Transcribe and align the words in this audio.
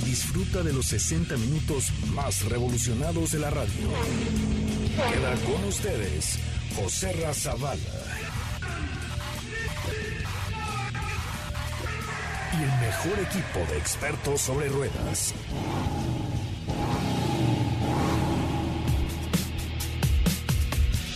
disfruta 0.00 0.62
de 0.62 0.72
los 0.72 0.86
60 0.86 1.36
minutos 1.36 1.90
más 2.14 2.44
revolucionados 2.44 3.32
de 3.32 3.38
la 3.38 3.50
radio. 3.50 3.88
Queda 5.12 5.34
con 5.44 5.64
ustedes 5.64 6.38
José 6.76 7.12
Razabala. 7.12 7.80
Y 12.52 12.62
el 12.62 12.80
mejor 12.80 13.18
equipo 13.20 13.72
de 13.72 13.78
expertos 13.78 14.40
sobre 14.40 14.68
ruedas. 14.68 15.34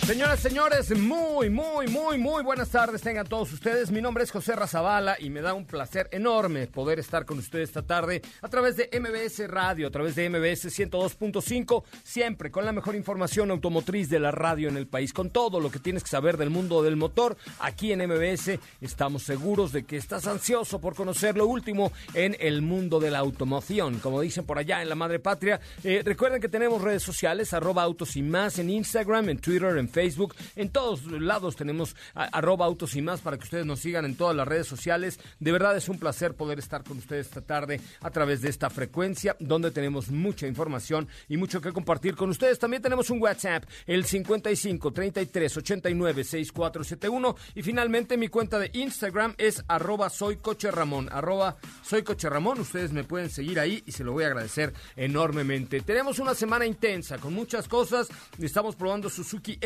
Señoras, 0.08 0.40
señores, 0.40 0.98
muy, 0.98 1.50
muy, 1.50 1.86
muy, 1.86 2.16
muy 2.16 2.42
buenas 2.42 2.70
tardes 2.70 3.02
tengan 3.02 3.26
todos 3.26 3.52
ustedes. 3.52 3.90
Mi 3.90 4.00
nombre 4.00 4.24
es 4.24 4.30
José 4.30 4.56
Razabala 4.56 5.18
y 5.20 5.28
me 5.28 5.42
da 5.42 5.52
un 5.52 5.66
placer 5.66 6.08
enorme 6.12 6.66
poder 6.66 6.98
estar 6.98 7.26
con 7.26 7.36
ustedes 7.36 7.68
esta 7.68 7.82
tarde 7.82 8.22
a 8.40 8.48
través 8.48 8.78
de 8.78 8.88
MBS 8.98 9.46
Radio, 9.48 9.86
a 9.86 9.90
través 9.90 10.14
de 10.14 10.30
MBS 10.30 10.74
102.5, 10.74 11.84
siempre 12.02 12.50
con 12.50 12.64
la 12.64 12.72
mejor 12.72 12.94
información 12.94 13.50
automotriz 13.50 14.08
de 14.08 14.18
la 14.18 14.30
radio 14.30 14.70
en 14.70 14.78
el 14.78 14.86
país, 14.86 15.12
con 15.12 15.28
todo 15.28 15.60
lo 15.60 15.70
que 15.70 15.78
tienes 15.78 16.04
que 16.04 16.08
saber 16.08 16.38
del 16.38 16.48
mundo 16.48 16.82
del 16.82 16.96
motor. 16.96 17.36
Aquí 17.58 17.92
en 17.92 18.00
MBS 18.08 18.58
estamos 18.80 19.24
seguros 19.24 19.72
de 19.72 19.84
que 19.84 19.98
estás 19.98 20.26
ansioso 20.26 20.80
por 20.80 20.94
conocer 20.94 21.36
lo 21.36 21.46
último 21.46 21.92
en 22.14 22.34
el 22.40 22.62
mundo 22.62 22.98
de 22.98 23.10
la 23.10 23.18
automoción, 23.18 23.98
como 23.98 24.22
dicen 24.22 24.46
por 24.46 24.58
allá 24.58 24.80
en 24.80 24.88
la 24.88 24.94
madre 24.94 25.18
patria. 25.18 25.60
Eh, 25.84 26.00
recuerden 26.02 26.40
que 26.40 26.48
tenemos 26.48 26.80
redes 26.80 27.02
sociales, 27.02 27.52
arroba 27.52 27.82
autos 27.82 28.16
y 28.16 28.22
más 28.22 28.58
en 28.58 28.70
Instagram, 28.70 29.28
en 29.28 29.38
Twitter, 29.38 29.76
en 29.76 29.90
Facebook 29.90 29.97
Facebook, 29.98 30.36
en 30.54 30.70
todos 30.70 31.04
lados 31.10 31.56
tenemos 31.56 31.96
arroba 32.14 32.64
autos 32.64 32.94
y 32.94 33.02
más 33.02 33.20
para 33.20 33.36
que 33.36 33.42
ustedes 33.42 33.66
nos 33.66 33.80
sigan 33.80 34.04
en 34.04 34.14
todas 34.14 34.36
las 34.36 34.46
redes 34.46 34.68
sociales. 34.68 35.18
De 35.41 35.50
verdad 35.50 35.77
es 35.77 35.88
un 35.88 35.98
placer 35.98 36.34
poder 36.34 36.60
estar 36.60 36.84
con 36.84 36.98
ustedes 36.98 37.27
esta 37.27 37.41
tarde 37.41 37.80
a 38.00 38.10
través 38.12 38.41
de 38.41 38.48
esta 38.48 38.70
frecuencia 38.70 39.34
donde 39.41 39.72
tenemos 39.72 40.08
mucha 40.08 40.46
información 40.46 41.08
y 41.28 41.36
mucho 41.36 41.60
que 41.60 41.72
compartir 41.72 42.14
con 42.14 42.30
ustedes. 42.30 42.60
También 42.60 42.80
tenemos 42.80 43.10
un 43.10 43.20
WhatsApp, 43.20 43.64
el 43.88 44.04
55 44.04 44.92
33 44.92 45.56
89 45.56 46.22
6471 46.22 47.36
y 47.56 47.62
finalmente 47.65 48.16
mi 48.16 48.28
cuenta 48.28 48.60
de 48.60 48.70
Instagram 48.75 49.34
es 49.36 49.65
arroba 49.66 50.10
soy 50.10 50.36
coche 50.36 50.70
Ramón, 50.70 51.09
arroba 51.10 51.56
soy 51.82 52.04
coche 52.04 52.30
Ramón. 52.30 52.60
Ustedes 52.60 52.92
me 52.92 53.03
pueden 53.03 53.30
seguir 53.30 53.59
ahí 53.59 53.82
y 53.84 53.91
se 53.91 54.04
lo 54.04 54.12
voy 54.12 54.22
a 54.22 54.28
agradecer 54.28 54.72
enormemente. 54.94 55.80
Tenemos 55.80 56.20
una 56.20 56.36
semana 56.36 56.66
intensa 56.66 57.19
con 57.19 57.34
muchas 57.34 57.66
cosas. 57.66 58.06
Estamos 58.38 58.76
probando 58.76 59.10
Suzuki 59.10 59.59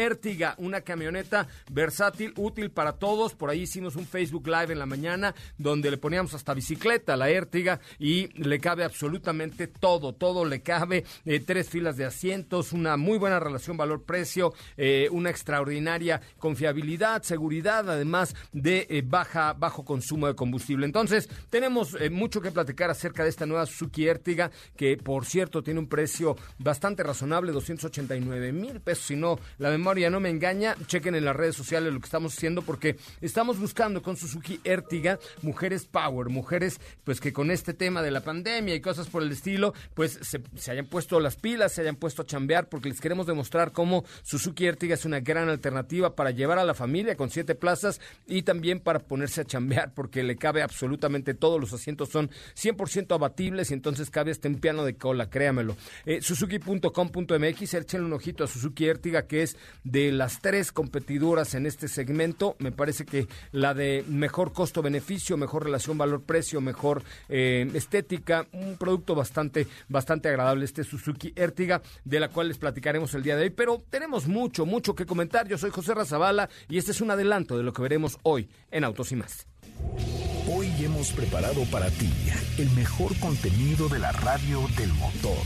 Una 0.58 0.82
camioneta 0.82 1.48
versátil, 1.68 2.32
útil 2.36 2.70
para 2.70 2.92
todos. 2.92 3.34
Por 3.34 3.50
ahí 3.50 3.62
hicimos 3.62 3.96
un 3.96 4.06
Facebook 4.06 4.46
Live 4.46 4.72
en 4.72 4.78
la 4.78 4.86
mañana 4.86 5.34
donde 5.58 5.90
le 5.90 5.96
poníamos 5.96 6.32
hasta 6.34 6.54
bicicleta 6.54 7.14
a 7.14 7.16
la 7.16 7.28
Ertiga 7.28 7.80
y 7.98 8.28
le 8.40 8.60
cabe 8.60 8.84
absolutamente 8.84 9.66
todo, 9.66 10.14
todo 10.14 10.44
le 10.44 10.62
cabe. 10.62 11.04
Eh, 11.24 11.40
tres 11.40 11.68
filas 11.68 11.96
de 11.96 12.04
asientos, 12.04 12.72
una 12.72 12.96
muy 12.96 13.18
buena 13.18 13.40
relación 13.40 13.76
valor-precio, 13.76 14.54
eh, 14.76 15.08
una 15.10 15.30
extraordinaria 15.30 16.20
confiabilidad, 16.38 17.22
seguridad, 17.22 17.90
además 17.90 18.36
de 18.52 18.86
eh, 18.90 19.02
baja, 19.04 19.54
bajo 19.54 19.84
consumo 19.84 20.28
de 20.28 20.36
combustible. 20.36 20.86
Entonces, 20.86 21.28
tenemos 21.50 21.96
mucho 22.12 22.40
que 22.40 22.52
platicar 22.52 22.90
acerca 22.90 23.24
de 23.24 23.30
esta 23.30 23.46
nueva 23.46 23.66
Suzuki 23.66 24.06
Ertiga, 24.06 24.52
que 24.76 24.96
por 24.96 25.26
cierto 25.26 25.64
tiene 25.64 25.80
un 25.80 25.88
precio 25.88 26.36
bastante 26.58 27.02
razonable, 27.02 27.50
289 27.50 28.52
mil 28.52 28.80
pesos, 28.80 29.06
si 29.06 29.16
no 29.16 29.38
la 29.58 29.70
memoria 29.70 30.11
no 30.12 30.20
me 30.20 30.28
engaña, 30.28 30.76
chequen 30.86 31.14
en 31.14 31.24
las 31.24 31.34
redes 31.34 31.56
sociales 31.56 31.92
lo 31.92 31.98
que 31.98 32.04
estamos 32.04 32.36
haciendo 32.36 32.62
porque 32.62 32.96
estamos 33.22 33.58
buscando 33.58 34.02
con 34.02 34.16
Suzuki 34.16 34.60
Ertiga 34.62 35.18
mujeres 35.40 35.86
power, 35.86 36.28
mujeres 36.28 36.78
pues 37.02 37.18
que 37.18 37.32
con 37.32 37.50
este 37.50 37.72
tema 37.72 38.02
de 38.02 38.10
la 38.10 38.20
pandemia 38.20 38.74
y 38.74 38.80
cosas 38.80 39.08
por 39.08 39.22
el 39.22 39.32
estilo, 39.32 39.72
pues 39.94 40.20
se, 40.20 40.70
hayan 40.70 40.86
puesto 40.86 41.18
las 41.18 41.36
pilas, 41.36 41.72
se 41.72 41.80
hayan 41.80 41.96
puesto 41.96 42.22
a 42.22 42.26
chambear 42.26 42.68
porque 42.68 42.90
les 42.90 43.00
queremos 43.00 43.26
demostrar 43.26 43.72
cómo 43.72 44.04
Suzuki 44.22 44.66
Ertiga 44.66 44.94
es 44.94 45.06
una 45.06 45.20
gran 45.20 45.48
alternativa 45.48 46.14
para 46.14 46.30
llevar 46.30 46.58
a 46.58 46.64
la 46.64 46.74
familia 46.74 47.16
con 47.16 47.30
siete 47.30 47.54
plazas 47.54 47.98
y 48.26 48.42
también 48.42 48.80
para 48.80 48.98
ponerse 48.98 49.40
a 49.40 49.44
chambear 49.44 49.94
porque 49.94 50.22
le 50.22 50.36
cabe 50.36 50.62
absolutamente 50.62 51.32
todo, 51.32 51.58
los 51.58 51.72
asientos 51.72 52.10
son 52.10 52.30
100% 52.54 53.14
abatibles 53.14 53.70
y 53.70 53.74
entonces 53.74 54.10
cabe 54.10 54.30
hasta 54.30 54.48
un 54.48 54.56
piano 54.56 54.84
de 54.84 54.94
cola, 54.94 55.30
créamelo. 55.30 55.74
Eh, 56.04 56.20
Suzuki.com.mx, 56.20 57.74
échenle 57.74 58.06
un 58.06 58.12
ojito 58.12 58.44
a 58.44 58.46
Suzuki 58.46 58.86
Ertiga 58.86 59.22
que 59.26 59.42
es 59.42 59.56
de 59.92 60.10
las 60.10 60.40
tres 60.40 60.72
competidoras 60.72 61.54
en 61.54 61.66
este 61.66 61.86
segmento, 61.86 62.56
me 62.58 62.72
parece 62.72 63.04
que 63.04 63.28
la 63.52 63.74
de 63.74 64.04
mejor 64.08 64.54
costo-beneficio, 64.54 65.36
mejor 65.36 65.64
relación 65.64 65.98
valor-precio, 65.98 66.62
mejor 66.62 67.02
eh, 67.28 67.70
estética, 67.74 68.46
un 68.52 68.78
producto 68.78 69.14
bastante, 69.14 69.68
bastante 69.88 70.30
agradable, 70.30 70.64
este 70.64 70.82
Suzuki 70.82 71.34
Ertiga, 71.36 71.82
de 72.06 72.20
la 72.20 72.30
cual 72.30 72.48
les 72.48 72.56
platicaremos 72.56 73.12
el 73.14 73.22
día 73.22 73.36
de 73.36 73.42
hoy. 73.42 73.50
Pero 73.50 73.82
tenemos 73.90 74.26
mucho, 74.28 74.64
mucho 74.64 74.94
que 74.94 75.04
comentar. 75.04 75.46
Yo 75.46 75.58
soy 75.58 75.70
José 75.70 75.92
Razabala 75.92 76.48
y 76.70 76.78
este 76.78 76.92
es 76.92 77.02
un 77.02 77.10
adelanto 77.10 77.58
de 77.58 77.62
lo 77.62 77.74
que 77.74 77.82
veremos 77.82 78.18
hoy 78.22 78.48
en 78.70 78.84
Autos 78.84 79.12
y 79.12 79.16
más. 79.16 79.46
Hoy 80.48 80.72
hemos 80.82 81.12
preparado 81.12 81.64
para 81.70 81.90
ti 81.90 82.10
el 82.56 82.70
mejor 82.70 83.14
contenido 83.18 83.90
de 83.90 83.98
la 83.98 84.12
radio 84.12 84.66
del 84.78 84.92
motor. 84.94 85.36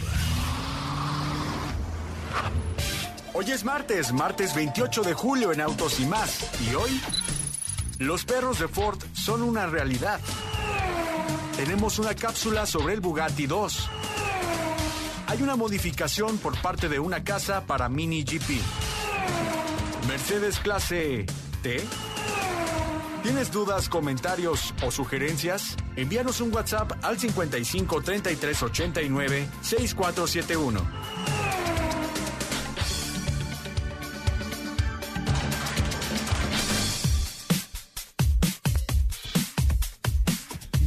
Hoy 3.39 3.51
es 3.51 3.65
martes, 3.65 4.15
martes 4.15 4.55
28 4.55 5.03
de 5.03 5.13
julio 5.13 5.53
en 5.53 5.61
Autos 5.61 6.01
y 6.01 6.07
más. 6.07 6.51
Y 6.67 6.75
hoy, 6.75 6.99
los 7.99 8.25
perros 8.25 8.59
de 8.59 8.67
Ford 8.67 8.99
son 9.13 9.43
una 9.43 9.67
realidad. 9.67 10.21
Tenemos 11.55 11.99
una 11.99 12.15
cápsula 12.15 12.65
sobre 12.65 12.95
el 12.95 13.03
Bugatti 13.03 13.47
2. 13.47 13.91
Hay 15.27 15.43
una 15.43 15.55
modificación 15.55 16.39
por 16.39 16.59
parte 16.63 16.89
de 16.89 16.99
una 16.99 17.25
casa 17.25 17.67
para 17.67 17.91
Mini 17.91 18.25
GP. 18.25 18.59
Mercedes 20.09 20.59
clase 20.59 21.27
T. 21.63 21.85
¿Tienes 23.23 23.53
dudas, 23.53 23.91
comentarios 23.91 24.73
o 24.83 24.91
sugerencias? 24.91 25.77
Envíanos 25.97 26.41
un 26.41 26.55
WhatsApp 26.55 26.91
al 27.03 27.19
55 27.19 28.01
33 28.01 28.63
89 28.63 29.49
6471. 29.61 31.76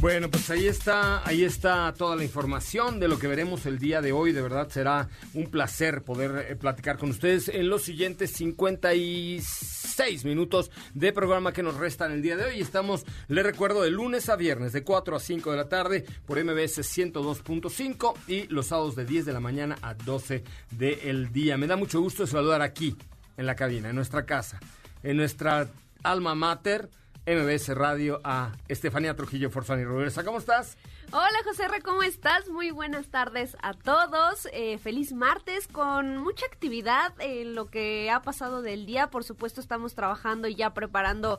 Bueno, 0.00 0.30
pues 0.30 0.48
ahí 0.48 0.66
está, 0.66 1.28
ahí 1.28 1.44
está 1.44 1.92
toda 1.92 2.16
la 2.16 2.24
información 2.24 2.98
de 2.98 3.06
lo 3.06 3.18
que 3.18 3.26
veremos 3.26 3.66
el 3.66 3.78
día 3.78 4.00
de 4.00 4.12
hoy. 4.12 4.32
De 4.32 4.40
verdad 4.40 4.70
será 4.70 5.10
un 5.34 5.50
placer 5.50 6.02
poder 6.04 6.46
eh, 6.48 6.56
platicar 6.56 6.96
con 6.96 7.10
ustedes 7.10 7.50
en 7.50 7.68
los 7.68 7.82
siguientes 7.82 8.30
56 8.32 10.24
minutos 10.24 10.70
de 10.94 11.12
programa 11.12 11.52
que 11.52 11.62
nos 11.62 11.76
restan 11.76 12.12
el 12.12 12.22
día 12.22 12.38
de 12.38 12.44
hoy. 12.44 12.62
Estamos, 12.62 13.04
les 13.28 13.44
recuerdo, 13.44 13.82
de 13.82 13.90
lunes 13.90 14.30
a 14.30 14.36
viernes 14.36 14.72
de 14.72 14.82
4 14.84 15.16
a 15.16 15.20
5 15.20 15.50
de 15.50 15.56
la 15.58 15.68
tarde 15.68 16.06
por 16.24 16.42
MBS 16.42 16.78
102.5 16.78 18.14
y 18.26 18.46
los 18.46 18.68
sábados 18.68 18.96
de 18.96 19.04
10 19.04 19.26
de 19.26 19.34
la 19.34 19.40
mañana 19.40 19.76
a 19.82 19.92
12 19.92 20.42
del 20.70 21.30
día. 21.30 21.58
Me 21.58 21.66
da 21.66 21.76
mucho 21.76 22.00
gusto 22.00 22.26
saludar 22.26 22.62
aquí 22.62 22.96
en 23.36 23.44
la 23.44 23.54
cabina, 23.54 23.90
en 23.90 23.96
nuestra 23.96 24.24
casa, 24.24 24.60
en 25.02 25.18
nuestra 25.18 25.68
alma 26.02 26.34
mater 26.34 26.88
MBS 27.26 27.74
Radio 27.74 28.20
a 28.24 28.52
Estefanía 28.68 29.14
Trujillo 29.14 29.50
Forzani 29.50 29.84
Reversa. 29.84 30.24
¿Cómo 30.24 30.38
estás? 30.38 30.76
Hola 31.12 31.38
José 31.44 31.64
R, 31.64 31.82
¿cómo 31.82 32.02
estás? 32.02 32.48
Muy 32.48 32.70
buenas 32.70 33.08
tardes 33.08 33.56
a 33.62 33.74
todos. 33.74 34.48
Eh, 34.52 34.78
feliz 34.78 35.12
martes 35.12 35.68
con 35.68 36.18
mucha 36.18 36.46
actividad 36.46 37.12
en 37.18 37.54
lo 37.54 37.66
que 37.66 38.10
ha 38.10 38.22
pasado 38.22 38.62
del 38.62 38.86
día. 38.86 39.10
Por 39.10 39.24
supuesto 39.24 39.60
estamos 39.60 39.94
trabajando 39.94 40.48
y 40.48 40.54
ya 40.54 40.72
preparando 40.72 41.38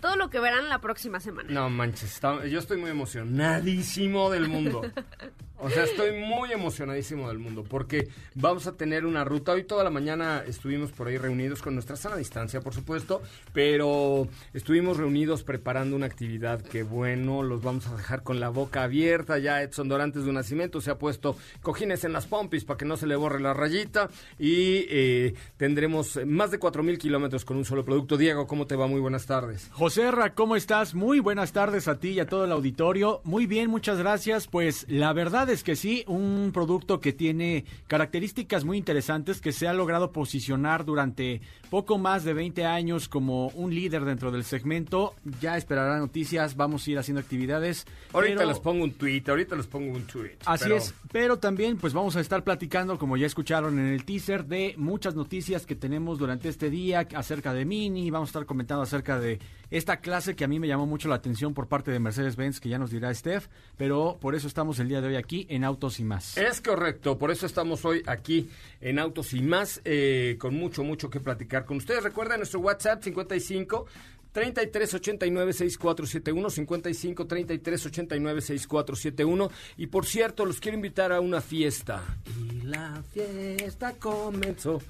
todo 0.00 0.16
lo 0.16 0.30
que 0.30 0.40
verán 0.40 0.68
la 0.68 0.80
próxima 0.80 1.20
semana. 1.20 1.50
No 1.50 1.70
manches, 1.70 2.20
yo 2.50 2.58
estoy 2.58 2.78
muy 2.78 2.90
emocionadísimo 2.90 4.30
del 4.30 4.48
mundo. 4.48 4.82
O 5.64 5.70
sea, 5.70 5.84
estoy 5.84 6.10
muy 6.10 6.50
emocionadísimo 6.50 7.28
del 7.28 7.38
mundo 7.38 7.62
porque 7.62 8.08
vamos 8.34 8.66
a 8.66 8.72
tener 8.72 9.06
una 9.06 9.22
ruta. 9.22 9.52
Hoy 9.52 9.62
toda 9.62 9.84
la 9.84 9.90
mañana 9.90 10.42
estuvimos 10.44 10.90
por 10.90 11.06
ahí 11.06 11.18
reunidos 11.18 11.62
con 11.62 11.74
nuestra 11.74 11.94
sana 11.94 12.16
distancia, 12.16 12.60
por 12.60 12.74
supuesto, 12.74 13.22
pero 13.52 14.26
estuvimos 14.54 14.96
reunidos 14.96 15.44
preparando 15.44 15.94
una 15.94 16.06
actividad 16.06 16.60
que, 16.62 16.82
bueno, 16.82 17.44
los 17.44 17.62
vamos 17.62 17.86
a 17.86 17.96
dejar 17.96 18.24
con 18.24 18.40
la 18.40 18.48
boca 18.48 18.82
abierta. 18.82 19.38
Ya 19.38 19.62
Edson 19.62 19.88
Dorantes 19.88 20.24
de 20.24 20.30
un 20.30 20.34
nacimiento 20.34 20.80
se 20.80 20.90
ha 20.90 20.98
puesto 20.98 21.36
cojines 21.60 22.02
en 22.02 22.12
las 22.12 22.26
pompis 22.26 22.64
para 22.64 22.78
que 22.78 22.84
no 22.84 22.96
se 22.96 23.06
le 23.06 23.14
borre 23.14 23.38
la 23.38 23.54
rayita 23.54 24.08
y 24.40 24.86
eh, 24.90 25.34
tendremos 25.58 26.18
más 26.26 26.50
de 26.50 26.58
4.000 26.58 26.98
kilómetros 26.98 27.44
con 27.44 27.56
un 27.56 27.64
solo 27.64 27.84
producto. 27.84 28.16
Diego, 28.16 28.48
¿cómo 28.48 28.66
te 28.66 28.74
va? 28.74 28.88
Muy 28.88 29.00
buenas 29.00 29.26
tardes. 29.26 29.68
José 29.70 30.10
Ra, 30.10 30.34
¿cómo 30.34 30.56
estás? 30.56 30.96
Muy 30.96 31.20
buenas 31.20 31.52
tardes 31.52 31.86
a 31.86 32.00
ti 32.00 32.08
y 32.08 32.20
a 32.20 32.26
todo 32.26 32.46
el 32.46 32.50
auditorio. 32.50 33.20
Muy 33.22 33.46
bien, 33.46 33.70
muchas 33.70 33.98
gracias. 33.98 34.48
Pues 34.48 34.86
la 34.88 35.12
verdad 35.12 35.48
es 35.50 35.51
que 35.60 35.76
sí, 35.76 36.04
un 36.06 36.50
producto 36.54 37.00
que 37.00 37.12
tiene 37.12 37.66
características 37.86 38.64
muy 38.64 38.78
interesantes, 38.78 39.42
que 39.42 39.52
se 39.52 39.68
ha 39.68 39.74
logrado 39.74 40.10
posicionar 40.10 40.86
durante 40.86 41.42
poco 41.68 41.98
más 41.98 42.24
de 42.24 42.32
20 42.32 42.64
años 42.64 43.08
como 43.08 43.48
un 43.48 43.74
líder 43.74 44.06
dentro 44.06 44.30
del 44.30 44.44
segmento. 44.44 45.14
Ya 45.40 45.58
esperará 45.58 45.98
noticias, 45.98 46.56
vamos 46.56 46.86
a 46.86 46.90
ir 46.92 46.98
haciendo 46.98 47.20
actividades. 47.20 47.86
Ahorita 48.14 48.46
les 48.46 48.58
pongo 48.60 48.84
un 48.84 48.92
tweet, 48.92 49.24
ahorita 49.28 49.54
les 49.56 49.66
pongo 49.66 49.92
un 49.92 50.06
tweet. 50.06 50.38
Así 50.46 50.72
es, 50.72 50.94
pero 51.12 51.38
también 51.38 51.76
pues 51.76 51.92
vamos 51.92 52.16
a 52.16 52.20
estar 52.20 52.42
platicando, 52.42 52.98
como 52.98 53.18
ya 53.18 53.26
escucharon 53.26 53.78
en 53.78 53.88
el 53.88 54.04
teaser, 54.04 54.46
de 54.46 54.74
muchas 54.78 55.14
noticias 55.14 55.66
que 55.66 55.76
tenemos 55.76 56.18
durante 56.18 56.48
este 56.48 56.70
día 56.70 57.06
acerca 57.14 57.52
de 57.52 57.66
Mini, 57.66 58.10
vamos 58.10 58.28
a 58.28 58.30
estar 58.30 58.46
comentando 58.46 58.82
acerca 58.82 59.20
de 59.20 59.38
esta 59.70 59.98
clase 59.98 60.36
que 60.36 60.44
a 60.44 60.48
mí 60.48 60.60
me 60.60 60.68
llamó 60.68 60.86
mucho 60.86 61.08
la 61.08 61.14
atención 61.16 61.54
por 61.54 61.66
parte 61.66 61.90
de 61.90 61.98
Mercedes-Benz, 61.98 62.60
que 62.60 62.68
ya 62.68 62.78
nos 62.78 62.90
dirá 62.90 63.12
Steph, 63.14 63.48
pero 63.76 64.18
por 64.20 64.34
eso 64.34 64.46
estamos 64.46 64.78
el 64.78 64.88
día 64.88 65.00
de 65.00 65.08
hoy 65.08 65.16
aquí 65.16 65.41
en 65.48 65.64
Autos 65.64 66.00
y 66.00 66.04
Más. 66.04 66.36
Es 66.36 66.60
correcto, 66.60 67.18
por 67.18 67.30
eso 67.30 67.46
estamos 67.46 67.84
hoy 67.84 68.02
aquí 68.06 68.48
en 68.80 68.98
Autos 68.98 69.32
y 69.34 69.40
Más, 69.40 69.80
eh, 69.84 70.36
con 70.38 70.54
mucho, 70.54 70.84
mucho 70.84 71.10
que 71.10 71.20
platicar 71.20 71.64
con 71.64 71.76
ustedes. 71.78 72.02
Recuerden 72.02 72.38
nuestro 72.38 72.60
WhatsApp 72.60 73.02
55 73.02 73.86
33 74.32 74.94
89 74.94 75.52
6471 75.52 76.50
55 76.50 77.26
33 77.26 77.86
89 77.86 78.40
6471 78.40 79.50
y 79.76 79.86
por 79.86 80.06
cierto 80.06 80.46
los 80.46 80.58
quiero 80.58 80.76
invitar 80.76 81.12
a 81.12 81.20
una 81.20 81.40
fiesta 81.40 82.02
y 82.40 82.62
la 82.62 83.02
fiesta 83.12 83.92
comenzó 83.98 84.80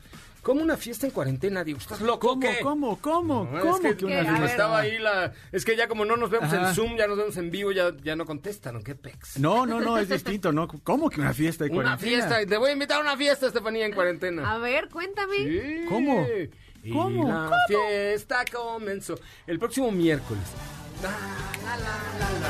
¿Cómo 0.43 0.61
una 0.61 0.77
fiesta 0.77 1.07
en 1.07 1.13
cuarentena? 1.13 1.63
Digo, 1.63 1.79
¿estás 1.79 2.01
loco? 2.01 2.27
¿Cómo, 2.29 2.49
cómo, 2.63 2.99
cómo? 3.01 3.49
¿Cómo 3.49 3.77
es 3.77 3.95
que, 3.95 4.05
una 4.05 4.25
fiesta? 4.25 4.45
Estaba 4.45 4.81
ahí 4.81 4.99
la... 4.99 5.33
Es 5.53 5.65
que 5.65 5.77
ya 5.77 5.87
como 5.87 6.05
no 6.05 6.17
nos 6.17 6.31
vemos 6.31 6.53
en 6.53 6.75
Zoom, 6.75 6.97
ya 6.97 7.07
nos 7.07 7.17
vemos 7.17 7.37
en 7.37 7.53
vivo, 7.53 7.71
ya, 7.71 7.93
ya 8.03 8.17
no 8.17 8.27
contestan, 8.27 8.83
¿qué 8.83 8.97
pex? 8.97 9.39
No, 9.39 9.67
no, 9.67 9.81
no, 9.81 9.99
es 9.99 10.09
distinto, 10.09 10.51
¿no? 10.51 10.67
¿Cómo 10.67 11.11
que 11.11 11.21
una 11.21 11.33
fiesta 11.33 11.65
en 11.65 11.71
cuarentena? 11.73 11.95
Una 11.95 12.29
fiesta, 12.29 12.45
te 12.45 12.57
voy 12.57 12.71
a 12.71 12.73
invitar 12.73 12.99
a 12.99 13.01
una 13.03 13.17
fiesta, 13.17 13.47
Estefanía, 13.47 13.87
en 13.87 13.93
cuarentena. 13.93 14.53
A 14.53 14.59
ver, 14.59 14.89
cuéntame. 14.89 15.37
Sí. 15.37 15.85
¿Cómo? 15.89 16.27
¿Cómo? 16.93 17.29
la 17.29 17.51
fiesta 17.69 18.45
comenzó 18.53 19.15
el 19.47 19.61
próximo 19.61 19.93
miércoles. 19.93 20.43
La, 21.03 21.11
la, 21.69 21.77
la, 21.77 22.43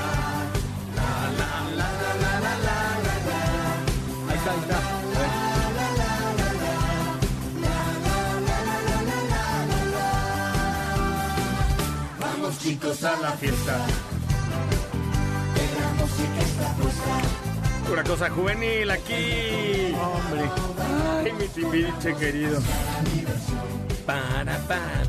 ahí 4.29 4.39
está, 4.39 4.53
ahí 4.53 4.61
está. 4.61 4.92
Chicos 12.63 13.03
a 13.03 13.19
la 13.21 13.33
fiesta. 13.33 13.87
Una 17.93 18.05
cosa 18.05 18.31
juvenil 18.31 18.91
aquí. 18.91 19.95
Hombre. 19.95 20.51
Ay, 21.25 21.33
mi 21.33 21.49
timbiriche 21.49 22.15
querido. 22.15 22.61
Para, 24.07 24.59
para, 24.67 25.03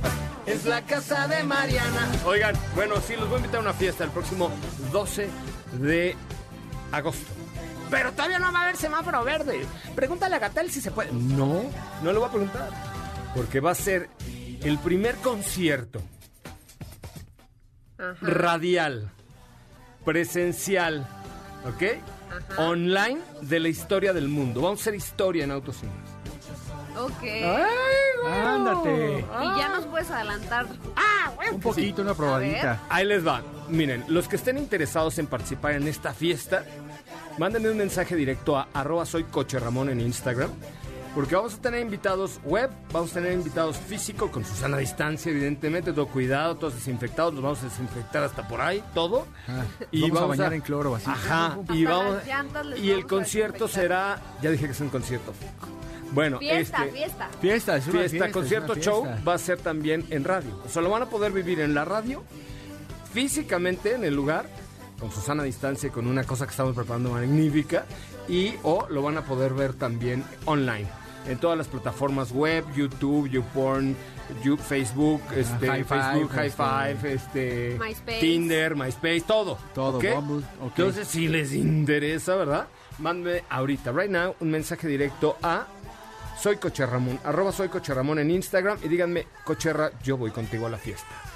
Es 0.46 0.66
la 0.66 0.82
casa 0.82 1.28
de 1.28 1.44
Mariana. 1.44 2.08
Oigan, 2.26 2.56
bueno, 2.76 2.96
sí, 3.06 3.16
los 3.16 3.28
voy 3.30 3.36
a 3.36 3.38
invitar 3.38 3.60
a 3.60 3.62
una 3.62 3.74
fiesta 3.74 4.04
el 4.04 4.10
próximo 4.10 4.52
12 4.92 5.30
de 5.80 6.16
agosto. 6.92 7.32
Pero 7.90 8.12
todavía 8.14 8.40
no 8.40 8.52
va 8.52 8.60
a 8.60 8.64
haber 8.64 8.78
semáforo 8.78 9.24
verde. 9.24 9.66
Pregúntale 9.96 10.36
a 10.36 10.40
Gatel 10.40 10.72
si 10.72 10.82
se 10.82 10.90
puede. 10.90 11.12
No, 11.12 11.64
no 12.02 12.12
le 12.12 12.18
voy 12.18 12.28
a 12.28 12.32
preguntar. 12.32 12.70
Porque 13.36 13.60
va 13.60 13.72
a 13.72 13.76
ser 13.76 14.10
el 14.64 14.80
primer 14.80 15.16
concierto 15.18 16.02
radial, 18.22 19.10
presencial, 20.06 21.08
¿ok? 21.66 22.58
Online 22.58 23.20
de 23.42 23.60
la 23.60 23.68
historia 23.68 24.14
del 24.14 24.28
mundo. 24.28 24.62
Vamos 24.62 24.80
a 24.80 24.82
hacer 24.82 24.96
historia 24.96 25.44
en 25.44 25.52
Autos 25.52 25.78
Ok. 26.98 27.24
Ándate. 28.26 29.20
Y 29.20 29.58
ya 29.58 29.70
nos 29.70 29.86
puedes 29.86 30.10
adelantar. 30.12 30.68
Ah, 30.96 31.32
Un 31.52 31.60
poquito, 31.60 32.02
una 32.02 32.14
probadita. 32.14 32.82
Ahí 32.90 33.06
les 33.06 33.26
va. 33.26 33.42
Miren, 33.70 34.06
los 34.08 34.28
que 34.28 34.36
estén 34.36 34.58
interesados 34.58 35.18
en 35.18 35.28
participar 35.28 35.74
en 35.74 35.88
esta 35.88 36.14
fiesta, 36.14 36.64
mándenme 37.38 37.70
un 37.70 37.78
mensaje 37.78 38.16
directo 38.16 38.58
a 38.58 38.68
arroba 38.74 39.06
soy 39.06 39.24
coche 39.24 39.58
Ramón 39.60 39.90
en 39.90 40.02
Instagram 40.02 40.52
porque 41.14 41.36
vamos 41.36 41.54
a 41.54 41.58
tener 41.62 41.82
invitados 41.82 42.40
web, 42.44 42.72
vamos 42.92 43.12
a 43.12 43.16
tener 43.16 43.34
invitados 43.34 43.78
físicos 43.78 44.32
con 44.32 44.44
Susana 44.44 44.78
distancia, 44.78 45.32
evidentemente, 45.32 45.94
todo 45.94 46.08
cuidado, 46.08 46.56
todos 46.56 46.76
desinfectados, 46.76 47.34
los 47.34 47.44
vamos 47.44 47.62
a 47.62 47.66
desinfectar 47.66 48.24
hasta 48.24 48.48
por 48.48 48.62
ahí, 48.62 48.84
todo. 48.94 49.28
y 49.92 50.10
vamos, 50.10 50.22
a 50.22 50.26
bañar 50.26 50.54
en 50.54 50.62
cloro 50.62 50.96
así. 50.96 51.10
Ajá, 51.10 51.60
y 51.72 51.86
vamos 51.86 52.18
y 52.78 52.90
el 52.90 53.06
concierto 53.06 53.68
será, 53.68 54.20
ya 54.42 54.50
dije 54.50 54.66
que 54.66 54.72
es 54.72 54.82
un 54.82 54.90
concierto. 54.90 55.34
Bueno, 56.14 56.40
fiesta, 56.40 56.86
este, 56.86 56.98
fiesta. 56.98 57.30
Fiesta, 57.42 57.78
es 57.78 57.88
una 57.88 58.00
fiesta, 58.02 58.32
concierto 58.32 58.76
show 58.76 59.08
va 59.28 59.34
a 59.34 59.38
ser 59.38 59.60
también 59.60 60.06
en 60.10 60.24
radio. 60.24 60.62
O 60.66 60.70
sea, 60.70 60.82
lo 60.82 60.90
van 60.90 61.04
a 61.04 61.10
poder 61.10 61.32
vivir 61.32 61.60
en 61.60 61.74
la 61.74 61.86
radio, 61.86 62.24
físicamente 63.12 63.94
en 63.94 64.04
el 64.04 64.16
lugar, 64.16 64.48
con 65.00 65.12
Susana 65.12 65.44
distancia, 65.44 65.92
con 65.92 66.08
una 66.08 66.24
cosa 66.24 66.46
que 66.46 66.52
estamos 66.52 66.76
preparando 66.76 67.12
magnífica, 67.12 67.86
y 68.28 68.54
o 68.64 68.88
lo 68.90 69.02
van 69.02 69.18
a 69.18 69.26
poder 69.26 69.54
ver 69.54 69.74
también 69.74 70.24
online 70.46 71.03
en 71.28 71.38
todas 71.38 71.58
las 71.58 71.68
plataformas 71.68 72.32
web, 72.32 72.66
YouTube, 72.76 73.30
YouPorn, 73.30 73.96
you, 74.44 74.58
Facebook, 74.58 75.22
este, 75.36 75.68
High 75.68 75.84
Facebook, 75.84 76.32
High 76.32 76.48
este, 76.48 76.58
Five, 76.58 77.14
este, 77.14 78.20
Tinder, 78.20 78.76
MySpace, 78.76 79.22
todo. 79.22 79.58
Todo, 79.74 80.00
Entonces, 80.62 81.08
si 81.08 81.28
les 81.28 81.54
interesa, 81.54 82.36
¿verdad? 82.36 82.68
Mándenme 83.00 83.44
ahorita, 83.50 83.92
right 83.92 84.12
now, 84.12 84.36
un 84.40 84.52
mensaje 84.52 84.88
directo 84.88 85.38
a 85.42 85.66
soy 86.40 86.58
Coche 86.58 86.86
Ramón, 86.86 87.20
arroba 87.24 87.52
soy 87.52 87.70
Coche 87.70 87.94
Ramón 87.94 88.20
en 88.20 88.30
Instagram 88.30 88.78
y 88.84 88.88
díganme, 88.88 89.28
Cocherra, 89.44 89.92
yo 90.04 90.18
voy 90.18 90.32
contigo 90.32 90.68
a 90.68 90.70
la 90.70 90.78
fiesta. 90.78 91.33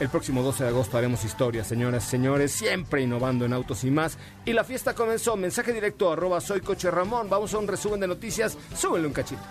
El 0.00 0.08
próximo 0.08 0.42
12 0.42 0.64
de 0.64 0.70
agosto 0.70 0.98
haremos 0.98 1.24
historia, 1.24 1.64
señoras 1.64 2.06
y 2.06 2.10
señores, 2.10 2.52
siempre 2.52 3.02
innovando 3.02 3.44
en 3.44 3.52
autos 3.52 3.84
y 3.84 3.90
más. 3.90 4.18
Y 4.44 4.52
la 4.52 4.64
fiesta 4.64 4.94
comenzó. 4.94 5.36
Mensaje 5.36 5.72
directo 5.72 6.10
arroba 6.10 6.40
soy 6.40 6.60
coche 6.60 6.90
Ramón. 6.90 7.28
Vamos 7.30 7.54
a 7.54 7.58
un 7.58 7.68
resumen 7.68 8.00
de 8.00 8.08
noticias. 8.08 8.56
Súbele 8.74 9.06
un 9.06 9.12
cachito. 9.12 9.42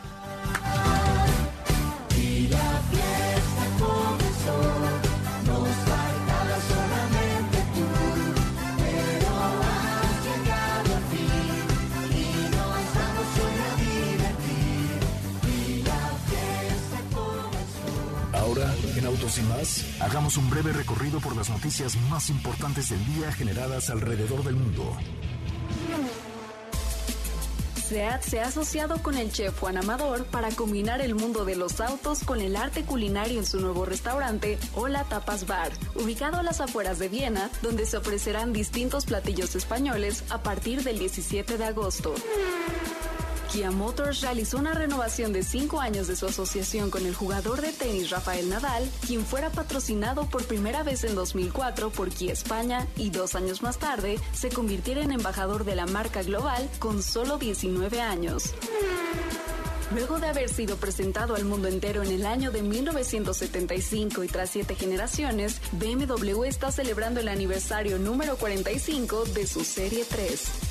Más, 19.21 19.85
hagamos 20.01 20.35
un 20.37 20.49
breve 20.49 20.73
recorrido 20.73 21.19
por 21.19 21.35
las 21.35 21.47
noticias 21.47 21.95
más 22.09 22.31
importantes 22.31 22.89
del 22.89 23.05
día 23.05 23.31
generadas 23.31 23.91
alrededor 23.91 24.43
del 24.43 24.55
mundo. 24.55 24.97
SEAT 27.75 28.23
se 28.23 28.39
ha 28.39 28.47
asociado 28.47 29.01
con 29.03 29.15
el 29.17 29.31
chef 29.31 29.59
Juan 29.59 29.77
Amador 29.77 30.25
para 30.25 30.49
combinar 30.49 31.01
el 31.01 31.13
mundo 31.13 31.45
de 31.45 31.55
los 31.55 31.79
autos 31.81 32.23
con 32.23 32.41
el 32.41 32.55
arte 32.55 32.83
culinario 32.83 33.37
en 33.37 33.45
su 33.45 33.59
nuevo 33.59 33.85
restaurante 33.85 34.57
Hola 34.73 35.03
Tapas 35.03 35.45
Bar, 35.45 35.71
ubicado 35.93 36.39
a 36.39 36.43
las 36.43 36.59
afueras 36.59 36.97
de 36.97 37.07
Viena, 37.07 37.51
donde 37.61 37.85
se 37.85 37.97
ofrecerán 37.97 38.53
distintos 38.53 39.05
platillos 39.05 39.55
españoles 39.55 40.23
a 40.31 40.41
partir 40.41 40.83
del 40.83 40.97
17 40.97 41.59
de 41.59 41.65
agosto. 41.65 42.15
Kia 43.51 43.69
Motors 43.69 44.21
realizó 44.21 44.57
una 44.59 44.73
renovación 44.73 45.33
de 45.33 45.43
cinco 45.43 45.81
años 45.81 46.07
de 46.07 46.15
su 46.15 46.25
asociación 46.25 46.89
con 46.89 47.05
el 47.05 47.13
jugador 47.13 47.59
de 47.59 47.73
tenis 47.73 48.09
Rafael 48.09 48.47
Nadal, 48.49 48.89
quien 49.05 49.25
fuera 49.25 49.49
patrocinado 49.49 50.25
por 50.25 50.45
primera 50.45 50.83
vez 50.83 51.03
en 51.03 51.15
2004 51.15 51.89
por 51.89 52.09
Kia 52.09 52.31
España 52.31 52.87
y 52.95 53.09
dos 53.09 53.35
años 53.35 53.61
más 53.61 53.77
tarde 53.77 54.19
se 54.31 54.49
convirtiera 54.49 55.01
en 55.01 55.11
embajador 55.11 55.65
de 55.65 55.75
la 55.75 55.85
marca 55.85 56.23
global 56.23 56.69
con 56.79 57.03
solo 57.03 57.37
19 57.37 57.99
años. 57.99 58.53
Luego 59.93 60.19
de 60.19 60.27
haber 60.27 60.47
sido 60.47 60.77
presentado 60.77 61.35
al 61.35 61.43
mundo 61.43 61.67
entero 61.67 62.03
en 62.03 62.11
el 62.11 62.25
año 62.25 62.51
de 62.51 62.61
1975 62.61 64.23
y 64.23 64.27
tras 64.29 64.49
siete 64.49 64.75
generaciones, 64.75 65.59
BMW 65.73 66.45
está 66.45 66.71
celebrando 66.71 67.19
el 67.19 67.27
aniversario 67.27 67.99
número 67.99 68.37
45 68.37 69.25
de 69.25 69.45
su 69.45 69.65
Serie 69.65 70.05
3. 70.09 70.70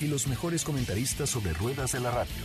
y 0.00 0.06
los 0.06 0.26
mejores 0.26 0.64
comentaristas 0.64 1.30
sobre 1.30 1.52
ruedas 1.52 1.92
de 1.92 2.00
la 2.00 2.10
radio. 2.10 2.44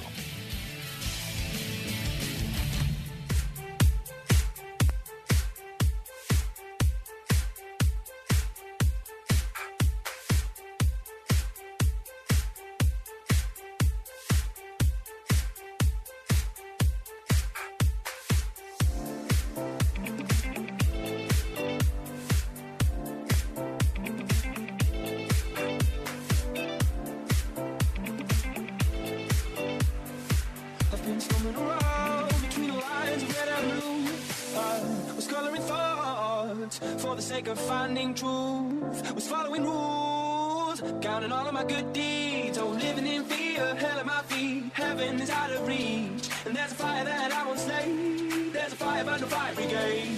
Of 37.48 37.60
finding 37.60 38.14
truth. 38.14 39.14
Was 39.14 39.28
following 39.28 39.64
rules, 39.64 40.82
counting 41.02 41.32
all 41.32 41.48
of 41.48 41.54
my 41.54 41.64
good 41.64 41.94
deeds. 41.94 42.58
Oh, 42.58 42.70
living 42.70 43.06
in 43.06 43.24
fear, 43.26 43.76
hell 43.76 44.00
at 44.00 44.06
my 44.06 44.22
feet. 44.24 44.72
Heaven 44.74 45.20
is 45.22 45.30
out 45.30 45.52
of 45.52 45.68
reach, 45.68 46.30
and 46.46 46.56
there's 46.56 46.72
a 46.72 46.76
fire 46.76 47.04
that 47.04 47.32
I 47.32 47.46
won't 47.46 47.60
slay. 47.60 48.50
There's 48.52 48.74
a 48.74 48.76
fire, 48.76 49.04
but 49.04 49.22
no 49.22 49.28
fire 49.28 49.54
brigade. 49.54 50.18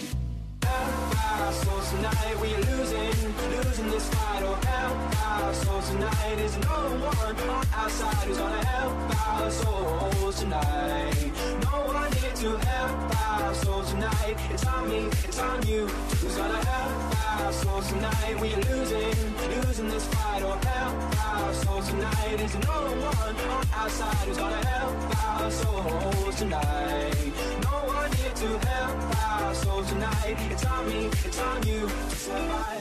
Our 0.64 1.54
souls 1.54 1.90
tonight, 1.92 2.40
we 2.42 2.54
are 2.54 2.62
losing, 2.72 3.34
losing 3.52 3.90
this 3.90 4.08
fight. 4.10 4.44
Oh, 4.44 4.60
help 4.66 5.17
souls 5.54 5.90
tonight. 5.90 6.40
Is 6.40 6.58
no 6.58 6.80
one 7.10 7.36
on 7.50 7.66
our 7.76 7.90
side 7.90 8.16
who's 8.26 8.38
gonna 8.38 8.66
help 8.66 8.94
our 9.28 9.52
souls 9.52 10.40
tonight. 10.40 11.32
No 11.64 11.78
one 12.00 12.12
here 12.14 12.36
to 12.44 12.50
help 12.58 12.96
our 13.28 13.54
souls 13.54 13.92
tonight. 13.92 14.38
It's 14.52 14.66
on 14.66 14.90
me, 14.90 15.02
it's 15.28 15.40
on 15.40 15.66
you. 15.68 15.88
Who's 16.20 16.36
gonna 16.38 16.66
help 16.66 17.42
our 17.42 17.54
souls 17.54 17.88
tonight? 17.92 18.40
We 18.42 18.54
are 18.54 18.64
losing, 18.72 19.16
losing 19.56 19.90
this 19.90 20.06
fight. 20.08 20.44
Oh, 20.44 20.58
help 20.76 20.96
our 21.28 21.54
souls 21.54 21.88
tonight. 21.90 22.40
Is 22.42 22.56
no 22.56 22.80
one 23.08 23.36
on 23.56 23.66
our 23.80 23.90
side 23.90 24.28
who's 24.28 24.38
gonna 24.38 24.66
help 24.66 24.96
our 25.28 25.52
souls 25.52 26.36
tonight. 26.36 27.34
No 27.64 27.76
one 27.96 28.12
here 28.20 28.36
to 28.44 28.50
help 28.68 28.98
our 29.30 29.56
souls 29.56 29.88
tonight. 29.90 30.38
It's 30.52 30.66
on 30.66 30.90
me, 30.90 31.06
it's 31.26 31.40
on 31.40 31.68
you 31.68 31.90
survive, 32.28 32.77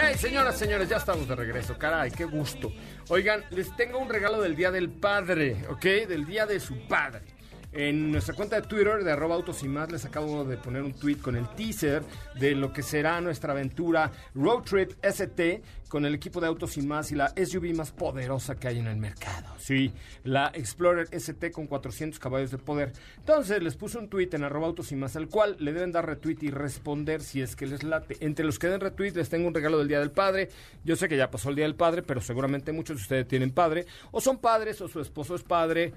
Hey, 0.00 0.14
señoras, 0.16 0.58
señores, 0.58 0.88
ya 0.88 0.96
estamos 0.96 1.28
de 1.28 1.34
regreso. 1.34 1.76
Caray, 1.78 2.10
qué 2.10 2.24
gusto. 2.24 2.72
Oigan, 3.08 3.44
les 3.50 3.74
tengo 3.76 3.98
un 3.98 4.08
regalo 4.08 4.40
del 4.40 4.56
Día 4.56 4.70
del 4.70 4.90
Padre, 4.90 5.66
¿ok? 5.68 5.82
Del 6.08 6.24
Día 6.24 6.46
de 6.46 6.60
su 6.60 6.86
Padre. 6.88 7.37
En 7.72 8.10
nuestra 8.10 8.34
cuenta 8.34 8.56
de 8.56 8.66
Twitter 8.66 9.04
de 9.04 9.12
arroba 9.12 9.34
autos 9.34 9.62
y 9.62 9.68
más 9.68 9.92
les 9.92 10.06
acabo 10.06 10.42
de 10.44 10.56
poner 10.56 10.82
un 10.82 10.94
tweet 10.94 11.16
con 11.16 11.36
el 11.36 11.46
teaser 11.50 12.02
de 12.40 12.54
lo 12.54 12.72
que 12.72 12.82
será 12.82 13.20
nuestra 13.20 13.52
aventura 13.52 14.10
Road 14.34 14.62
Trip 14.62 14.92
ST 15.02 15.62
con 15.88 16.06
el 16.06 16.14
equipo 16.14 16.40
de 16.40 16.46
autos 16.46 16.78
y 16.78 16.82
más 16.82 17.12
y 17.12 17.14
la 17.14 17.28
SUV 17.36 17.74
más 17.74 17.92
poderosa 17.92 18.54
que 18.54 18.68
hay 18.68 18.78
en 18.78 18.86
el 18.86 18.96
mercado. 18.96 19.54
Sí, 19.58 19.92
la 20.24 20.50
Explorer 20.54 21.08
ST 21.12 21.50
con 21.52 21.66
400 21.66 22.18
caballos 22.18 22.50
de 22.50 22.58
poder. 22.58 22.92
Entonces 23.18 23.62
les 23.62 23.76
puse 23.76 23.98
un 23.98 24.08
tweet 24.08 24.30
en 24.32 24.44
arroba 24.44 24.68
autos 24.68 24.90
y 24.92 24.96
más 24.96 25.16
al 25.16 25.28
cual 25.28 25.56
le 25.58 25.74
deben 25.74 25.92
dar 25.92 26.06
retweet 26.06 26.38
y 26.40 26.50
responder 26.50 27.20
si 27.20 27.42
es 27.42 27.54
que 27.54 27.66
les 27.66 27.82
late. 27.82 28.16
Entre 28.20 28.46
los 28.46 28.58
que 28.58 28.68
den 28.68 28.80
retweet 28.80 29.12
les 29.12 29.28
tengo 29.28 29.46
un 29.46 29.54
regalo 29.54 29.78
del 29.78 29.88
Día 29.88 30.00
del 30.00 30.10
Padre. 30.10 30.48
Yo 30.84 30.96
sé 30.96 31.06
que 31.06 31.18
ya 31.18 31.30
pasó 31.30 31.50
el 31.50 31.56
Día 31.56 31.66
del 31.66 31.74
Padre, 31.74 32.02
pero 32.02 32.22
seguramente 32.22 32.72
muchos 32.72 32.96
de 32.96 33.02
ustedes 33.02 33.28
tienen 33.28 33.50
padre 33.50 33.86
o 34.10 34.22
son 34.22 34.38
padres 34.38 34.80
o 34.80 34.88
su 34.88 35.00
esposo 35.00 35.34
es 35.34 35.42
padre, 35.42 35.92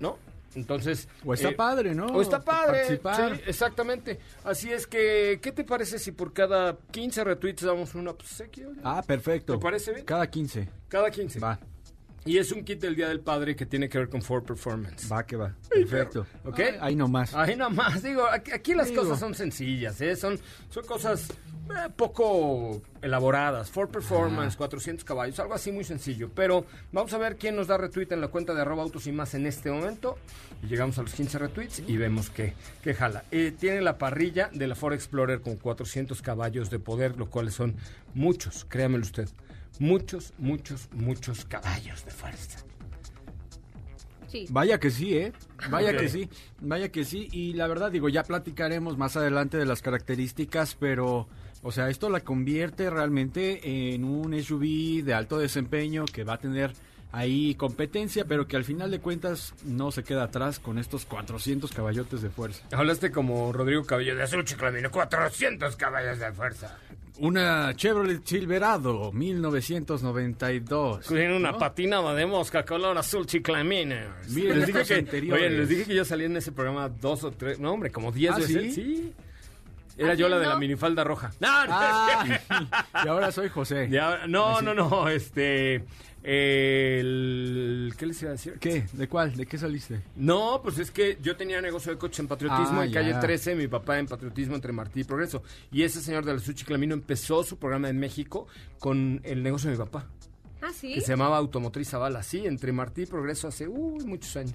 ¿no? 0.00 0.18
Entonces. 0.54 1.08
O 1.24 1.34
está 1.34 1.52
padre, 1.52 1.94
¿no? 1.94 2.06
O 2.06 2.20
está 2.22 2.42
padre. 2.42 2.78
Participar. 2.78 3.36
Sí, 3.36 3.42
exactamente. 3.46 4.18
Así 4.44 4.72
es 4.72 4.86
que, 4.86 5.38
¿qué 5.42 5.52
te 5.52 5.64
parece 5.64 5.98
si 5.98 6.12
por 6.12 6.32
cada 6.32 6.76
15 6.90 7.24
retweets 7.24 7.62
damos 7.62 7.94
una 7.94 8.10
obsequio? 8.12 8.72
Ah, 8.82 9.02
perfecto. 9.06 9.54
¿Te 9.54 9.62
parece 9.62 9.92
bien? 9.92 10.04
Cada 10.04 10.28
15. 10.28 10.68
Cada 10.88 11.10
15. 11.10 11.38
Va, 11.38 11.58
Y 12.24 12.38
es 12.38 12.50
un 12.52 12.64
kit 12.64 12.80
del 12.80 12.96
Día 12.96 13.08
del 13.08 13.20
Padre 13.20 13.54
que 13.56 13.66
tiene 13.66 13.88
que 13.88 13.98
ver 13.98 14.08
con 14.08 14.20
Ford 14.22 14.44
Performance. 14.44 15.10
va 15.10 15.24
que 15.24 15.36
va. 15.36 15.54
Perfecto. 15.70 16.26
¿Ok? 16.44 16.58
Ay, 16.60 16.76
Ahí 16.80 16.96
nomás. 16.96 17.34
Ahí 17.34 17.56
nomás, 17.56 18.02
digo, 18.02 18.26
aquí, 18.26 18.50
aquí 18.50 18.74
las 18.74 18.88
Digo. 18.88 19.02
cosas 19.02 19.18
son 19.20 19.34
sencillas, 19.34 20.00
¿eh? 20.00 20.16
son, 20.16 20.38
son 20.70 20.84
cosas 20.86 21.28
eh, 21.70 21.90
poco 21.96 22.82
elaboradas. 23.02 23.70
Ford 23.70 23.90
Performance, 23.90 24.56
400 24.56 25.04
caballos, 25.04 25.38
algo 25.38 25.54
así 25.54 25.72
muy 25.72 25.84
sencillo. 25.84 26.30
Pero 26.34 26.64
vamos 26.92 27.12
a 27.12 27.18
ver 27.18 27.36
quién 27.36 27.56
nos 27.56 27.66
da 27.66 27.76
retweet 27.76 28.08
en 28.10 28.20
la 28.20 28.28
cuenta 28.28 28.54
de 28.54 28.62
arroba 28.62 28.82
autos 28.82 29.06
y 29.06 29.12
más 29.12 29.34
en 29.34 29.46
este 29.46 29.70
momento. 29.70 30.18
Y 30.62 30.66
llegamos 30.66 30.98
a 30.98 31.02
los 31.02 31.12
15 31.14 31.38
retweets 31.38 31.82
y 31.86 31.96
vemos 31.96 32.30
que, 32.30 32.54
que 32.82 32.94
jala. 32.94 33.24
Eh, 33.30 33.52
tiene 33.58 33.80
la 33.80 33.98
parrilla 33.98 34.50
de 34.52 34.66
la 34.66 34.74
Ford 34.74 34.94
Explorer 34.94 35.40
con 35.40 35.56
400 35.56 36.20
caballos 36.22 36.70
de 36.70 36.78
poder, 36.78 37.16
lo 37.16 37.30
cual 37.30 37.50
son 37.52 37.76
muchos, 38.14 38.64
créamelo 38.64 39.04
usted. 39.04 39.28
Muchos, 39.78 40.32
muchos, 40.38 40.88
muchos 40.92 41.44
caballos 41.44 42.04
de 42.04 42.10
fuerza. 42.10 42.58
Sí. 44.28 44.46
Vaya 44.50 44.78
que 44.78 44.90
sí, 44.90 45.16
¿eh? 45.16 45.32
Vaya 45.70 45.96
que 45.96 46.08
sí, 46.08 46.28
vaya 46.60 46.90
que 46.90 47.04
sí. 47.04 47.28
Y 47.32 47.54
la 47.54 47.66
verdad, 47.66 47.90
digo, 47.90 48.08
ya 48.08 48.22
platicaremos 48.22 48.98
más 48.98 49.16
adelante 49.16 49.56
de 49.56 49.64
las 49.64 49.80
características, 49.80 50.74
pero, 50.74 51.28
o 51.68 51.70
sea, 51.70 51.90
esto 51.90 52.08
la 52.08 52.20
convierte 52.20 52.88
realmente 52.88 53.92
en 53.92 54.02
un 54.02 54.32
SUV 54.42 55.04
de 55.04 55.12
alto 55.12 55.38
desempeño 55.38 56.06
que 56.06 56.24
va 56.24 56.32
a 56.32 56.38
tener 56.38 56.72
ahí 57.12 57.54
competencia, 57.56 58.24
pero 58.24 58.48
que 58.48 58.56
al 58.56 58.64
final 58.64 58.90
de 58.90 59.00
cuentas 59.00 59.52
no 59.66 59.90
se 59.90 60.02
queda 60.02 60.22
atrás 60.22 60.60
con 60.60 60.78
estos 60.78 61.04
400 61.04 61.70
caballotes 61.70 62.22
de 62.22 62.30
fuerza. 62.30 62.64
Hablaste 62.72 63.10
como 63.10 63.52
Rodrigo 63.52 63.84
Cabello 63.84 64.16
de 64.16 64.22
Azul 64.22 64.46
Chiclamino, 64.46 64.90
400 64.90 65.76
caballos 65.76 66.18
de 66.18 66.32
fuerza. 66.32 66.78
Una 67.18 67.76
Chevrolet 67.76 68.24
Silverado 68.24 69.12
1992. 69.12 71.06
Tiene 71.06 71.36
una 71.36 71.52
¿no? 71.52 71.58
patina 71.58 72.00
de 72.14 72.24
mosca 72.24 72.64
color 72.64 72.96
azul 72.96 73.26
chiclamino. 73.26 73.96
Miren 74.30 74.60
les 74.60 74.68
dije 74.68 75.04
que, 75.04 75.32
oye, 75.34 75.50
les 75.50 75.68
dije 75.68 75.84
que 75.84 75.94
yo 75.94 76.06
salí 76.06 76.24
en 76.24 76.38
ese 76.38 76.52
programa 76.52 76.88
dos 76.88 77.24
o 77.24 77.30
tres, 77.32 77.58
no 77.58 77.72
hombre, 77.72 77.90
como 77.90 78.10
diez 78.10 78.32
¿Ah, 78.32 78.38
veces. 78.38 78.74
sí? 78.74 78.82
Sí. 78.82 79.14
Era 79.98 80.14
yo 80.14 80.28
la 80.28 80.38
de 80.38 80.46
la 80.46 80.56
minifalda 80.56 81.04
roja. 81.04 81.30
No, 81.40 81.66
no, 81.66 81.72
Ah, 81.74 82.38
y 83.04 83.08
ahora 83.08 83.30
soy 83.32 83.48
José. 83.48 83.88
No, 84.28 84.60
no, 84.62 84.72
no, 84.74 85.08
este... 85.08 85.84
el- 86.22 87.92
¿Qué 87.96 88.06
les 88.06 88.20
iba 88.22 88.30
a 88.30 88.32
decir? 88.32 88.54
¿Qué? 88.60 88.86
¿De 88.92 89.08
cuál? 89.08 89.34
¿De 89.34 89.46
qué 89.46 89.58
saliste? 89.58 90.02
No, 90.16 90.60
pues 90.62 90.78
es 90.78 90.90
que 90.90 91.18
yo 91.22 91.36
tenía 91.36 91.60
negocio 91.60 91.92
de 91.92 91.98
coches 91.98 92.20
en 92.20 92.28
Patriotismo 92.28 92.80
Ah, 92.80 92.84
en 92.86 92.92
calle 92.92 93.10
ya. 93.10 93.20
13, 93.20 93.54
mi 93.54 93.66
papá 93.68 93.98
en 93.98 94.06
Patriotismo 94.06 94.54
entre 94.54 94.72
Martí 94.72 95.00
y 95.00 95.04
Progreso. 95.04 95.42
Y 95.72 95.82
ese 95.82 96.00
señor 96.00 96.24
de 96.24 96.34
la 96.34 96.38
Suchi 96.38 96.64
Clamino 96.64 96.94
empezó 96.94 97.42
su 97.44 97.58
programa 97.58 97.88
en 97.88 97.98
México 97.98 98.46
con 98.78 99.20
el 99.24 99.42
negocio 99.42 99.70
de 99.70 99.76
mi 99.76 99.84
papá, 99.84 100.06
Ah, 100.62 100.70
sí. 100.74 100.94
que 100.94 101.00
se 101.00 101.08
llamaba 101.12 101.36
Automotriz 101.38 101.88
Zavala, 101.90 102.22
sí, 102.22 102.46
entre 102.46 102.72
Martí 102.72 103.02
y 103.02 103.06
Progreso 103.06 103.48
hace 103.48 103.68
uy, 103.68 104.04
muchos 104.04 104.36
años. 104.36 104.54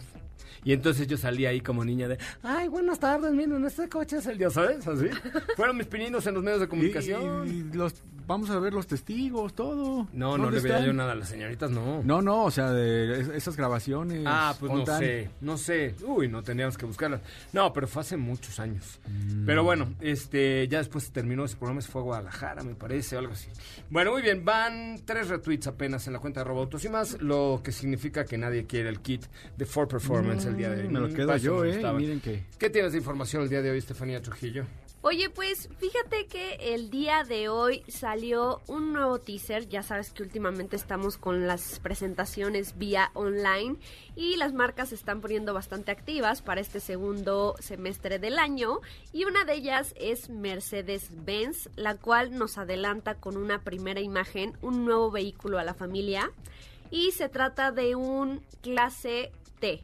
Y 0.65 0.71
entonces 0.71 1.07
yo 1.07 1.17
salí 1.17 1.45
ahí 1.45 1.59
como 1.59 1.83
niña 1.83 2.07
de, 2.07 2.17
ay, 2.41 2.69
buenas 2.69 2.97
tardes, 2.99 3.33
miren, 3.33 3.65
este 3.65 3.89
coche 3.89 4.17
es 4.17 4.25
el 4.27 4.37
Dios, 4.37 4.53
¿sabes? 4.53 4.87
Así. 4.87 5.07
Fueron 5.57 5.75
mis 5.77 5.87
pininos 5.87 6.25
en 6.27 6.35
los 6.35 6.43
medios 6.43 6.61
de 6.61 6.67
comunicación. 6.69 7.47
Y- 7.47 7.51
y 7.51 7.63
los, 7.73 7.95
vamos 8.25 8.49
a 8.49 8.57
ver 8.59 8.73
los 8.73 8.87
testigos, 8.87 9.53
todo. 9.53 10.07
No, 10.13 10.37
no 10.37 10.45
¿Dónde 10.45 10.61
le 10.61 10.63
veía 10.63 10.85
yo 10.85 10.93
nada 10.93 11.11
a 11.11 11.15
las 11.15 11.27
señoritas, 11.27 11.69
no. 11.69 12.01
No, 12.03 12.21
no, 12.21 12.45
o 12.45 12.51
sea, 12.51 12.71
de 12.71 13.35
esas 13.35 13.57
grabaciones. 13.57 14.23
Ah, 14.25 14.55
pues 14.57 14.71
no 14.71 14.85
sé, 14.85 15.29
no 15.41 15.57
sé. 15.57 15.95
Uy, 16.07 16.29
no 16.29 16.41
tendríamos 16.43 16.77
que 16.77 16.85
buscarlas. 16.85 17.19
No, 17.51 17.73
pero 17.73 17.85
fue 17.85 18.01
hace 18.01 18.15
muchos 18.15 18.57
años. 18.61 19.01
Mm. 19.05 19.45
Pero 19.45 19.65
bueno, 19.65 19.93
este, 19.99 20.65
ya 20.69 20.77
después 20.77 21.11
terminó 21.11 21.43
ese 21.43 21.57
programa, 21.57 21.81
se 21.81 21.91
fue 21.91 21.99
a 21.99 22.05
Guadalajara, 22.05 22.63
me 22.63 22.75
parece, 22.75 23.17
o 23.17 23.19
algo 23.19 23.33
así. 23.33 23.49
Bueno, 23.89 24.11
muy 24.13 24.21
bien, 24.21 24.45
van 24.45 25.01
tres 25.03 25.27
retweets 25.27 25.67
apenas 25.67 25.92
en 26.07 26.13
la 26.13 26.19
cuenta 26.19 26.39
de 26.39 26.43
Robautos 26.45 26.83
y 26.85 26.89
más, 26.89 27.21
lo 27.21 27.61
que 27.63 27.71
significa 27.71 28.25
que 28.25 28.37
nadie 28.37 28.65
quiere 28.65 28.89
el 28.89 28.99
kit 28.99 29.25
de 29.57 29.65
For 29.65 29.87
Performance 29.87 30.45
el 30.47 30.57
día 30.57 30.69
de 30.69 30.81
hoy. 30.83 30.87
Mm, 30.89 30.91
Me 30.93 30.99
lo 30.99 31.07
Mm, 31.09 31.13
quedo 31.13 31.37
yo, 31.37 31.63
¿eh? 31.65 31.81
Miren 31.93 32.19
que... 32.19 32.43
¿Qué 32.57 32.69
tienes 32.69 32.91
de 32.93 32.97
información 32.97 33.43
el 33.43 33.49
día 33.49 33.61
de 33.61 33.71
hoy, 33.71 33.77
Estefanía 33.77 34.21
Trujillo? 34.21 34.65
Oye, 35.05 35.29
pues 35.29 35.67
fíjate 35.79 36.27
que 36.27 36.73
el 36.73 36.89
día 36.89 37.25
de 37.25 37.49
hoy 37.49 37.83
salió 37.89 38.61
un 38.67 38.93
nuevo 38.93 39.19
teaser. 39.19 39.67
Ya 39.67 39.83
sabes 39.83 40.13
que 40.13 40.23
últimamente 40.23 40.77
estamos 40.77 41.17
con 41.17 41.45
las 41.45 41.81
presentaciones 41.81 42.77
vía 42.77 43.11
online 43.13 43.75
y 44.15 44.37
las 44.37 44.53
marcas 44.53 44.89
se 44.89 44.95
están 44.95 45.19
poniendo 45.19 45.53
bastante 45.53 45.91
activas 45.91 46.41
para 46.41 46.61
este 46.61 46.79
segundo 46.79 47.55
semestre 47.59 48.17
del 48.17 48.39
año. 48.39 48.79
Y 49.11 49.25
una 49.25 49.43
de 49.43 49.55
ellas 49.55 49.93
es 49.97 50.29
Mercedes-Benz, 50.29 51.69
la 51.75 51.95
cual 51.95 52.37
nos 52.37 52.57
adelanta 52.57 53.15
con 53.15 53.35
una 53.35 53.61
primera 53.61 53.99
imagen, 53.99 54.57
un 54.61 54.85
nuevo 54.85 55.11
vehículo 55.11 55.59
a 55.59 55.65
la 55.65 55.73
familia. 55.73 56.31
Y 56.91 57.11
se 57.11 57.27
trata 57.27 57.73
de 57.73 57.95
un 57.95 58.41
clase 58.61 59.33
T. 59.59 59.83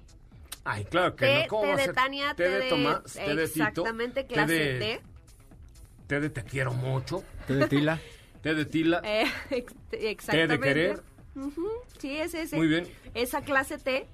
Ay, 0.71 0.85
claro 0.85 1.15
que 1.15 1.25
T, 1.25 1.41
no. 1.43 1.47
¿Cómo 1.47 1.75
de? 1.75 1.93
Tania, 1.93 2.33
T 2.35 2.49
de 2.49 2.69
Tomás, 2.69 3.03
T 3.13 3.35
de 3.35 3.47
Tito, 3.47 3.63
exactamente, 3.69 4.25
clase 4.27 4.53
de- 4.53 4.79
T. 4.79 5.01
T 6.07 6.19
de 6.19 6.29
te 6.29 6.43
quiero 6.43 6.73
mucho, 6.73 7.23
¿Te 7.47 7.53
de 7.55 7.67
Tila? 7.67 7.99
T 8.41 8.53
de 8.53 8.65
Tila, 8.65 9.01
Eh, 9.03 9.25
ex- 9.51 9.73
exactamente. 9.91 10.59
querer. 10.59 11.03
Ujú, 11.35 11.67
Sí, 11.99 12.17
es 12.17 12.33
ese. 12.33 12.55
Muy 12.55 12.67
bien. 12.67 12.87
Esa 13.13 13.41
clase 13.41 13.77
T. 13.77 14.07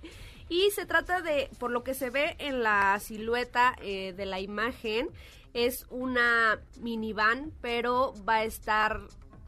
Y 0.50 0.70
se 0.72 0.86
trata 0.86 1.22
de, 1.22 1.50
por 1.60 1.72
lo 1.72 1.84
que 1.84 1.94
se 1.94 2.10
ve 2.10 2.36
en 2.40 2.62
la 2.62 3.00
silueta 3.00 3.76
eh, 3.82 4.14
de 4.14 4.26
la 4.26 4.40
imagen, 4.40 5.10
es 5.54 5.88
una 5.90 6.60
minivan, 6.82 7.52
pero 7.62 8.14
va 8.28 8.36
a 8.38 8.44
estar 8.44 9.02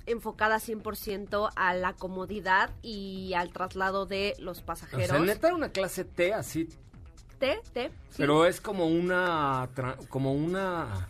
enfocada 0.08 0.58
100% 0.60 1.52
a 1.56 1.74
la 1.76 1.94
comodidad 1.94 2.72
y 2.82 3.34
al 3.36 3.52
traslado 3.52 4.06
de 4.06 4.34
los 4.40 4.60
O 4.62 4.66
pasajeros. 4.66 5.08
sea, 5.08 5.20
neta 5.20 5.54
una 5.54 5.70
clase 5.70 6.06
T 6.06 6.34
así 6.34 6.70
T, 7.40 7.60
T. 7.74 7.92
sí. 8.10 8.16
Pero 8.18 8.46
es 8.46 8.62
como 8.62 8.88
una 8.88 9.70
como 10.10 10.34
una 10.34 11.08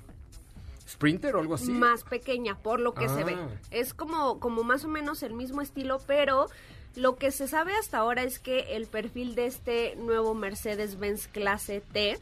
Sprinter 0.88 1.36
o 1.36 1.40
algo 1.40 1.56
así. 1.56 1.72
más 1.72 2.04
pequeña 2.04 2.58
por 2.58 2.80
lo 2.80 2.94
que 2.94 3.10
se 3.10 3.24
ve. 3.24 3.36
Ah. 3.38 3.50
Es 3.72 3.94
como, 3.94 4.40
como 4.40 4.64
más 4.64 4.86
o 4.86 4.88
menos 4.88 5.22
el 5.22 5.34
mismo 5.34 5.62
estilo, 5.62 6.00
pero 6.08 6.48
lo 6.98 7.16
que 7.16 7.32
se 7.32 7.48
sabe 7.48 7.74
hasta 7.76 8.00
ahora 8.00 8.24
es 8.24 8.40
que 8.40 8.76
el 8.76 8.88
perfil 8.88 9.36
de 9.36 9.46
este 9.46 9.96
nuevo 9.98 10.34
Mercedes-Benz 10.34 11.28
clase 11.28 11.82
T 11.82 12.18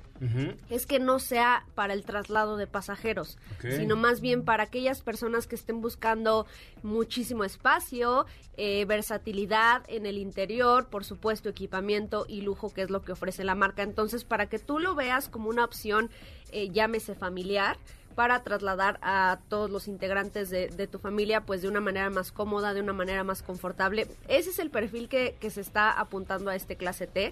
es 0.69 0.85
que 0.85 0.99
no 0.99 1.19
sea 1.19 1.65
para 1.75 1.93
el 1.93 2.03
traslado 2.03 2.57
de 2.57 2.67
pasajeros, 2.67 3.37
sino 3.61 3.95
más 3.95 4.21
bien 4.21 4.43
para 4.43 4.63
aquellas 4.63 5.01
personas 5.01 5.47
que 5.47 5.55
estén 5.55 5.81
buscando 5.81 6.45
muchísimo 6.83 7.43
espacio, 7.43 8.25
eh, 8.57 8.85
versatilidad 8.85 9.83
en 9.87 10.05
el 10.05 10.17
interior, 10.17 10.87
por 10.87 11.05
supuesto 11.05 11.49
equipamiento 11.49 12.25
y 12.27 12.41
lujo, 12.41 12.73
que 12.73 12.81
es 12.81 12.89
lo 12.89 13.01
que 13.01 13.13
ofrece 13.13 13.43
la 13.43 13.55
marca. 13.55 13.83
Entonces, 13.83 14.23
para 14.23 14.47
que 14.47 14.59
tú 14.59 14.79
lo 14.79 14.95
veas 14.95 15.29
como 15.29 15.49
una 15.49 15.63
opción, 15.63 16.09
eh, 16.51 16.69
llámese 16.69 17.15
familiar, 17.15 17.77
para 18.15 18.41
trasladar 18.43 18.97
a 19.01 19.39
todos 19.49 19.69
los 19.69 19.87
integrantes 19.87 20.49
de, 20.49 20.69
de 20.69 20.87
tu 20.87 20.99
familia, 20.99 21.41
pues 21.41 21.61
de 21.61 21.67
una 21.67 21.81
manera 21.81 22.09
más 22.09 22.31
cómoda, 22.31 22.73
de 22.73 22.81
una 22.81 22.93
manera 22.93 23.23
más 23.23 23.43
confortable. 23.43 24.07
Ese 24.27 24.49
es 24.49 24.59
el 24.59 24.69
perfil 24.69 25.09
que, 25.09 25.35
que 25.39 25.49
se 25.49 25.61
está 25.61 25.91
apuntando 25.91 26.49
a 26.49 26.55
este 26.55 26.75
clase 26.77 27.07
T. 27.07 27.31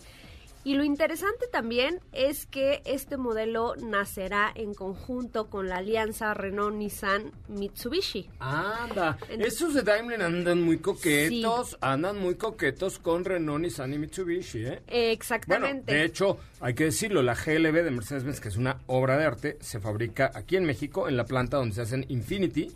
Y 0.66 0.76
lo 0.76 0.86
interesante 0.86 1.48
también 1.52 2.00
es 2.14 2.46
que 2.46 2.82
este 2.86 3.18
modelo 3.18 3.76
nacerá 3.76 4.50
en 4.56 4.74
conjunto 4.74 5.50
con 5.50 5.68
la 5.68 5.78
alianza 5.80 6.34
Renault-Nissan-Mitsubishi. 6.34 8.30
Anda, 8.40 9.18
En- 9.30 9.42
esos 9.42 9.74
de 9.74 9.82
Daimler 9.82 10.22
andan 10.22 10.62
muy 10.62 10.78
coquetos, 10.80 11.72
Sí. 11.72 11.76
andan 11.82 12.18
muy 12.20 12.36
coquetos 12.36 13.00
con 13.00 13.26
Renault, 13.26 13.62
Nissan 13.64 13.94
y 13.94 13.98
Mitsubishi, 13.98 14.60
¿eh? 14.66 14.82
Bueno, 14.88 15.04
Exactamente. 15.12 15.94
de 15.94 16.06
hecho, 16.06 16.38
hay 16.64 16.74
que 16.74 16.86
decirlo, 16.86 17.22
la 17.22 17.36
GLB 17.36 17.84
de 17.84 17.92
Mercedes-Benz, 17.92 18.40
que 18.40 18.48
es 18.48 18.58
una 18.58 18.78
obra 18.88 19.18
de 19.18 19.26
arte, 19.26 19.58
se 19.60 19.80
fabrica 19.80 20.32
aquí 20.34 20.56
en 20.56 20.64
México, 20.66 21.08
en 21.08 21.18
la 21.18 21.26
planta 21.26 21.58
donde 21.58 21.76
se 21.76 21.82
hacen 21.82 22.06
Infinity, 22.10 22.72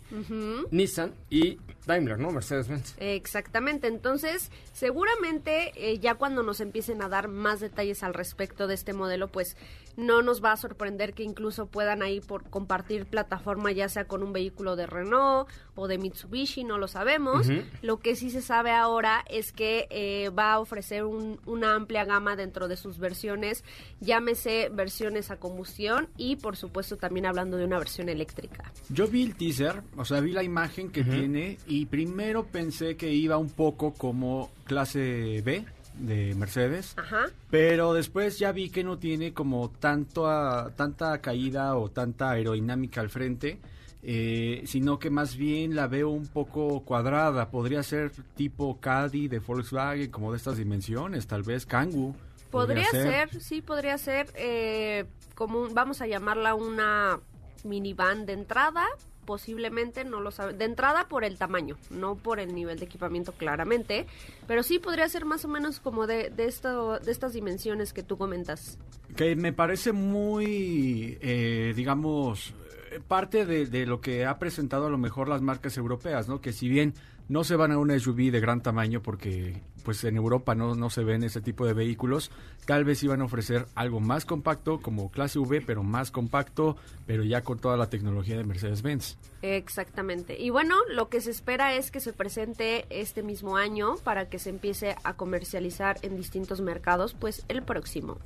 Nissan 0.70 1.14
y 1.30 1.58
Daimler, 1.86 2.18
¿no? 2.18 2.30
Mercedes-Benz. 2.30 2.96
Exactamente, 2.98 3.86
entonces 3.88 4.50
seguramente 4.74 5.72
eh, 5.76 5.98
ya 5.98 6.14
cuando 6.16 6.42
nos 6.42 6.60
empiecen 6.60 7.02
a 7.02 7.08
dar 7.08 7.28
más 7.28 7.60
detalles 7.60 8.02
al 8.02 8.14
respecto 8.14 8.66
de 8.66 8.74
este 8.74 8.92
modelo, 8.92 9.28
pues 9.28 9.56
no 9.96 10.22
nos 10.22 10.44
va 10.44 10.52
a 10.52 10.56
sorprender 10.56 11.12
que 11.14 11.24
incluso 11.24 11.66
puedan 11.66 12.02
ahí 12.02 12.20
por 12.20 12.48
compartir 12.50 13.06
plataforma 13.06 13.72
ya 13.72 13.88
sea 13.88 14.04
con 14.04 14.22
un 14.22 14.32
vehículo 14.32 14.76
de 14.76 14.86
Renault 14.86 15.48
o 15.74 15.88
de 15.88 15.98
Mitsubishi, 15.98 16.62
no 16.62 16.78
lo 16.78 16.86
sabemos. 16.88 17.48
Lo 17.82 17.98
que 17.98 18.14
sí 18.16 18.30
se 18.30 18.40
sabe 18.42 18.70
ahora 18.70 19.24
es 19.28 19.50
que 19.52 19.86
eh, 19.90 20.28
va 20.30 20.52
a 20.52 20.60
ofrecer 20.60 21.04
un- 21.04 21.40
una 21.46 21.74
amplia 21.74 22.04
gama 22.04 22.36
dentro 22.36 22.68
de 22.68 22.76
sus 22.76 22.98
versiones, 22.98 23.64
llámese 24.00 24.68
versiones 24.70 25.30
a 25.30 25.36
combustión 25.38 26.08
y 26.16 26.36
por 26.36 26.56
supuesto 26.56 26.96
también 26.96 27.26
hablando 27.26 27.56
de 27.56 27.64
una 27.64 27.78
versión 27.78 28.08
eléctrica. 28.08 28.72
Yo 28.88 29.06
vi 29.08 29.22
el 29.24 29.34
teaser, 29.36 29.82
o 29.96 30.04
sea, 30.04 30.20
vi 30.20 30.32
la 30.32 30.42
imagen 30.42 30.90
que 30.90 31.04
tiene 31.04 31.58
y 31.66 31.86
primero 31.86 32.44
pensé 32.46 32.96
que 32.96 33.12
iba 33.12 33.36
un 33.38 33.50
poco 33.50 33.92
como 33.94 34.50
clase 34.64 35.42
B 35.44 35.64
de 35.98 36.34
Mercedes, 36.36 36.94
Ajá. 36.96 37.26
pero 37.50 37.92
después 37.92 38.38
ya 38.38 38.52
vi 38.52 38.70
que 38.70 38.84
no 38.84 38.98
tiene 38.98 39.32
como 39.34 39.70
tanto 39.70 40.28
a- 40.28 40.70
tanta 40.76 41.20
caída 41.20 41.76
o 41.76 41.90
tanta 41.90 42.30
aerodinámica 42.30 43.00
al 43.00 43.10
frente, 43.10 43.58
eh, 44.04 44.62
sino 44.64 45.00
que 45.00 45.10
más 45.10 45.36
bien 45.36 45.74
la 45.74 45.88
veo 45.88 46.10
un 46.10 46.28
poco 46.28 46.84
cuadrada. 46.84 47.50
Podría 47.50 47.82
ser 47.82 48.12
tipo 48.36 48.78
Caddy 48.78 49.26
de 49.26 49.40
Volkswagen, 49.40 50.08
como 50.12 50.30
de 50.30 50.36
estas 50.36 50.56
dimensiones, 50.56 51.26
tal 51.26 51.42
vez 51.42 51.66
Kangoo. 51.66 52.14
Podría 52.50 52.90
ser, 52.90 53.42
sí, 53.42 53.62
podría 53.62 53.98
ser 53.98 54.30
eh, 54.34 55.04
como 55.34 55.60
un- 55.60 55.74
vamos 55.74 56.00
a 56.00 56.06
llamarla 56.06 56.54
una 56.54 57.20
minivan 57.64 58.24
de 58.26 58.32
entrada, 58.34 58.84
posiblemente, 59.26 60.04
no 60.04 60.20
lo 60.20 60.30
sabe, 60.30 60.54
de 60.54 60.64
entrada 60.64 61.06
por 61.08 61.22
el 61.24 61.36
tamaño, 61.36 61.76
no 61.90 62.16
por 62.16 62.40
el 62.40 62.54
nivel 62.54 62.78
de 62.78 62.86
equipamiento 62.86 63.32
claramente, 63.32 64.06
pero 64.46 64.62
sí 64.62 64.78
podría 64.78 65.06
ser 65.08 65.26
más 65.26 65.44
o 65.44 65.48
menos 65.48 65.80
como 65.80 66.06
de, 66.06 66.30
de, 66.30 66.46
esto, 66.46 66.98
de 66.98 67.12
estas 67.12 67.34
dimensiones 67.34 67.92
que 67.92 68.02
tú 68.02 68.16
comentas. 68.16 68.78
Que 69.16 69.36
me 69.36 69.52
parece 69.52 69.92
muy, 69.92 71.18
eh, 71.20 71.74
digamos, 71.76 72.54
eh, 72.90 73.00
parte 73.06 73.44
de, 73.44 73.66
de 73.66 73.84
lo 73.84 74.00
que 74.00 74.24
ha 74.24 74.38
presentado 74.38 74.86
a 74.86 74.90
lo 74.90 74.96
mejor 74.98 75.28
las 75.28 75.42
marcas 75.42 75.76
europeas, 75.76 76.26
¿no? 76.28 76.40
Que 76.40 76.52
si 76.54 76.68
bien 76.68 76.94
no 77.28 77.44
se 77.44 77.56
van 77.56 77.72
a 77.72 77.78
una 77.78 77.98
SUV 77.98 78.30
de 78.30 78.40
gran 78.40 78.62
tamaño 78.62 79.02
porque 79.02 79.60
pues 79.84 80.04
en 80.04 80.16
Europa 80.16 80.54
no, 80.54 80.74
no 80.74 80.90
se 80.90 81.02
ven 81.02 81.24
ese 81.24 81.40
tipo 81.40 81.64
de 81.66 81.72
vehículos, 81.72 82.30
tal 82.66 82.84
vez 82.84 83.02
iban 83.02 83.22
a 83.22 83.24
ofrecer 83.24 83.66
algo 83.74 84.00
más 84.00 84.26
compacto 84.26 84.80
como 84.80 85.10
clase 85.10 85.38
V, 85.38 85.62
pero 85.62 85.82
más 85.82 86.10
compacto, 86.10 86.76
pero 87.06 87.24
ya 87.24 87.42
con 87.42 87.58
toda 87.58 87.76
la 87.78 87.88
tecnología 87.88 88.36
de 88.36 88.44
Mercedes-Benz. 88.44 89.16
Exactamente. 89.40 90.38
Y 90.38 90.50
bueno, 90.50 90.76
lo 90.90 91.08
que 91.08 91.22
se 91.22 91.30
espera 91.30 91.74
es 91.74 91.90
que 91.90 92.00
se 92.00 92.12
presente 92.12 92.84
este 92.90 93.22
mismo 93.22 93.56
año 93.56 93.96
para 94.04 94.28
que 94.28 94.38
se 94.38 94.50
empiece 94.50 94.96
a 95.04 95.14
comercializar 95.14 95.96
en 96.02 96.16
distintos 96.16 96.60
mercados, 96.60 97.14
pues 97.14 97.44
el 97.48 97.62
próximo. 97.62 98.18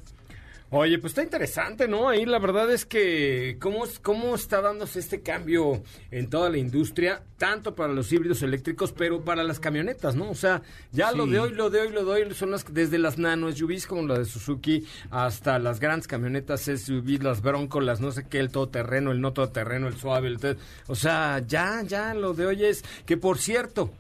Oye, 0.75 0.99
pues 0.99 1.11
está 1.11 1.23
interesante, 1.23 1.87
¿no? 1.87 2.09
Ahí 2.09 2.25
la 2.25 2.39
verdad 2.39 2.73
es 2.73 2.87
que 2.87 3.59
cómo, 3.61 3.85
cómo 4.01 4.35
está 4.35 4.63
dándose 4.63 5.01
este 5.01 5.21
cambio 5.21 5.83
en 6.11 6.31
toda 6.31 6.49
la 6.49 6.57
industria, 6.57 7.23
tanto 7.37 7.75
para 7.75 7.93
los 7.93 8.11
híbridos 8.11 8.41
eléctricos, 8.41 8.91
pero 8.91 9.23
para 9.23 9.45
las 9.45 9.61
camionetas, 9.61 10.17
¿no? 10.17 10.31
O 10.31 10.35
sea, 10.35 10.63
ya 10.91 11.13
lo 11.13 11.27
de 11.27 11.41
hoy, 11.41 11.51
lo 11.53 11.69
de 11.69 11.81
hoy, 11.83 11.91
lo 11.93 12.07
de 12.07 12.11
hoy, 12.25 12.35
son 12.35 12.53
las, 12.53 12.65
desde 12.73 12.97
las 12.99 13.19
nano 13.19 13.53
SUVs 13.53 13.87
como 13.87 14.07
la 14.07 14.19
de 14.19 14.25
Suzuki 14.25 14.87
hasta 15.11 15.59
las 15.59 15.79
grandes 15.79 16.09
camionetas 16.09 16.63
SUV, 16.63 17.23
las 17.23 17.43
Bronco, 17.43 17.83
las 17.83 18.01
no 18.01 18.11
sé 18.11 18.27
qué, 18.27 18.39
el 18.39 18.51
todoterreno, 18.51 19.13
el 19.13 19.21
no 19.21 19.35
todoterreno, 19.35 19.89
el 19.89 19.99
suave, 19.99 20.29
el... 20.29 20.39
te- 20.39 20.57
O 20.87 20.95
sea, 20.95 21.43
ya, 21.47 21.83
ya, 21.83 22.15
lo 22.15 22.33
de 22.33 22.47
hoy 22.47 22.65
es 22.65 22.83
que, 23.05 23.19
por 23.19 23.37
cierto, 23.37 23.93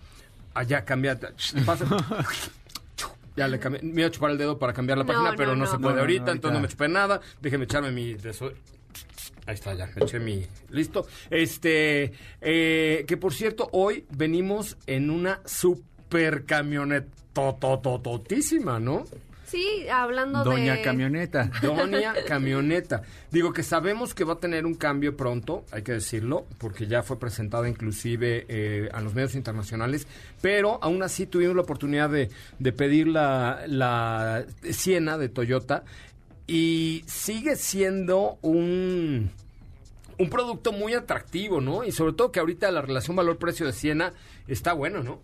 allá 0.55 0.87
cambia... 0.87 1.21
pasa- 1.67 1.85
Ya 3.37 3.49
le 3.49 3.59
cambié, 3.59 3.81
me 3.83 4.01
iba 4.03 4.09
a 4.09 4.11
chupar 4.11 4.31
el 4.31 4.39
dedo 4.39 4.59
para 4.59 4.73
cambiar 4.73 4.99
la 4.99 5.05
No, 5.05 5.09
página, 5.13 5.31
no, 5.31 5.37
pero 5.37 5.53
no, 5.57 5.65
no. 5.65 5.71
se 5.71 5.79
puede 5.79 5.95
no, 5.95 6.01
ahorita, 6.01 6.23
ahorita. 6.23 6.33
entonces 6.33 6.55
no 6.57 6.63
me 6.63 6.69
chupé 6.69 6.89
nada. 6.89 7.21
Déjeme 7.41 7.65
echarme 7.65 7.91
mi... 7.91 8.17
Ahí 9.47 9.55
está, 9.55 9.75
ya, 9.75 9.87
me 9.97 10.05
eché 10.05 10.21
mi... 10.21 10.47
Listo. 10.71 11.07
Este, 11.31 12.13
eh, 12.41 13.05
que 13.07 13.17
por 13.17 13.33
cierto, 13.33 13.69
hoy 13.73 14.05
venimos 14.11 14.77
en 14.87 15.11
una 15.11 15.41
super 15.45 16.45
camioneta 16.45 17.09
totototísima, 17.33 18.79
¿no? 18.79 19.05
Sí, 19.53 19.87
hablando 19.87 20.43
Doña 20.45 20.77
de... 20.77 20.83
Camioneta. 20.83 21.51
Doña 21.61 22.15
Camioneta. 22.27 23.03
Digo 23.31 23.53
que 23.53 23.63
sabemos 23.63 24.15
que 24.15 24.25
va 24.25 24.33
a 24.33 24.39
tener 24.39 24.65
un 24.65 24.73
cambio 24.75 25.15
pronto, 25.15 25.67
hay 25.73 25.83
que 25.83 25.93
decirlo, 25.93 26.47
porque 26.57 26.87
ya 26.87 27.03
fue 27.03 27.19
presentada 27.19 27.69
inclusive 27.69 28.47
eh, 28.49 28.89
a 28.95 29.03
los 29.03 29.13
medios 29.13 29.35
internacionales, 29.35 30.07
pero 30.41 30.79
aún 30.81 31.03
así 31.03 31.27
tuvimos 31.27 31.55
la 31.55 31.61
oportunidad 31.61 32.09
de, 32.09 32.31
de 32.59 32.73
pedir 32.73 33.09
la, 33.09 33.65
la 33.67 34.47
Siena 34.71 35.19
de 35.19 35.29
Toyota 35.29 35.85
y 36.47 37.05
sigue 37.07 37.57
siendo 37.57 38.39
un, 38.41 39.31
un 40.19 40.31
producto 40.31 40.73
muy 40.73 40.95
atractivo, 40.95 41.61
¿no? 41.61 41.85
Y 41.85 41.93
sobre 41.93 42.15
todo 42.15 42.33
que 42.33 42.41
ahorita 42.41 42.71
la 42.71 42.81
relación 42.81 43.17
valor-precio 43.17 43.67
de 43.67 43.75
Siena 43.75 44.15
está 44.49 44.73
bueno, 44.73 45.03
¿no? 45.03 45.21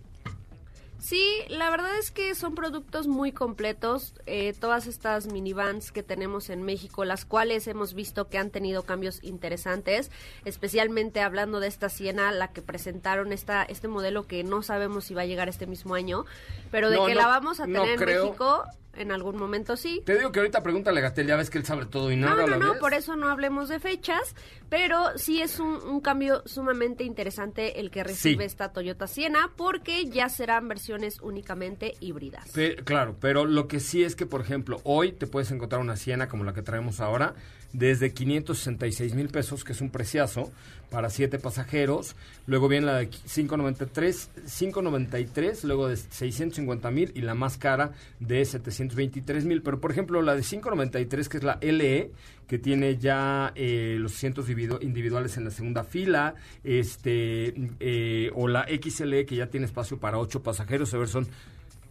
Sí, 1.00 1.24
la 1.48 1.70
verdad 1.70 1.96
es 1.96 2.10
que 2.10 2.34
son 2.34 2.54
productos 2.56 3.06
muy 3.06 3.30
completos. 3.32 4.14
eh, 4.26 4.52
todas 4.58 4.86
estas 4.86 5.26
minivans 5.32 5.92
que 5.92 6.02
tenemos 6.02 6.50
en 6.50 6.62
México, 6.64 7.04
las 7.04 7.24
cuales 7.24 7.66
hemos 7.68 7.94
visto 7.94 8.28
que 8.28 8.36
han 8.36 8.50
tenido 8.50 8.82
cambios 8.82 9.22
interesantes, 9.22 10.10
especialmente 10.44 11.20
hablando 11.20 11.60
de 11.60 11.68
esta 11.68 11.88
Siena, 11.88 12.32
la 12.32 12.48
que 12.52 12.62
presentaron 12.62 13.32
esta, 13.32 13.62
este 13.62 13.86
modelo 13.88 14.26
que 14.26 14.42
no 14.44 14.62
sabemos 14.62 15.04
si 15.04 15.14
va 15.14 15.22
a 15.22 15.26
llegar 15.26 15.48
este 15.48 15.66
mismo 15.66 15.94
año, 15.94 16.24
pero 16.70 16.90
de 16.90 16.96
No, 16.96 17.06
que 17.06 17.14
no, 17.14 17.20
la 17.20 17.26
vamos 17.28 17.60
a 17.60 17.66
no 17.66 17.80
tener 17.82 17.90
en 17.94 17.98
creo. 17.98 18.24
México 18.26 18.64
en 18.98 19.12
algún 19.12 19.36
momento 19.36 19.76
sí. 19.76 20.02
Te 20.04 20.16
digo 20.16 20.32
que 20.32 20.40
ahorita 20.40 20.62
pregúntale 20.62 21.00
a 21.00 21.02
Gatel, 21.04 21.26
ya 21.26 21.36
ves 21.36 21.50
que 21.50 21.58
él 21.58 21.64
sabe 21.64 21.86
todo 21.86 22.10
y 22.10 22.16
No, 22.16 22.28
nada 22.28 22.42
a 22.44 22.46
no, 22.46 22.50
la 22.52 22.58
no, 22.58 22.70
vez. 22.72 22.80
por 22.80 22.94
eso 22.94 23.16
no 23.16 23.28
hablemos 23.28 23.68
de 23.68 23.80
fechas, 23.80 24.34
pero 24.68 25.16
sí 25.16 25.40
es 25.42 25.58
un, 25.60 25.74
un 25.82 26.00
cambio 26.00 26.42
sumamente 26.46 27.04
interesante 27.04 27.80
el 27.80 27.90
que 27.90 28.04
recibe 28.04 28.44
Sí. 28.44 28.46
esta 28.46 28.72
Toyota 28.72 29.06
Siena, 29.06 29.50
porque 29.56 30.06
ya 30.06 30.28
serán 30.28 30.68
versiones 30.68 31.20
únicamente 31.20 31.94
híbridas. 32.00 32.48
Pe- 32.50 32.76
claro, 32.84 33.16
pero 33.20 33.44
lo 33.44 33.68
que 33.68 33.80
sí 33.80 34.02
es 34.04 34.16
que, 34.16 34.26
por 34.26 34.40
ejemplo, 34.40 34.80
hoy 34.84 35.12
te 35.12 35.26
puedes 35.26 35.50
encontrar 35.50 35.80
una 35.80 35.96
Siena 35.96 36.28
como 36.28 36.44
la 36.44 36.52
que 36.54 36.62
traemos 36.62 37.00
ahora, 37.00 37.34
desde 37.72 38.12
566 38.14 39.14
mil 39.14 39.28
pesos, 39.28 39.62
que 39.62 39.72
es 39.72 39.80
un 39.82 39.90
preciazo 39.90 40.50
para 40.90 41.10
siete 41.10 41.38
pasajeros. 41.38 42.16
Luego 42.46 42.66
viene 42.66 42.86
la 42.86 42.96
de 42.96 43.10
593, 43.10 44.30
593, 44.58 45.64
luego 45.64 45.88
de 45.88 45.96
650 45.98 46.90
mil 46.90 47.12
y 47.14 47.20
la 47.20 47.34
más 47.34 47.58
cara 47.58 47.92
de 48.20 48.40
723 48.90 49.44
mil. 49.44 49.62
Pero, 49.62 49.80
por 49.80 49.90
ejemplo, 49.92 50.20
la 50.22 50.34
de 50.34 50.42
593, 50.42 51.28
que 51.28 51.36
es 51.38 51.42
la 51.44 51.58
LE, 51.60 52.10
que 52.46 52.58
tiene 52.58 52.96
ya 52.98 53.52
eh, 53.54 53.96
los 54.00 54.14
asientos 54.14 54.48
individu- 54.48 54.82
individuales 54.82 55.36
en 55.36 55.44
la 55.44 55.50
segunda 55.50 55.84
fila, 55.84 56.34
este 56.64 57.54
eh, 57.80 58.30
o 58.34 58.48
la 58.48 58.66
XLE, 58.68 59.26
que 59.26 59.36
ya 59.36 59.46
tiene 59.48 59.66
espacio 59.66 59.98
para 59.98 60.18
ocho 60.18 60.42
pasajeros. 60.42 60.92
A 60.94 60.98
ver, 60.98 61.08
son 61.08 61.26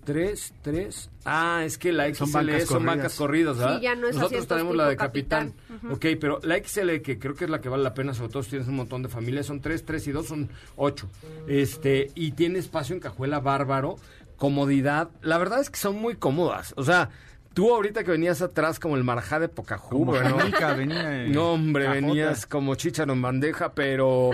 Tres, 0.05 0.53
tres. 0.61 1.09
Ah, 1.25 1.63
es 1.65 1.77
que 1.77 1.91
la 1.91 2.05
XL 2.07 2.15
Son 2.15 2.27
son 2.29 2.45
bancas 2.45 2.85
bancas, 2.85 3.15
corridas. 3.17 3.57
¿verdad? 3.57 3.75
Sí, 3.75 3.83
ya 3.83 3.93
no 3.95 4.07
es 4.07 4.15
Nosotros 4.15 4.47
tenemos 4.47 4.73
la 4.73 4.87
de 4.87 4.95
capitán. 4.95 5.51
capitán. 5.67 5.91
Ok, 5.91 6.05
pero 6.17 6.39
la 6.43 6.55
XL, 6.63 7.01
que 7.03 7.19
creo 7.19 7.35
que 7.35 7.43
es 7.43 7.49
la 7.49 7.59
que 7.59 7.67
vale 7.67 7.83
la 7.83 7.93
pena, 7.93 8.13
sobre 8.13 8.31
todo 8.31 8.41
si 8.41 8.51
tienes 8.51 8.69
un 8.69 8.77
montón 8.77 9.03
de 9.03 9.09
familias, 9.09 9.47
son 9.47 9.59
tres, 9.59 9.83
tres 9.83 10.07
y 10.07 10.13
dos 10.13 10.27
son 10.27 10.47
ocho. 10.77 11.09
Este, 11.49 12.09
y 12.15 12.31
tiene 12.31 12.59
espacio 12.59 12.95
en 12.95 13.01
cajuela 13.01 13.41
bárbaro, 13.41 13.97
comodidad. 14.37 15.09
La 15.21 15.37
verdad 15.37 15.59
es 15.59 15.69
que 15.69 15.77
son 15.77 15.95
muy 15.97 16.15
cómodas. 16.15 16.73
O 16.77 16.83
sea, 16.83 17.09
tú 17.53 17.73
ahorita 17.73 18.03
que 18.03 18.11
venías 18.11 18.41
atrás 18.41 18.79
como 18.79 18.95
el 18.95 19.03
marajá 19.03 19.39
de 19.39 19.49
Pocahú, 19.49 20.11
Jamaica 20.13 20.73
venía 20.73 21.25
en 21.25 21.31
no, 21.31 21.53
hombre, 21.53 21.85
cajota. 21.85 22.01
venías 22.07 22.45
como 22.45 22.75
chícharo 22.75 23.13
en 23.13 23.21
bandeja, 23.21 23.73
pero 23.73 24.29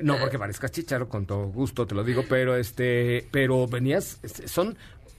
no 0.00 0.16
porque 0.18 0.38
parezcas 0.38 0.70
chícharo 0.70 1.08
con 1.08 1.26
todo 1.26 1.46
gusto 1.48 1.86
te 1.86 1.94
lo 1.94 2.04
digo, 2.04 2.24
pero 2.28 2.56
este, 2.56 3.26
pero 3.30 3.66
venías 3.66 4.18
este, 4.22 4.46
son 4.48 4.76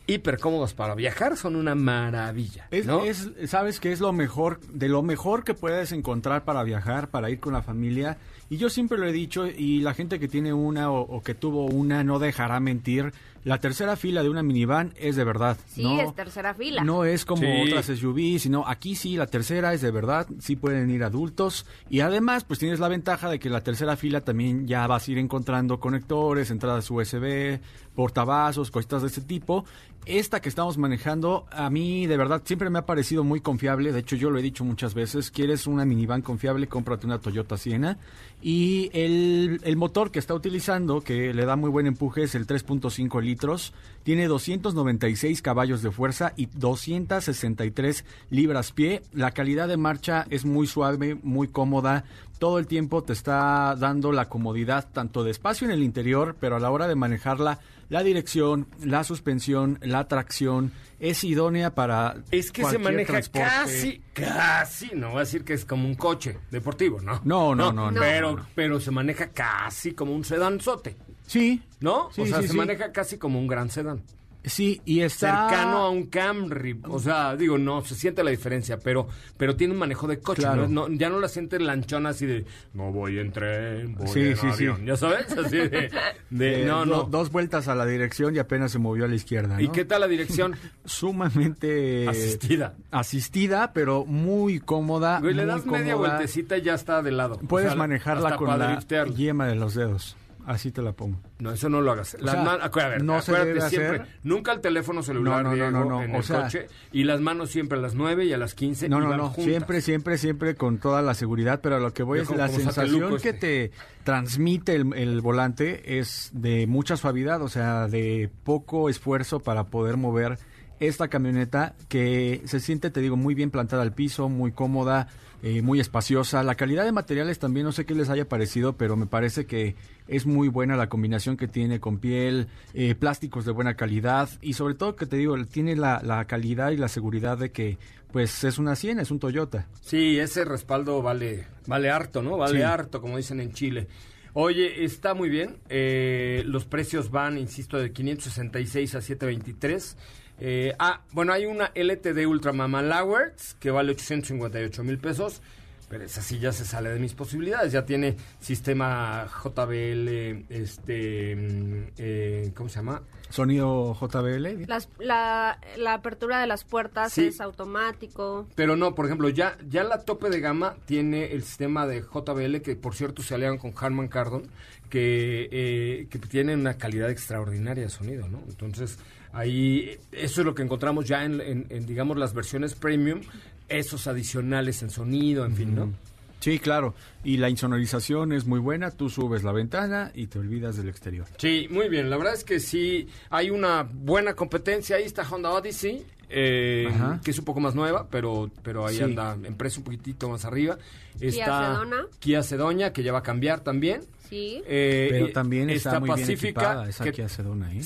hiper 0.08 0.38
cómodos 0.40 0.74
para 0.74 0.96
viajar, 0.96 1.38
son 1.38 1.56
una 1.56 1.76
maravilla, 1.76 2.68
Es, 2.72 2.86
¿no? 2.86 3.04
es- 3.06 3.30
sabes 3.46 3.80
que 3.80 3.92
es 3.94 4.00
lo 4.02 4.12
mejor, 4.12 4.60
de 4.62 4.90
lo 4.90 5.02
mejor 5.02 5.44
que 5.46 5.54
puedes 5.54 5.92
encontrar 5.94 6.44
para 6.44 6.64
viajar, 6.64 7.10
para 7.10 7.30
ir 7.30 7.40
con 7.40 7.54
la 7.54 7.62
familia. 7.62 8.18
Y 8.50 8.58
yo 8.58 8.70
siempre 8.70 8.98
lo 8.98 9.08
he 9.08 9.12
dicho, 9.12 9.48
y 9.48 9.80
la 9.82 9.94
gente 9.94 10.20
que 10.20 10.28
tiene 10.28 10.54
una 10.54 10.92
o, 10.92 11.00
o 11.02 11.22
que 11.24 11.34
tuvo 11.34 11.66
una 11.66 12.04
no 12.04 12.20
dejará 12.20 12.60
mentir. 12.60 13.12
La 13.46 13.58
tercera 13.60 13.98
fila 13.98 14.24
de 14.24 14.30
una 14.30 14.42
minivan 14.42 14.94
es 14.96 15.18
de 15.18 15.24
verdad. 15.26 15.58
Sí, 15.68 15.84
no, 15.84 16.00
es 16.00 16.16
tercera 16.16 16.54
fila. 16.54 16.82
No 16.84 17.04
es 17.04 17.26
como 17.26 17.42
Sí. 17.42 17.64
otras 17.68 17.88
SUV, 17.88 18.40
sino 18.40 18.66
aquí 18.68 18.96
sí, 18.96 19.18
la 19.18 19.28
tercera 19.28 19.74
es 19.74 19.82
de 19.82 19.92
verdad, 19.92 20.28
sí 20.40 20.56
pueden 20.56 20.90
ir 20.92 21.04
adultos. 21.04 21.66
Y 21.90 22.00
además, 22.00 22.46
pues 22.46 22.60
tienes 22.60 22.80
la 22.80 22.88
ventaja 22.88 23.30
de 23.30 23.40
que 23.40 23.50
la 23.50 23.62
tercera 23.62 23.98
fila 23.98 24.22
también 24.22 24.66
ya 24.66 24.88
vas 24.88 25.08
a 25.08 25.12
ir 25.12 25.18
encontrando 25.18 25.80
conectores, 25.82 26.52
entradas 26.52 26.90
USB, 26.90 27.60
portavasos, 27.96 28.72
cositas 28.72 29.02
de 29.02 29.08
este 29.10 29.22
tipo. 29.22 29.66
Esta 30.06 30.42
que 30.42 30.50
estamos 30.50 30.78
manejando, 30.78 31.46
a 31.50 31.70
mí 31.70 32.08
de 32.08 32.18
verdad 32.18 32.42
siempre 32.44 32.70
me 32.70 32.80
ha 32.80 32.86
parecido 32.86 33.24
muy 33.24 33.40
confiable. 33.40 33.94
De 33.94 34.00
hecho, 34.00 34.18
yo 34.18 34.30
lo 34.30 34.38
he 34.38 34.42
dicho 34.42 34.66
muchas 34.66 34.94
veces. 34.94 35.32
¿Quieres 35.32 35.66
una 35.66 35.86
minivan 35.86 36.22
confiable? 36.22 36.68
Cómprate 36.68 37.06
una 37.06 37.20
Toyota 37.20 37.56
Siena. 37.56 37.98
Y 38.42 38.90
el, 38.92 39.62
el 39.64 39.78
motor 39.78 40.12
que 40.12 40.20
está 40.20 40.34
utilizando, 40.34 41.00
que 41.00 41.34
le 41.34 41.46
da 41.46 41.56
muy 41.56 41.70
buen 41.70 41.88
empuje, 41.88 42.24
es 42.24 42.36
el 42.36 42.46
3.5 42.46 43.22
litros. 43.22 43.74
Tiene 44.04 44.28
296 44.28 45.42
caballos 45.42 45.82
de 45.82 45.92
fuerza 45.92 46.34
y 46.36 46.48
263 46.48 48.04
libras-pie. 48.30 49.04
La 49.14 49.32
calidad 49.32 49.70
de 49.70 49.78
marcha 49.78 50.26
es 50.30 50.44
muy 50.44 50.68
suave, 50.68 51.18
muy 51.24 51.48
cómoda. 51.48 52.04
Todo 52.40 52.60
el 52.60 52.68
tiempo 52.68 53.04
te 53.04 53.14
está 53.14 53.74
dando 53.80 54.12
la 54.12 54.28
comodidad 54.28 54.90
tanto 54.92 55.24
de 55.24 55.32
espacio 55.32 55.66
en 55.66 55.72
el 55.72 55.82
interior, 55.82 56.36
pero 56.38 56.58
a 56.58 56.60
la 56.60 56.72
hora 56.72 56.90
de 56.90 56.96
manejarla, 56.96 57.60
la 57.94 58.02
dirección, 58.02 58.68
la 58.84 59.04
suspensión, 59.04 59.78
la 59.84 60.08
tracción 60.08 60.72
es 61.00 61.24
idónea 61.24 61.76
para 61.76 62.16
es 62.32 62.52
que 62.52 62.66
se 62.66 62.80
maneja 62.80 63.12
transporte. 63.14 63.48
casi, 63.48 64.02
casi, 64.14 64.90
no 64.96 65.10
voy 65.10 65.18
a 65.18 65.20
decir 65.20 65.44
que 65.44 65.54
es 65.54 65.64
como 65.64 65.88
un 65.88 65.94
coche 65.94 66.40
deportivo, 66.50 67.02
¿no? 67.02 67.22
No, 67.24 67.54
no, 67.54 67.72
no, 67.72 67.92
no, 67.92 68.00
pero, 68.00 68.36
no. 68.38 68.48
pero 68.56 68.80
se 68.80 68.90
maneja 68.90 69.28
casi 69.28 69.94
como 69.94 70.16
un 70.16 70.26
sedanzote, 70.26 70.98
Sí, 71.28 71.62
¿no? 71.82 72.10
Sí, 72.12 72.22
o 72.22 72.26
sea, 72.26 72.38
sí, 72.42 72.48
se 72.48 72.54
sí. 72.54 72.58
maneja 72.58 72.92
casi 72.92 73.20
como 73.20 73.38
un 73.38 73.46
gran 73.46 73.70
sedán. 73.70 74.02
Sí, 74.44 74.82
y 74.86 75.02
está 75.02 75.48
cercano 75.50 75.78
a 75.78 75.90
un 75.90 76.08
Camry. 76.08 76.80
O 76.90 77.00
sea, 77.00 77.36
digo, 77.36 77.58
no, 77.58 77.82
se 77.84 77.96
siente 77.96 78.24
la 78.24 78.32
diferencia, 78.32 78.78
pero 78.80 79.08
pero 79.38 79.56
tiene 79.56 79.74
un 79.74 79.80
manejo 79.80 80.08
de 80.08 80.20
coche. 80.20 80.42
Claro. 80.42 80.68
¿no? 80.68 80.88
No, 80.90 80.96
ya 80.96 81.10
no 81.10 81.20
la 81.20 81.28
sientes 81.28 81.62
lanchona 81.62 82.10
así 82.10 82.26
de, 82.26 82.46
no 82.74 82.92
voy 82.92 83.20
en 83.20 83.32
tren, 83.32 83.96
voy 83.96 84.08
Sí, 84.08 84.20
en 84.22 84.38
sí, 84.38 84.48
sí. 84.58 84.66
¿Ya 84.86 84.96
sabes? 84.98 85.32
Así 85.38 85.58
de, 85.58 85.90
de- 86.30 86.64
Eh, 86.64 86.66
no, 86.66 86.80
do- 86.80 86.86
no. 86.86 87.04
dos 87.04 87.32
vueltas 87.32 87.68
a 87.68 87.76
la 87.76 87.86
dirección 87.86 88.36
y 88.36 88.40
apenas 88.40 88.72
se 88.72 88.80
movió 88.80 89.06
a 89.06 89.08
la 89.08 89.16
izquierda. 89.16 89.62
¿Y 89.62 89.70
qué 89.70 89.86
tal 89.86 90.02
la 90.02 90.08
dirección? 90.08 90.56
Sumamente 90.86 92.08
Asistida. 92.10 92.74
asistida, 92.92 93.72
pero 93.74 94.06
muy 94.06 94.60
cómoda. 94.60 95.20
Güey, 95.20 95.34
le 95.34 95.46
das 95.46 95.66
media 95.66 95.96
vueltecita 95.96 96.58
y 96.58 96.62
ya 96.64 96.74
está 96.74 97.02
de 97.02 97.12
lado. 97.12 97.36
O 97.36 97.48
Puedes 97.48 97.70
sea, 97.70 97.78
manejarla 97.78 98.36
con 98.36 98.48
la 98.60 98.80
yema 99.16 99.48
de 99.48 99.56
los 99.56 99.76
dedos. 99.76 100.18
Así 100.46 100.72
te 100.72 100.82
la 100.82 100.92
pongo. 100.94 101.20
No, 101.40 101.52
eso 101.52 101.70
no 101.70 101.80
lo 101.82 101.92
hagas. 101.92 102.18
Las 102.20 102.34
sea, 102.36 102.54
a 102.86 102.88
ver, 102.90 103.04
no 103.04 103.22
se 103.22 103.32
acuérdate 103.32 103.48
debe 103.54 103.70
siempre. 103.70 104.00
hacer. 104.02 104.16
Nunca 104.24 104.52
el 104.52 104.60
teléfono 104.62 105.02
celular, 105.04 105.38
No, 105.38 105.44
no, 105.44 105.50
no, 105.50 105.56
Diego, 105.56 105.72
no, 105.72 105.86
no. 105.86 106.02
en 106.04 106.14
O 106.14 106.18
el 106.18 106.24
sea- 106.24 106.44
coche. 106.44 106.68
Y 106.92 107.06
las 107.06 107.22
manos 107.22 107.50
siempre 107.50 107.78
a 107.78 107.82
las 107.82 107.96
9 107.96 108.26
y 108.26 108.34
a 108.34 108.38
las 108.38 108.54
15. 108.54 108.90
No, 108.90 109.00
no, 109.00 109.16
no. 109.16 109.28
juntas. 109.30 109.46
Siempre, 109.46 109.82
siempre, 109.82 110.18
siempre 110.18 110.56
con 110.56 110.80
toda 110.80 111.02
la 111.02 111.14
seguridad, 111.14 111.62
pero 111.62 111.78
a 111.78 111.80
lo 111.80 111.94
que 111.94 112.04
voy 112.04 112.20
es 112.20 112.28
como- 112.28 112.40
la 112.40 112.48
como 112.48 112.60
sensación 112.60 113.18
que 113.20 113.34
te 113.34 113.72
transmite 114.04 114.76
el, 114.76 114.94
el 114.96 115.22
volante 115.22 116.00
es 116.00 116.30
de 116.34 116.68
mucha 116.68 116.98
suavidad, 116.98 117.42
o 117.42 117.48
sea, 117.50 117.88
de 117.88 118.30
poco 118.44 118.90
esfuerzo 118.90 119.40
para 119.40 119.66
poder 119.68 119.98
mover 119.98 120.38
esta 120.80 121.08
camioneta 121.08 121.76
que 121.88 122.42
se 122.46 122.60
siente, 122.60 122.90
te 122.90 123.00
digo, 123.00 123.16
muy 123.16 123.34
bien 123.36 123.52
plantada 123.52 123.82
al 123.84 123.94
piso, 123.94 124.28
muy 124.28 124.52
cómoda, 124.52 125.08
eh, 125.44 125.62
muy 125.62 125.80
espaciosa. 125.80 126.42
La 126.42 126.56
calidad 126.56 126.84
de 126.86 126.92
materiales 126.92 127.38
también, 127.38 127.66
no 127.68 127.72
sé 127.72 127.86
qué 127.86 127.94
les 127.94 128.10
haya 128.10 128.28
parecido, 128.28 128.74
pero 128.78 128.96
me 128.96 129.06
parece 129.06 129.46
que 129.46 129.76
es 130.08 130.26
muy 130.26 130.48
buena 130.48 130.76
la 130.78 130.90
combinación 130.90 131.38
que 131.38 131.48
tiene 131.48 131.80
con 131.80 132.00
piel, 132.00 132.48
eh, 132.74 132.96
plásticos 132.96 133.46
de 133.46 133.52
buena 133.52 133.76
calidad 133.76 134.30
y 134.42 134.54
sobre 134.54 134.74
todo 134.74 134.96
que 134.96 135.06
te 135.06 135.18
digo, 135.18 135.36
tiene 135.46 135.76
la, 135.76 136.02
la 136.04 136.26
calidad 136.26 136.72
y 136.72 136.78
la 136.78 136.88
seguridad 136.88 137.38
de 137.38 137.52
que 137.52 137.78
pues 138.12 138.44
es 138.44 138.58
una 138.58 138.76
Siena, 138.76 139.02
es 139.02 139.12
un 139.12 139.20
Toyota. 139.20 139.68
Sí, 139.82 140.18
ese 140.20 140.46
respaldo 140.46 141.02
vale, 141.02 141.46
vale 141.68 141.90
harto, 141.90 142.22
¿no? 142.22 142.38
Vale 142.38 142.58
Sí. 142.60 142.64
harto, 142.64 143.02
como 143.02 143.18
dicen 143.18 143.40
en 143.40 143.52
Chile. 143.54 143.88
Oye, 144.36 144.84
está 144.84 145.14
muy 145.14 145.30
bien. 145.30 145.58
eh, 145.70 146.44
los 146.46 146.66
precios 146.66 147.12
van, 147.12 147.38
insisto, 147.38 147.78
de 147.78 147.92
566 147.92 148.96
a 148.96 149.02
723. 149.02 149.98
Eh, 150.40 150.74
ah, 150.80 151.02
bueno, 151.12 151.32
hay 151.34 151.46
una 151.46 151.72
LTD 151.76 152.26
Ultra 152.28 152.52
Mama 152.54 152.82
Lauerts 152.82 153.56
que 153.60 153.72
vale 153.72 153.92
858 153.92 154.84
mil 154.84 154.98
pesos. 154.98 155.42
Pero 155.90 156.06
esa 156.06 156.24
sí 156.24 156.40
ya 156.40 156.52
se 156.52 156.66
sale 156.66 156.90
de 156.90 156.98
mis 156.98 157.14
posibilidades. 157.14 157.72
Ya 157.72 157.86
tiene 157.86 158.16
sistema 158.40 159.28
JBL, 159.28 160.46
este, 160.50 161.36
mm, 161.36 161.84
eh, 161.98 162.52
¿cómo 162.56 162.68
se 162.68 162.78
llama? 162.78 163.04
Sonido 163.30 163.94
JBL. 163.94 164.66
Las- 164.68 164.90
la, 164.98 165.60
la 165.78 165.94
apertura 165.94 166.40
de 166.42 166.48
las 166.48 166.64
puertas 166.64 167.14
Sí. 167.14 167.28
es 167.28 167.40
automático. 167.42 168.48
Pero 168.56 168.76
no, 168.76 168.96
por 168.96 169.06
ejemplo, 169.06 169.30
ya, 169.30 169.56
ya 169.70 169.84
la 169.84 170.00
tope 170.04 170.32
de 170.32 170.40
gama 170.40 170.76
tiene 170.86 171.32
el 171.32 171.44
sistema 171.44 171.86
de 171.86 172.02
JBL, 172.02 172.62
que 172.64 172.76
por 172.76 172.96
cierto 172.96 173.22
se 173.22 173.36
alian 173.36 173.60
con 173.60 173.74
Harman 173.78 174.08
Kardon, 174.08 174.44
que, 174.90 175.48
eh, 175.52 176.08
que 176.10 176.18
tiene 176.20 176.56
una 176.56 176.76
calidad 176.78 177.12
extraordinaria 177.12 177.84
de 177.84 177.90
sonido, 177.90 178.28
¿no? 178.28 178.40
Entonces, 178.48 178.98
ahí, 179.34 179.98
eso 180.12 180.42
es 180.42 180.46
lo 180.46 180.56
que 180.56 180.64
encontramos 180.64 181.06
ya 181.06 181.26
en, 181.26 181.42
en- 181.42 181.66
en, 181.70 181.86
digamos, 181.86 182.18
las 182.18 182.34
versiones 182.34 182.74
premium, 182.76 183.22
esos 183.68 184.08
adicionales 184.08 184.82
en 184.84 184.90
sonido, 184.90 185.46
en 185.46 185.56
fin, 185.56 185.76
¿no? 185.76 185.92
Sí, 186.40 186.60
claro. 186.60 186.94
Y 187.24 187.38
la 187.38 187.50
insonorización 187.50 188.34
es 188.34 188.46
muy 188.46 188.60
buena. 188.60 188.92
Tú 188.92 189.10
subes 189.10 189.44
la 189.44 189.54
ventana 189.54 190.12
y 190.14 190.28
te 190.28 190.40
olvidas 190.40 190.76
del 190.76 190.90
exterior. 190.90 191.26
Sí, 191.38 191.68
muy 191.70 191.88
bien. 191.88 192.10
La 192.10 192.18
verdad 192.18 192.34
es 192.34 192.44
que 192.44 192.60
sí 192.60 193.08
hay 193.30 193.50
una 193.50 193.84
buena 193.84 194.34
competencia. 194.34 194.98
Ahí 194.98 195.04
está 195.06 195.22
Honda 195.24 195.52
Odyssey, 195.52 196.06
eh, 196.30 196.90
que 197.24 197.32
es 197.32 197.40
un 197.40 197.46
poco 197.46 197.62
más 197.62 197.76
nueva, 197.76 198.08
pero, 198.12 198.52
pero 198.62 198.86
ahí 198.86 198.98
Sí. 198.98 199.04
anda 199.04 199.38
en 199.42 199.56
precio 199.56 199.80
un 199.80 199.86
poquitito 199.86 200.28
más 200.28 200.44
arriba. 200.44 200.78
Kia 201.18 201.30
Está 201.30 201.72
Sedona. 201.76 202.06
Kia 202.20 202.44
Sedona, 202.44 202.92
que 202.92 203.04
ya 203.04 203.14
va 203.14 203.20
a 203.20 203.24
cambiar 203.24 203.62
también. 203.62 204.02
Sí. 204.30 204.62
Eh, 204.68 205.08
Pero 205.12 205.30
también 205.32 205.70
está, 205.70 206.00
muy 206.02 206.10
bien 206.10 206.20
Pacifica, 206.20 206.50
equipada 206.50 206.90
esa 206.90 207.04
que- 207.06 207.12
Kia 207.14 207.30
Sedona, 207.30 207.74
¿eh? 207.74 207.80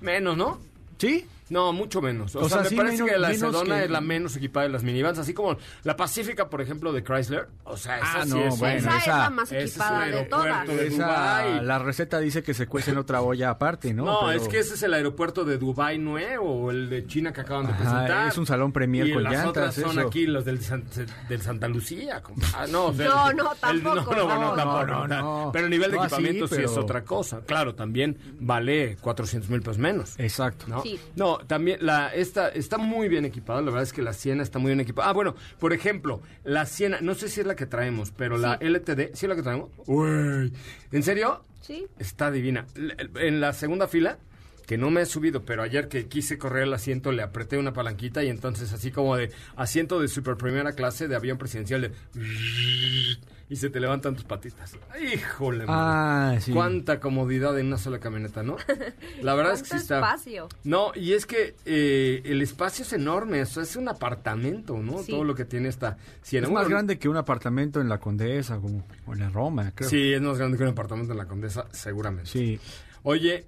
Menos, 0.00 0.36
¿no? 0.36 0.58
Sí, 0.98 1.26
No, 1.48 1.72
mucho 1.72 2.02
menos. 2.02 2.34
O, 2.34 2.40
O 2.40 2.48
sea, 2.48 2.58
sea, 2.58 2.62
me 2.64 2.68
sí, 2.70 2.76
parece 2.76 2.94
menos- 3.02 3.10
que 3.10 3.18
la 3.18 3.34
Sedona 3.34 3.76
que- 3.78 3.84
es 3.84 3.90
la 3.90 4.00
menos 4.00 4.36
equipada 4.36 4.66
de 4.66 4.72
las 4.72 4.82
minivans, 4.82 5.18
así 5.18 5.32
como 5.32 5.56
la 5.84 5.96
Pacífica, 5.96 6.48
por 6.50 6.60
ejemplo, 6.60 6.92
de 6.92 7.04
Chrysler. 7.04 7.46
O 7.64 7.76
sea, 7.76 7.98
esa 7.98 8.20
Ah, 8.20 8.24
sí 8.24 8.30
no, 8.30 8.38
es 8.46 8.58
bueno, 8.58 8.76
esa, 8.78 8.98
es 8.98 9.06
la 9.06 9.30
más 9.30 9.52
equipada 9.52 9.98
de 9.98 10.04
aeropuerto 10.04 10.36
todas. 10.36 10.66
de 10.68 10.86
Esa- 10.88 11.62
la 11.62 11.78
receta 11.78 12.18
dice 12.18 12.42
que 12.42 12.52
se 12.54 12.66
cuece 12.66 12.90
en 12.90 12.98
otra 12.98 13.20
olla 13.22 13.50
aparte, 13.50 13.94
¿no? 13.94 14.04
No, 14.04 14.18
Pero- 14.26 14.32
es 14.42 14.48
que 14.48 14.58
ese 14.58 14.74
es 14.74 14.82
el 14.82 14.94
aeropuerto 14.94 15.44
de 15.44 15.56
Dubai 15.58 15.98
nuevo 15.98 16.64
o 16.64 16.70
el 16.70 16.90
de 16.90 17.06
China 17.06 17.32
que 17.32 17.42
acaban 17.42 17.66
de 17.66 17.72
Ajá, 17.74 17.82
presentar. 17.82 18.28
es 18.28 18.38
un 18.38 18.46
salón 18.46 18.72
premier 18.72 19.06
y 19.06 19.12
con 19.12 19.22
las 19.22 19.32
llantas, 19.32 19.48
otras 19.50 19.74
son 19.74 19.98
aquí 20.00 20.26
los 20.26 20.44
del, 20.44 20.60
San- 20.62 20.84
del 21.28 21.42
Santa 21.42 21.68
Lucía. 21.68 22.22
Ah, 22.54 22.66
no, 22.68 22.86
o 22.86 22.92
sea, 22.92 23.08
No, 23.08 23.32
no, 23.32 23.52
el- 23.52 23.58
tampoco, 23.60 24.14
no, 24.14 24.26
no, 24.26 24.34
no, 24.34 24.40
no, 24.50 24.54
tampoco, 24.56 24.84
no, 24.86 25.06
no. 25.06 25.50
Pero 25.52 25.66
el 25.66 25.70
nivel 25.70 25.90
de 25.92 25.98
así, 25.98 26.06
equipamiento 26.06 26.48
sí, 26.48 26.62
es 26.62 26.76
otra 26.76 27.04
cosa. 27.04 27.40
Claro, 27.46 27.74
también 27.74 28.18
vale 28.40 28.96
400 29.00 29.48
mil 29.50 29.60
pesos 29.60 29.78
menos. 29.78 30.14
Exacto. 30.18 30.66
¿no? 30.68 30.82
Sí. 30.82 30.98
No, 31.14 31.35
también 31.46 31.78
la 31.80 32.14
esta 32.14 32.48
está 32.48 32.78
muy 32.78 33.08
bien 33.08 33.24
equipada, 33.24 33.60
la 33.60 33.66
verdad 33.66 33.82
es 33.82 33.92
que 33.92 34.02
la 34.02 34.12
Siena 34.12 34.42
está 34.42 34.58
muy 34.58 34.70
bien 34.70 34.80
equipada. 34.80 35.08
Ah, 35.08 35.12
bueno, 35.12 35.34
por 35.58 35.72
ejemplo, 35.72 36.20
la 36.44 36.66
Siena, 36.66 36.98
no 37.00 37.14
sé 37.14 37.28
si 37.28 37.40
es 37.40 37.46
la 37.46 37.56
que 37.56 37.66
traemos, 37.66 38.10
pero 38.10 38.38
la 38.38 38.58
LTD, 38.60 39.14
¿sí 39.14 39.26
es 39.26 39.28
la 39.28 39.36
que 39.36 39.42
traemos? 39.42 39.70
Uy, 39.86 40.52
¿en 40.92 41.02
serio? 41.02 41.42
Sí. 41.60 41.86
Está 41.98 42.30
divina. 42.30 42.66
En 43.16 43.40
la 43.40 43.52
segunda 43.52 43.88
fila, 43.88 44.18
que 44.66 44.76
no 44.76 44.90
me 44.90 45.02
he 45.02 45.06
subido, 45.06 45.44
pero 45.44 45.62
ayer 45.62 45.88
que 45.88 46.06
quise 46.06 46.38
correr 46.38 46.64
el 46.64 46.74
asiento, 46.74 47.12
le 47.12 47.22
apreté 47.22 47.56
una 47.56 47.72
palanquita 47.72 48.22
y 48.24 48.28
entonces 48.28 48.72
así 48.72 48.90
como 48.90 49.16
de 49.16 49.30
asiento 49.54 50.00
de 50.00 50.08
super 50.08 50.36
primera 50.36 50.72
clase 50.72 51.08
de 51.08 51.16
avión 51.16 51.38
presidencial 51.38 51.82
de... 51.82 51.92
Y 53.48 53.54
se 53.56 53.70
te 53.70 53.78
levantan 53.78 54.16
tus 54.16 54.24
patitas. 54.24 54.76
Híjole, 55.00 55.64
Ah, 55.68 56.24
madre. 56.30 56.40
sí. 56.40 56.52
Cuánta 56.52 56.98
comodidad 56.98 57.56
en 57.60 57.68
una 57.68 57.78
sola 57.78 58.00
camioneta, 58.00 58.42
¿no? 58.42 58.56
La 59.22 59.34
verdad 59.36 59.54
es 59.54 59.60
que 59.62 59.66
sí 59.66 59.70
¿Cuánto 59.70 59.82
está... 59.84 59.98
espacio? 59.98 60.48
No, 60.64 60.90
y 60.96 61.12
es 61.12 61.26
que 61.26 61.54
eh, 61.64 62.22
el 62.24 62.42
espacio 62.42 62.84
es 62.84 62.92
enorme, 62.92 63.40
o 63.42 63.46
sea, 63.46 63.62
es 63.62 63.76
un 63.76 63.88
apartamento, 63.88 64.78
¿no? 64.78 64.98
Sí. 64.98 65.12
Todo 65.12 65.22
lo 65.22 65.36
que 65.36 65.44
tiene 65.44 65.68
esta 65.68 65.96
Siena. 66.22 66.48
Es 66.48 66.52
más 66.52 66.64
Bueno, 66.64 66.76
grande 66.76 66.98
que 66.98 67.08
un 67.08 67.16
apartamento 67.16 67.80
en 67.80 67.88
la 67.88 67.98
Condesa 67.98 68.56
como, 68.58 68.84
o 69.06 69.12
en 69.12 69.20
la 69.20 69.28
Roma, 69.30 69.70
creo. 69.74 69.88
Sí, 69.88 70.12
es 70.12 70.20
más 70.20 70.38
grande 70.38 70.56
que 70.58 70.64
un 70.64 70.70
apartamento 70.70 71.12
en 71.12 71.18
la 71.18 71.26
Condesa, 71.26 71.66
seguramente. 71.70 72.28
Sí. 72.30 72.58
Oye, 73.04 73.46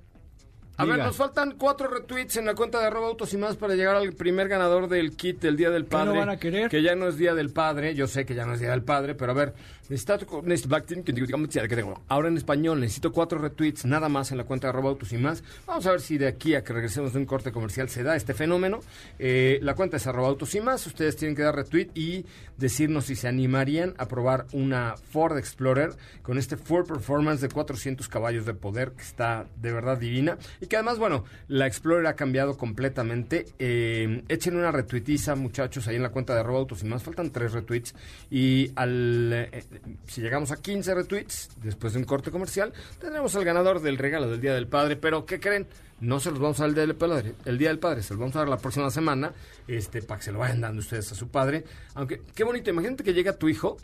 a 0.79 0.85
Diga. 0.85 0.97
ver, 0.97 1.07
nos 1.07 1.17
faltan 1.17 1.55
cuatro 1.59 1.89
retweets 1.89 2.37
en 2.39 2.47
la 2.47 2.55
cuenta 2.55 2.81
de 2.81 2.87
arroba 2.87 3.09
autos 3.09 3.33
y 3.35 3.37
más 3.37 3.57
para 3.57 3.75
llegar 3.75 3.97
al 3.97 4.13
primer 4.15 4.49
ganador 4.49 4.89
del 4.89 5.15
kit 5.17 5.41
del 5.41 5.57
Día 5.57 5.71
del 5.71 5.85
¿Qué 5.85 5.97
no 5.97 6.05
Padre. 6.05 6.19
van 6.19 6.29
a 6.31 6.37
querer? 6.39 6.71
Que 6.71 6.83
ya 6.83 6.95
no 6.95 7.09
es 7.09 7.17
Día 7.19 7.35
del 7.35 7.51
Padre, 7.51 7.95
yo 7.95 8.07
sé 8.07 8.25
que 8.25 8.35
ya 8.35 8.47
no 8.47 8.55
es 8.55 8.61
Día 8.61 8.71
del 8.71 8.83
Padre, 8.83 9.15
pero 9.15 9.33
a 9.33 9.35
ver, 9.35 9.55
necesito, 9.89 10.17
necesito- 10.43 11.05
que 11.05 11.13
digo, 11.13 11.27
digamos, 11.27 11.49
que 11.49 11.67
tengo. 11.69 12.01
ahora 12.09 12.29
en 12.29 12.37
español 12.37 12.81
necesito 12.81 13.13
cuatro 13.13 13.39
retweets 13.39 13.85
nada 13.85 14.09
más 14.09 14.31
en 14.31 14.39
la 14.39 14.45
cuenta 14.45 14.69
de 14.69 14.71
arroba 14.71 14.91
autos 14.91 15.13
y 15.13 15.19
más. 15.19 15.43
Vamos 15.67 15.85
a 15.87 15.91
ver 15.91 16.01
si 16.01 16.17
de 16.17 16.29
aquí 16.29 16.55
a 16.55 16.63
que 16.63 16.73
regresemos 16.73 17.13
de 17.13 17.19
un 17.19 17.27
corte 17.27 17.51
comercial 17.53 17.89
se 17.89 18.03
da 18.05 18.15
este 18.15 18.33
fenómeno. 18.33 18.81
Eh, 19.19 19.59
la 19.63 19.75
cuenta 19.75 19.97
es 19.97 20.07
arroba 20.07 20.29
autos 20.29 20.55
y 20.55 20.61
más, 20.61 20.87
ustedes 20.87 21.17
tienen 21.17 21.35
que 21.37 21.43
dar 21.43 21.57
retweet 21.57 21.89
y 21.95 22.25
decirnos 22.57 23.07
si 23.07 23.17
se 23.17 23.27
animarían 23.29 23.95
a 23.99 24.07
probar 24.07 24.47
una 24.53 24.95
Ford 24.97 25.37
Explorer 25.39 25.91
con 26.23 26.39
este 26.39 26.57
Ford 26.57 26.87
Performance 26.87 27.41
de 27.41 27.49
400 27.49 28.09
caballos 28.09 28.47
de 28.47 28.55
poder 28.55 28.93
que 28.93 29.03
está 29.03 29.47
de 29.57 29.73
verdad 29.73 29.99
divina 29.99 30.39
y 30.61 30.67
que 30.69 30.77
además, 30.77 30.99
bueno, 30.99 31.25
la 31.49 31.67
Explorer 31.67 32.07
ha 32.07 32.15
cambiado 32.15 32.57
completamente. 32.57 33.47
Eh, 33.59 34.23
echen 34.29 34.57
una 34.57 34.71
retuitiza, 34.71 35.35
muchachos, 35.35 35.89
ahí 35.89 35.97
en 35.97 36.03
la 36.03 36.11
cuenta 36.11 36.35
de 36.35 36.41
arroba 36.41 36.61
autos 36.61 36.83
y 36.83 36.87
más. 36.87 37.03
Faltan 37.03 37.31
tres 37.31 37.53
retweets 37.53 37.95
y 38.31 38.71
al 38.77 39.33
eh, 39.33 39.65
si 40.07 40.21
llegamos 40.21 40.53
a 40.53 40.57
15 40.57 40.95
retweets 40.95 41.51
después 41.63 41.93
de 41.95 41.99
un 41.99 42.05
corte 42.05 42.31
comercial, 42.31 42.73
tendremos 43.01 43.35
al 43.35 43.45
ganador 43.45 43.81
del 43.81 43.99
regalo 43.99 44.31
del 44.31 44.41
Día 44.41 44.55
del 44.55 44.69
Padre. 44.69 44.97
Pero, 44.97 45.27
¿qué 45.27 45.41
creen? 45.41 45.67
No 46.01 46.21
se 46.21 46.31
los 46.31 46.39
vamos 46.39 46.61
a 46.61 46.63
dar 46.63 46.69
el 46.69 46.75
Día 46.75 46.87
del 46.87 46.95
Padre, 46.97 47.35
el 47.45 47.59
Día 47.59 47.69
del 47.69 47.81
Padre, 47.81 48.03
se 48.03 48.15
los 48.15 48.21
vamos 48.21 48.37
a 48.37 48.41
dar 48.41 48.49
la 48.49 48.59
próxima 48.59 48.89
semana, 48.91 49.33
este, 49.67 50.01
para 50.01 50.19
que 50.19 50.27
se 50.27 50.33
lo 50.33 50.39
vayan 50.39 50.61
dando 50.61 50.81
ustedes 50.81 51.11
a 51.11 51.15
su 51.17 51.29
padre. 51.29 51.65
Aunque, 51.95 52.23
qué 52.35 52.45
bonito, 52.45 52.71
imagínate 52.71 53.03
que 53.03 53.13
llega 53.13 53.33
tu 53.33 53.49
hijo. 53.49 53.77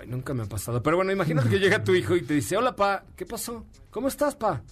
Ay, 0.00 0.08
nunca 0.08 0.34
me 0.34 0.42
ha 0.42 0.46
pasado. 0.46 0.82
Pero 0.82 0.96
bueno, 0.96 1.12
imagínate 1.12 1.48
que 1.48 1.60
llega 1.60 1.84
tu 1.84 1.94
hijo 1.94 2.16
y 2.16 2.22
te 2.22 2.34
dice, 2.34 2.56
hola, 2.56 2.74
pa, 2.74 3.04
¿qué 3.14 3.24
pasó? 3.24 3.64
¿Cómo 3.90 4.08
estás, 4.08 4.34
pa? 4.34 4.62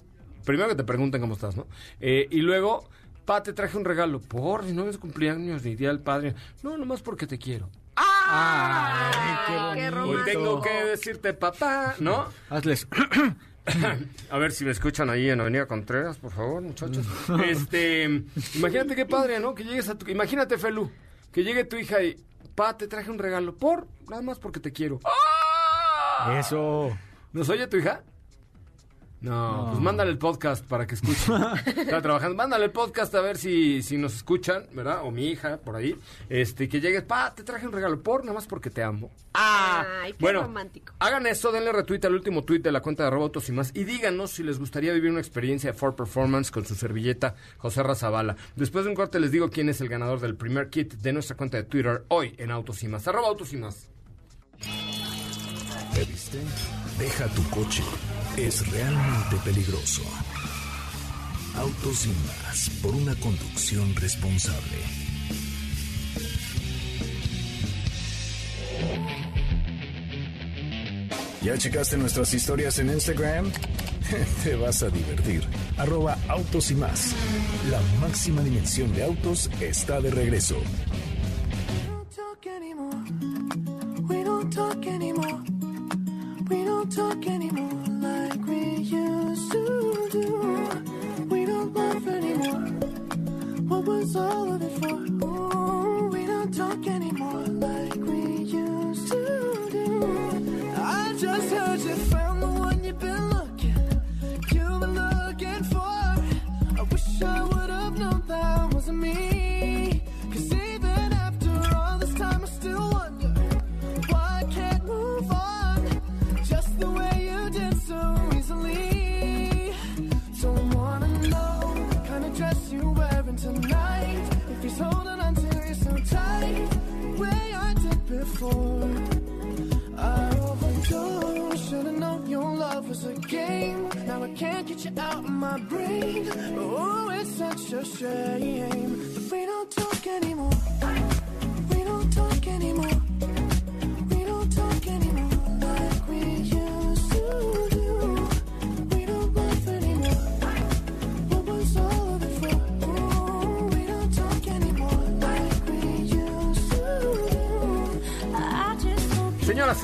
Primero 0.45 0.69
que 0.69 0.75
te 0.75 0.85
pregunten 0.85 1.21
cómo 1.21 1.35
estás, 1.35 1.57
¿no? 1.57 1.67
Eh, 2.01 2.27
y 2.31 2.41
luego, 2.41 2.89
pa, 3.25 3.43
te 3.43 3.53
traje 3.53 3.77
un 3.77 3.85
regalo. 3.85 4.21
Por, 4.21 4.65
si 4.65 4.73
no 4.73 4.89
es 4.89 4.99
cumpleaños 4.99 5.65
ni 5.65 5.75
día 5.75 5.89
del 5.89 6.01
padre. 6.01 6.35
No, 6.63 6.77
nomás 6.77 7.03
porque 7.03 7.27
te 7.27 7.39
quiero. 7.39 7.69
Qué 7.95 8.03
Ay, 8.05 9.37
qué 9.47 9.91
bonito. 9.91 10.09
Hoy 10.09 10.25
tengo 10.25 10.63
que 10.63 10.85
decirte, 10.85 11.35
papá, 11.35 11.95
¿no? 11.99 12.27
Hazles. 12.49 12.87
A 14.31 14.39
ver 14.39 14.51
si 14.53 14.65
me 14.65 14.73
escuchan 14.73 15.09
ahí 15.09 15.31
en 15.31 15.41
Avenida 15.41 15.67
Contreras, 15.67 16.19
por 16.19 16.33
favor, 16.33 16.63
muchachos. 16.63 17.07
Este, 17.47 18.25
imagínate 18.55 18.97
qué 18.97 19.07
padre, 19.07 19.39
¿no? 19.39 19.55
Que 19.55 19.63
llegues 19.65 19.89
a 19.89 19.97
tu... 19.97 20.11
Imagínate, 20.11 20.59
Felu, 20.59 20.91
que 21.31 21.45
llegue 21.45 21.65
tu 21.65 21.77
hija 21.77 22.03
y... 22.03 22.17
Pa, 22.57 22.77
te 22.77 22.89
traje 22.89 23.11
un 23.11 23.19
regalo. 23.19 23.55
Por, 23.55 23.87
nada 24.09 24.21
más 24.21 24.39
porque 24.39 24.61
te 24.61 24.73
quiero. 24.73 25.01
¡Ah! 25.05 26.39
Eso. 26.39 26.91
¿Nos 27.33 27.49
oye 27.49 27.67
tu 27.67 27.77
hija? 27.77 28.03
No, 29.23 29.67
No. 29.67 29.71
pues 29.71 29.81
mándale 29.83 30.11
el 30.11 30.19
podcast 30.19 30.65
para 30.67 30.87
que 30.87 30.97
escuche. 30.97 31.33
Está 31.67 32.03
trabajando. 32.03 32.37
Mándale 32.37 32.65
el 32.67 32.73
podcast 32.73 33.15
a 33.15 33.21
ver 33.21 33.39
si, 33.39 33.81
si 33.83 33.97
nos 33.97 34.17
escuchan, 34.17 34.65
¿verdad? 34.73 35.01
O 35.05 35.11
mi 35.13 35.29
hija, 35.29 35.59
por 35.59 35.77
ahí. 35.77 35.97
Este, 36.29 36.69
que 36.69 36.81
llegues, 36.81 37.03
pa, 37.05 37.33
te 37.35 37.45
traje 37.45 37.67
un 37.67 37.73
regalo 37.73 38.03
por, 38.03 38.23
nada 38.25 38.35
más 38.35 38.47
porque 38.49 38.69
te 38.69 38.83
amo. 38.83 39.11
Ah, 39.35 39.85
Ay, 40.03 40.13
qué 40.13 40.19
bueno, 40.21 40.43
romántico. 40.43 40.93
hagan 40.99 41.27
eso, 41.27 41.53
denle 41.53 41.73
retweet 41.73 42.05
al 42.05 42.15
último 42.15 42.43
tweet 42.45 42.59
de 42.61 42.73
la 42.73 42.83
cuenta 42.83 43.05
de 43.05 43.11
Robotos 43.11 43.49
y 43.49 43.53
más 43.53 43.71
y 43.75 43.85
díganos 43.85 44.33
si 44.33 44.43
les 44.43 44.59
gustaría 44.59 44.93
vivir 44.93 45.11
una 45.11 45.21
experiencia 45.21 45.73
de 45.73 45.79
Ford 45.79 45.95
Performance 45.95 46.51
con 46.51 46.67
su 46.67 46.75
servilleta 46.75 47.35
José 47.59 47.83
Razabala. 47.83 48.37
Después 48.57 48.85
de 48.85 48.91
un 48.91 48.97
corte 48.97 49.21
les 49.21 49.31
digo 49.31 49.49
quién 49.51 49.69
es 49.71 49.81
el 49.81 49.89
ganador 49.89 50.21
del 50.21 50.35
primer 50.37 50.69
kit 50.69 50.95
de 50.95 51.13
nuestra 51.15 51.37
cuenta 51.37 51.57
de 51.57 51.63
Twitter 51.65 52.05
hoy 52.09 52.35
en 52.39 52.51
Autos 52.51 52.83
y 52.83 52.89
más. 52.89 53.07
Arroba 53.09 53.29
Autos 53.29 53.53
y 53.55 53.57
más. 53.57 53.89
¿Te 55.95 56.05
viste? 56.05 56.39
Deja 56.99 57.27
tu 57.29 57.43
coche. 57.51 57.83
Es 58.37 58.67
realmente 58.71 59.37
peligroso. 59.45 60.03
Autos 61.57 62.07
y 62.07 62.09
más 62.09 62.71
por 62.83 62.95
una 62.95 63.15
conducción 63.17 63.95
responsable. 63.97 64.79
¿Ya 71.43 71.59
checaste 71.59 71.99
nuestras 71.99 72.33
historias 72.33 72.79
en 72.79 72.89
Instagram? 72.89 73.53
te 74.45 74.55
vas 74.55 74.83
a 74.83 74.89
divertir. 74.89 75.43
Arroba 75.77 76.17
autos 76.29 76.71
y 76.71 76.75
más. 76.75 77.15
La 77.71 77.81
máxima 78.01 78.43
dimensión 78.43 78.95
de 78.95 79.05
autos 79.05 79.51
está 79.61 80.01
de 80.01 80.11
regreso. 80.11 80.57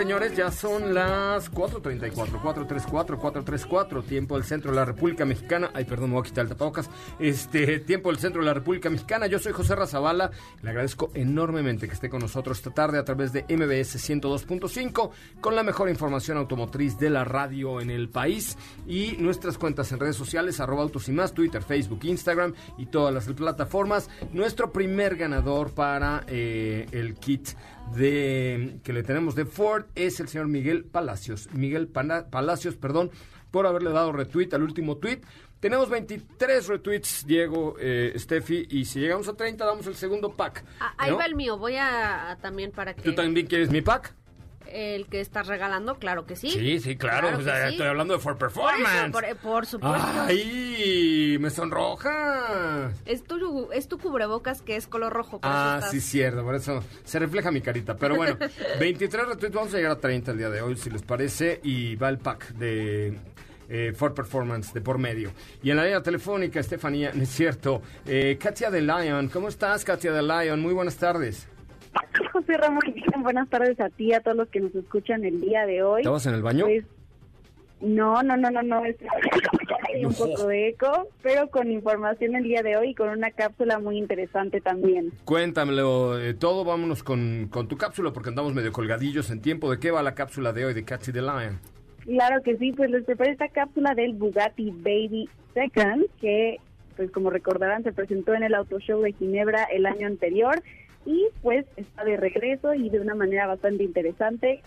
Señores, 0.08 0.34
ya 0.34 0.50
son 0.50 0.94
las 0.94 1.52
4.34, 1.52 2.40
4.34, 2.40 3.18
4.34, 3.18 4.02
tiempo 4.04 4.36
del 4.36 4.44
centro 4.44 4.70
de 4.70 4.76
la 4.78 4.86
República 4.86 5.26
Mexicana. 5.26 5.70
Ay, 5.74 5.84
perdón, 5.84 6.08
me 6.08 6.14
voy 6.14 6.22
a 6.22 6.24
quitar 6.24 6.44
el 6.44 6.48
tapabocas. 6.48 6.88
Este, 7.18 7.80
tiempo 7.80 8.08
del 8.08 8.18
centro 8.18 8.40
de 8.40 8.46
la 8.46 8.54
República 8.54 8.88
Mexicana. 8.88 9.26
Yo 9.26 9.38
soy 9.38 9.52
José 9.52 9.74
Razabala. 9.74 10.30
Le 10.62 10.70
agradezco 10.70 11.10
enormemente 11.12 11.88
que 11.88 11.92
esté 11.92 12.08
con 12.08 12.20
nosotros 12.20 12.56
esta 12.56 12.70
tarde 12.70 12.98
a 12.98 13.04
través 13.04 13.34
de 13.34 13.42
MBS 13.42 13.96
102.5 14.08 15.10
con 15.42 15.54
la 15.54 15.62
mejor 15.62 15.90
información 15.90 16.38
automotriz 16.38 16.98
de 16.98 17.10
la 17.10 17.24
radio 17.24 17.78
en 17.82 17.90
el 17.90 18.08
país 18.08 18.56
y 18.86 19.14
nuestras 19.18 19.58
cuentas 19.58 19.92
en 19.92 20.00
redes 20.00 20.16
sociales, 20.16 20.58
arroba 20.58 20.84
autos 20.84 21.06
y 21.10 21.12
más, 21.12 21.34
Twitter, 21.34 21.62
Facebook, 21.62 22.00
Instagram 22.04 22.54
y 22.78 22.86
todas 22.86 23.12
las 23.12 23.26
plataformas. 23.26 24.08
Nuestro 24.32 24.72
primer 24.72 25.16
ganador 25.16 25.74
para 25.74 26.24
eh, 26.28 26.86
el 26.92 27.16
kit 27.16 27.50
de 27.96 28.81
que 28.85 28.92
le 28.92 29.03
tenemos 29.03 29.35
de 29.35 29.44
Ford 29.44 29.87
es 29.94 30.20
el 30.20 30.29
señor 30.29 30.48
Miguel 30.48 30.85
Palacios. 30.85 31.48
Miguel 31.53 31.88
Pana- 31.88 32.27
Palacios, 32.31 32.77
perdón, 32.77 33.11
por 33.51 33.66
haberle 33.66 33.90
dado 33.90 34.12
retweet 34.12 34.53
al 34.53 34.62
último 34.62 34.96
tweet. 34.98 35.20
Tenemos 35.61 35.88
23 35.90 36.68
retweets, 36.68 37.27
Diego, 37.27 37.74
eh, 37.81 38.12
Steffi, 38.16 38.68
y 38.70 38.85
si 38.85 39.01
llegamos 39.01 39.27
a 39.29 39.35
30 39.35 39.64
damos 39.64 39.87
el 39.88 39.96
segundo 39.96 40.31
pack. 40.37 40.64
Ah, 40.79 40.94
ahí 40.98 41.11
¿no? 41.11 41.16
va 41.18 41.24
el 41.27 41.35
mío. 41.35 41.59
Voy 41.59 41.74
a, 41.74 42.31
a 42.31 42.37
también 42.37 42.70
para 42.70 42.94
que 42.94 43.03
¿Tú 43.03 43.14
también 43.14 43.46
quieres 43.46 43.70
mi 43.70 43.83
pack? 43.83 44.14
El 44.70 45.07
que 45.07 45.20
estás 45.20 45.46
regalando, 45.46 45.96
claro 45.98 46.26
que 46.26 46.37
sí. 46.37 46.50
Sí, 46.50 46.81
sí, 46.81 46.96
claro. 46.96 47.28
Claro 47.28 47.38
o 47.38 47.42
sea, 47.42 47.54
que 47.62 47.66
sí. 47.68 47.74
estoy 47.74 47.87
hablando 47.88 48.14
de 48.16 48.20
Por, 48.22 48.33
eso, 48.33 48.38
Performance. 48.38 49.12
por, 49.12 49.37
por 49.37 49.66
supuesto. 49.66 50.07
¡Ay! 50.26 51.37
¡Me 51.40 51.50
sonroja! 51.50 52.90
Es 53.07 53.24
tu, 53.24 53.70
es 53.72 53.88
tu 53.88 53.98
cubrebocas 53.98 54.62
que 54.62 54.76
es 54.76 54.87
color 54.87 55.12
rojo. 55.12 55.40
Ah, 55.42 55.76
estás- 55.78 55.90
sí, 55.92 56.00
cierto, 56.00 56.42
por 56.44 56.54
eso 56.54 56.83
se 57.04 57.18
refleja 57.18 57.50
mi 57.50 57.61
carita. 57.61 57.96
Pero 57.96 58.16
bueno, 58.16 58.37
23 58.81 59.28
retweets, 59.28 59.54
vamos 59.54 59.74
a 59.74 59.76
llegar 59.76 59.92
a 59.92 59.98
30 60.00 60.33
el 60.33 60.38
día 60.38 60.50
de 60.50 60.61
hoy, 60.62 60.76
si 60.76 60.90
les 60.90 61.02
parece, 61.02 61.61
y 61.62 61.96
va 61.96 62.09
el 62.09 62.18
pack 62.18 62.48
de 62.54 63.18
eh, 63.68 63.92
Ford 63.94 64.14
Performance 64.14 64.72
de 64.72 64.81
por 64.81 64.98
medio. 64.98 65.31
Y 65.62 65.70
en 65.70 65.76
la 65.76 65.85
línea 65.85 66.02
telefónica, 66.02 66.61
Estefanía, 66.61 67.12
no 67.14 67.22
es 67.22 67.28
cierto, 67.31 67.83
eh, 68.07 68.38
Katia 68.40 68.70
de 68.70 68.81
Lion. 68.83 69.28
¿Cómo 69.28 69.48
estás, 69.48 69.85
Katia 69.85 70.12
de 70.12 70.22
Lion? 70.22 70.61
Muy 70.61 70.72
buenas 70.74 70.96
tardes. 70.96 71.46
José 72.32 72.56
Ramón, 72.56 72.82
buenas 73.22 73.48
tardes 73.48 73.78
a 73.80 73.88
ti, 73.90 74.12
a 74.12 74.20
todos 74.20 74.37
los 74.37 74.48
que 74.48 74.61
nos 74.61 74.74
escuchan 74.74 75.24
el 75.24 75.40
día 75.40 75.66
de 75.66 75.82
hoy. 75.82 76.02
¿Estabas 76.02 76.26
en 76.26 76.34
el 76.34 76.42
baño? 76.42 76.64
Pues, 76.64 76.84
no, 77.80 78.22
no, 78.22 78.37
no, 78.37 78.50
no, 78.50 78.62
no, 78.62 78.84
es- 78.84 78.96
hay 79.94 80.04
un 80.04 80.12
poco 80.12 80.46
de 80.48 80.68
eco, 80.68 81.08
pero 81.22 81.48
con 81.48 81.70
información 81.70 82.34
el 82.34 82.42
día 82.44 82.62
de 82.62 82.76
hoy 82.76 82.90
y 82.90 82.94
con 82.94 83.08
una 83.08 83.30
cápsula 83.30 83.78
muy 83.78 83.98
interesante 83.98 84.61
también. 84.61 85.12
Cuéntamelo 85.24 86.18
eh, 86.20 86.34
todo, 86.34 86.64
vámonos 86.64 87.02
con, 87.02 87.46
con 87.50 87.68
tu 87.68 87.76
cápsula, 87.76 88.12
porque 88.12 88.30
andamos 88.30 88.52
medio 88.54 88.72
colgadillos 88.72 89.30
en 89.30 89.40
tiempo. 89.40 89.70
¿De 89.70 89.78
qué 89.78 89.90
va 89.90 90.02
la 90.02 90.14
cápsula 90.14 90.52
de 90.52 90.64
hoy 90.66 90.74
de 90.74 90.84
Katia 90.84 91.12
de 91.12 91.22
Lion? 91.22 91.61
Claro 92.04 92.42
que 92.42 92.56
sí, 92.56 92.72
pues 92.72 92.90
les 92.90 93.04
preparé 93.04 93.32
esta 93.32 93.48
cápsula 93.48 93.94
del 93.94 94.14
Bugatti 94.14 94.70
Baby 94.70 95.28
Second, 95.54 96.06
que 96.20 96.56
pues 96.96 97.12
como 97.12 97.30
recordarán 97.30 97.84
se 97.84 97.92
presentó 97.92 98.34
en 98.34 98.42
el 98.42 98.54
Auto 98.54 98.80
Show 98.80 99.02
de 99.02 99.12
Ginebra 99.12 99.64
el 99.64 99.87
año 99.87 100.08
anterior 100.08 100.61
y 101.06 101.26
pues 101.42 101.66
está 101.76 102.04
de 102.04 102.16
regreso 102.16 102.74
y 102.74 102.88
de 102.90 103.00
una 103.00 103.14
manera 103.14 103.46
bastante 103.46 103.84
interesante 103.84 104.62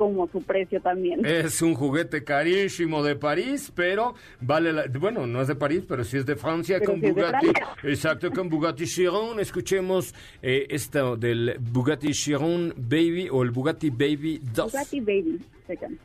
como 0.00 0.26
su 0.28 0.40
precio 0.42 0.80
también. 0.80 1.20
Es 1.26 1.60
un 1.60 1.74
juguete 1.74 2.24
carísimo 2.24 3.02
de 3.02 3.16
París, 3.16 3.70
pero 3.74 4.14
vale 4.40 4.72
la... 4.72 4.86
Bueno, 4.98 5.26
no 5.26 5.42
es 5.42 5.48
de 5.48 5.56
París, 5.56 5.82
pero 5.86 6.04
sí 6.04 6.16
es 6.16 6.24
de 6.24 6.36
Francia, 6.36 6.78
Pero 6.78 6.92
con 6.92 7.00
de 7.02 7.12
Bugatti. 7.12 7.46
Francia. 7.48 7.66
Exacto, 7.90 8.30
con 8.30 8.48
Bugatti 8.48 8.86
Chiron. 8.86 9.40
Escuchemos 9.40 10.14
eh, 10.40 10.66
esto 10.70 11.16
del 11.16 11.56
Bugatti 11.60 12.12
Chiron 12.12 12.72
Baby 12.78 13.28
o 13.30 13.42
el 13.42 13.50
Bugatti 13.50 13.90
Baby 13.90 14.40
2. 14.54 14.72
Bugatti 14.72 15.00
Baby 15.00 15.38
Second. 15.66 15.98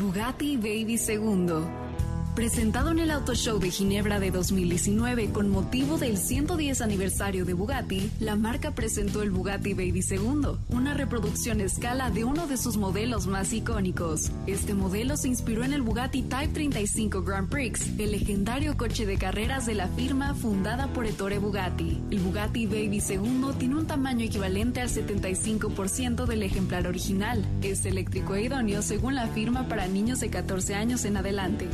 Bugatti 0.00 0.56
Baby 0.56 0.96
Segundo. 0.96 1.68
Presentado 2.36 2.90
en 2.90 2.98
el 2.98 3.10
Auto 3.12 3.34
Show 3.34 3.58
de 3.58 3.70
Ginebra 3.70 4.20
de 4.20 4.30
2019 4.30 5.30
con 5.30 5.48
motivo 5.48 5.96
del 5.96 6.18
110 6.18 6.82
aniversario 6.82 7.46
de 7.46 7.54
Bugatti, 7.54 8.10
la 8.20 8.36
marca 8.36 8.72
presentó 8.72 9.22
el 9.22 9.30
Bugatti 9.30 9.72
Baby 9.72 10.02
Segundo, 10.02 10.58
una 10.68 10.92
reproducción 10.92 11.60
a 11.60 11.64
escala 11.64 12.10
de 12.10 12.24
uno 12.24 12.46
de 12.46 12.58
sus 12.58 12.76
modelos 12.76 13.26
más 13.26 13.54
icónicos. 13.54 14.32
Este 14.46 14.74
modelo 14.74 15.16
se 15.16 15.28
inspiró 15.28 15.64
en 15.64 15.72
el 15.72 15.80
Bugatti 15.80 16.24
Type 16.24 16.48
35 16.48 17.22
Grand 17.22 17.48
Prix, 17.48 17.98
el 17.98 18.12
legendario 18.12 18.76
coche 18.76 19.06
de 19.06 19.16
carreras 19.16 19.64
de 19.64 19.74
la 19.74 19.88
firma 19.88 20.34
fundada 20.34 20.88
por 20.88 21.06
Ettore 21.06 21.38
Bugatti. 21.38 22.02
El 22.10 22.18
Bugatti 22.18 22.66
Baby 22.66 23.00
Segundo 23.00 23.54
tiene 23.54 23.76
un 23.76 23.86
tamaño 23.86 24.26
equivalente 24.26 24.82
al 24.82 24.90
75% 24.90 26.26
del 26.26 26.42
ejemplar 26.42 26.86
original. 26.86 27.42
Es 27.62 27.86
eléctrico 27.86 28.34
e 28.34 28.42
idóneo 28.42 28.82
según 28.82 29.14
la 29.14 29.26
firma 29.28 29.68
para 29.68 29.88
niños 29.88 30.20
de 30.20 30.28
14 30.28 30.74
años 30.74 31.06
en 31.06 31.16
adelante. 31.16 31.66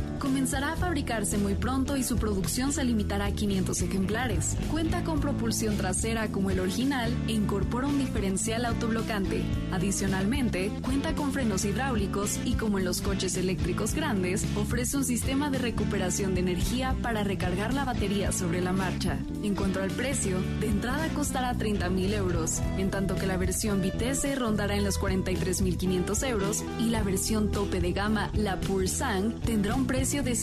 Comenzará 0.53 0.73
a 0.73 0.85
fabricarse 0.85 1.39
muy 1.39 1.55
pronto 1.55 1.97
y 1.97 2.03
su 2.03 2.17
producción 2.17 2.71
se 2.71 2.83
limitará 2.83 3.25
a 3.25 3.31
500 3.31 3.81
ejemplares. 3.81 4.55
Cuenta 4.69 5.03
con 5.03 5.19
propulsión 5.19 5.77
trasera 5.77 6.27
como 6.27 6.51
el 6.51 6.59
original 6.59 7.11
e 7.27 7.31
incorpora 7.31 7.87
un 7.87 7.97
diferencial 7.97 8.63
autoblocante. 8.65 9.41
Adicionalmente, 9.71 10.71
cuenta 10.83 11.15
con 11.15 11.31
frenos 11.31 11.65
hidráulicos 11.65 12.39
y 12.45 12.53
como 12.53 12.77
en 12.77 12.85
los 12.85 13.01
coches 13.01 13.35
eléctricos 13.35 13.95
grandes, 13.95 14.45
ofrece 14.55 14.95
un 14.95 15.05
sistema 15.05 15.49
de 15.49 15.57
recuperación 15.57 16.35
de 16.35 16.41
energía 16.41 16.95
para 17.01 17.23
recargar 17.23 17.73
la 17.73 17.85
batería 17.85 18.31
sobre 18.31 18.61
la 18.61 18.73
marcha. 18.73 19.17
En 19.41 19.55
cuanto 19.55 19.81
al 19.81 19.89
precio, 19.89 20.39
de 20.59 20.67
entrada 20.67 21.07
costará 21.15 21.57
30 21.57 21.89
mil 21.89 22.13
euros, 22.13 22.61
en 22.77 22.91
tanto 22.91 23.15
que 23.15 23.25
la 23.25 23.37
versión 23.37 23.81
Vitesse 23.81 24.35
rondará 24.35 24.75
en 24.75 24.83
los 24.83 24.99
43.500 24.99 26.27
euros 26.27 26.63
y 26.79 26.91
la 26.91 27.01
versión 27.01 27.49
tope 27.49 27.81
de 27.81 27.91
gama, 27.91 28.29
la 28.35 28.59
Pure 28.59 28.87
Sang, 28.87 29.33
tendrá 29.39 29.73
un 29.73 29.87
precio 29.87 30.21
de 30.21 30.42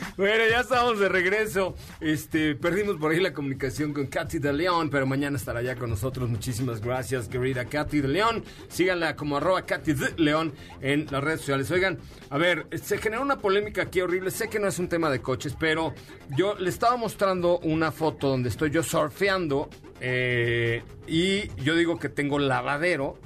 Bueno, 0.21 0.43
ya 0.47 0.59
estamos 0.59 0.99
de 0.99 1.09
regreso. 1.09 1.73
Este, 1.99 2.53
perdimos 2.53 2.97
por 2.97 3.11
ahí 3.11 3.19
la 3.19 3.33
comunicación 3.33 3.91
con 3.91 4.05
Katy 4.05 4.37
de 4.37 4.53
León, 4.53 4.91
pero 4.91 5.07
mañana 5.07 5.35
estará 5.35 5.63
ya 5.63 5.75
con 5.75 5.89
nosotros. 5.89 6.29
Muchísimas 6.29 6.79
gracias, 6.79 7.27
querida 7.27 7.65
Katy 7.65 8.01
de 8.01 8.07
León. 8.07 8.43
Síganla 8.67 9.15
como 9.15 9.37
arroba 9.37 9.63
Katy 9.63 9.93
de 9.93 10.13
León 10.17 10.53
en 10.79 11.07
las 11.09 11.23
redes 11.23 11.39
sociales. 11.39 11.71
Oigan, 11.71 11.97
a 12.29 12.37
ver, 12.37 12.67
se 12.83 12.99
generó 12.99 13.23
una 13.23 13.39
polémica 13.39 13.81
aquí 13.81 13.99
horrible. 13.99 14.29
Sé 14.29 14.47
que 14.47 14.59
no 14.59 14.67
es 14.67 14.77
un 14.77 14.89
tema 14.89 15.09
de 15.09 15.23
coches, 15.23 15.55
pero 15.59 15.95
yo 16.37 16.53
le 16.53 16.69
estaba 16.69 16.97
mostrando 16.97 17.57
una 17.57 17.91
foto 17.91 18.27
donde 18.29 18.49
estoy 18.49 18.69
yo 18.69 18.83
surfeando 18.83 19.71
eh, 20.01 20.83
y 21.07 21.47
yo 21.63 21.75
digo 21.75 21.97
que 21.97 22.09
tengo 22.09 22.37
lavadero, 22.37 23.17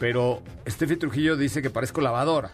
pero 0.00 0.42
Steffi 0.68 0.96
Trujillo 0.96 1.36
dice 1.36 1.62
que 1.62 1.70
parezco 1.70 2.00
lavadora. 2.00 2.50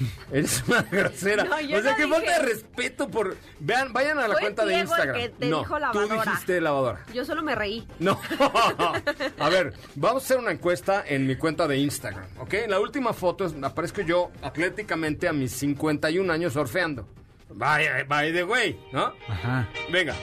Eres 0.32 0.62
una 0.66 0.82
grosera. 0.82 1.44
No, 1.44 1.60
yo 1.60 1.78
o 1.78 1.82
sea, 1.82 1.90
no 1.92 1.96
que 1.96 2.04
dije- 2.04 2.14
falta 2.14 2.32
de 2.32 2.38
respeto 2.46 3.08
por... 3.08 3.36
Vean, 3.58 3.92
vayan 3.92 4.18
a 4.18 4.22
la 4.28 4.34
Fue 4.34 4.40
cuenta 4.42 4.64
de 4.64 4.74
el 4.74 4.80
Instagram. 4.80 5.16
que 5.16 5.28
te 5.30 5.46
no, 5.46 5.58
dijo 5.60 5.76
tú 5.92 6.08
dijiste 6.08 6.60
lavadora. 6.60 7.04
Yo 7.12 7.24
solo 7.24 7.42
me 7.42 7.54
reí. 7.54 7.86
No. 7.98 8.20
A 9.38 9.48
ver, 9.48 9.74
vamos 9.94 10.22
a 10.22 10.24
hacer 10.24 10.38
una 10.38 10.50
encuesta 10.52 11.04
en 11.06 11.26
mi 11.26 11.36
cuenta 11.36 11.66
de 11.68 11.76
Instagram, 11.78 12.24
¿ok? 12.38 12.54
En 12.54 12.70
la 12.70 12.80
última 12.80 13.12
foto 13.12 13.44
es- 13.46 13.54
aparezco 13.62 14.00
yo 14.02 14.30
atléticamente 14.42 15.28
a 15.28 15.32
mis 15.32 15.52
51 15.52 16.32
años 16.32 16.52
surfeando. 16.52 17.08
By, 17.52 18.04
by 18.06 18.32
the 18.32 18.44
way, 18.44 18.78
¿no? 18.92 19.12
Ajá. 19.28 19.68
Venga. 19.90 20.14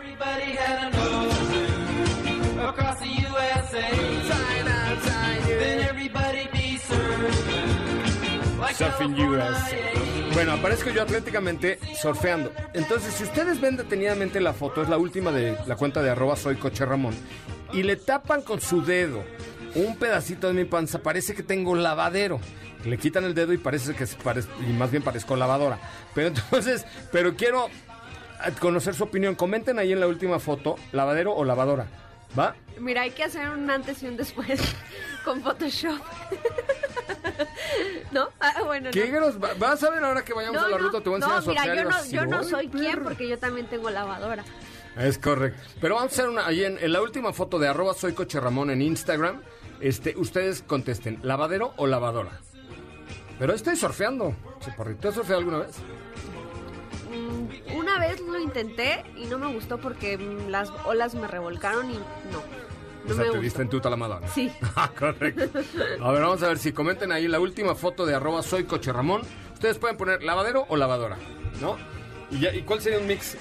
Everybody 0.00 0.56
had 0.56 0.78
a 0.78 0.90
nose 0.90 2.68
across 2.68 2.98
the 2.98 3.06
USA. 3.06 3.88
Then 5.46 5.80
everybody 5.88 6.48
be 6.52 6.76
served. 6.78 7.51
Surfing 8.76 9.14
US. 9.28 9.56
Bueno, 10.34 10.52
aparezco 10.52 10.90
yo 10.90 11.02
atléticamente 11.02 11.78
surfeando. 12.00 12.52
Entonces, 12.74 13.12
si 13.14 13.24
ustedes 13.24 13.60
ven 13.60 13.76
detenidamente 13.76 14.40
la 14.40 14.52
foto, 14.52 14.82
es 14.82 14.88
la 14.88 14.98
última 14.98 15.30
de 15.30 15.56
la 15.66 15.76
cuenta 15.76 16.02
de 16.02 16.10
arroba 16.10 16.36
soy 16.36 16.56
coche 16.56 16.84
Ramón, 16.86 17.14
y 17.72 17.82
le 17.82 17.96
tapan 17.96 18.42
con 18.42 18.60
su 18.60 18.82
dedo 18.84 19.22
un 19.74 19.96
pedacito 19.98 20.46
de 20.48 20.52
mi 20.54 20.64
panza, 20.64 20.98
parece 21.02 21.34
que 21.34 21.42
tengo 21.42 21.74
lavadero. 21.74 22.40
Le 22.84 22.98
quitan 22.98 23.24
el 23.24 23.34
dedo 23.34 23.52
y 23.52 23.58
parece 23.58 23.94
que 23.94 24.04
es 24.04 24.18
parez- 24.18 24.48
y 24.60 24.72
más 24.72 24.90
bien 24.90 25.02
parezco 25.02 25.36
lavadora. 25.36 25.78
Pero 26.14 26.28
entonces, 26.28 26.84
pero 27.12 27.36
quiero 27.36 27.66
eh, 27.68 28.52
conocer 28.58 28.94
su 28.94 29.04
opinión. 29.04 29.34
Comenten 29.36 29.78
ahí 29.78 29.92
en 29.92 30.00
la 30.00 30.08
última 30.08 30.38
foto, 30.40 30.76
lavadero 30.92 31.32
o 31.32 31.44
lavadora. 31.44 31.86
¿Va? 32.38 32.56
Mira, 32.80 33.02
hay 33.02 33.10
que 33.10 33.22
hacer 33.24 33.48
un 33.50 33.70
antes 33.70 34.02
y 34.02 34.06
un 34.06 34.16
después 34.16 34.60
con 35.24 35.42
Photoshop. 35.42 36.00
¿No? 38.12 38.28
Ah, 38.40 38.62
bueno, 38.64 38.90
¿Qué 38.92 39.06
no. 39.10 39.18
gros- 39.20 39.42
va- 39.42 39.54
Vas 39.58 39.82
a 39.82 39.90
ver 39.90 40.04
ahora 40.04 40.24
que 40.24 40.32
vayamos 40.34 40.60
No, 40.60 40.66
a 40.66 40.70
la 40.70 40.78
no, 40.78 40.84
ruta, 40.84 41.00
te 41.00 41.08
voy 41.10 41.22
a 41.22 41.36
enseñar 41.36 41.44
no, 41.44 41.72
mira, 41.72 41.74
yo 41.82 41.84
no, 41.84 42.04
yo 42.10 42.26
no 42.26 42.38
"Ay, 42.38 42.44
soy 42.48 42.68
quien 42.68 42.92
perro". 42.92 43.04
porque 43.04 43.28
yo 43.28 43.38
también 43.38 43.66
tengo 43.68 43.90
lavadora. 43.90 44.44
Es 44.96 45.18
correcto. 45.18 45.60
Pero 45.80 45.94
vamos 45.94 46.12
a 46.12 46.14
hacer 46.14 46.28
una, 46.28 46.46
ahí 46.46 46.64
en, 46.64 46.76
en 46.78 46.92
la 46.92 47.00
última 47.00 47.32
foto 47.32 47.58
de 47.58 47.68
arroba 47.68 47.94
soy 47.94 48.12
coche 48.12 48.38
Ramón 48.40 48.70
en 48.70 48.82
Instagram, 48.82 49.40
este, 49.80 50.14
ustedes 50.16 50.62
contesten, 50.62 51.18
¿lavadero 51.22 51.72
o 51.76 51.86
lavadora? 51.86 52.40
Pero 53.38 53.54
estoy 53.54 53.76
surfeando, 53.76 54.36
chaparrito. 54.60 55.00
¿Tú 55.00 55.08
has 55.08 55.14
surfeado 55.14 55.38
alguna 55.40 55.58
vez? 55.60 55.76
Mm, 57.10 57.76
Una 57.76 57.98
vez 57.98 58.20
lo 58.20 58.38
intenté 58.38 59.04
y 59.16 59.24
no 59.26 59.38
me 59.38 59.52
gustó 59.52 59.78
porque 59.78 60.16
mm, 60.18 60.48
las 60.50 60.70
olas 60.84 61.14
me 61.14 61.26
revolcaron 61.26 61.90
y 61.90 61.94
no. 61.94 62.61
No 63.06 63.12
o 63.12 63.16
sea, 63.16 63.30
te 63.32 63.38
diste 63.40 63.62
en 63.62 63.68
tuta 63.68 63.90
la 63.90 63.96
madonna. 63.96 64.28
Sí. 64.28 64.50
Ah, 64.76 64.90
correcto. 64.98 65.58
A 66.02 66.12
ver, 66.12 66.22
vamos 66.22 66.42
a 66.42 66.48
ver 66.48 66.58
si 66.58 66.72
comenten 66.72 67.12
ahí 67.12 67.28
la 67.28 67.40
última 67.40 67.74
foto 67.74 68.06
de 68.06 68.14
arroba 68.14 68.42
soy 68.42 68.64
coche 68.64 68.92
Ramón. 68.92 69.22
Ustedes 69.54 69.78
pueden 69.78 69.96
poner 69.96 70.22
lavadero 70.22 70.66
o 70.68 70.76
lavadora, 70.76 71.16
¿no? 71.60 71.76
¿Y, 72.30 72.40
ya- 72.40 72.54
¿y 72.54 72.62
cuál 72.62 72.80
sería 72.80 72.98
un 72.98 73.06
mix? 73.06 73.36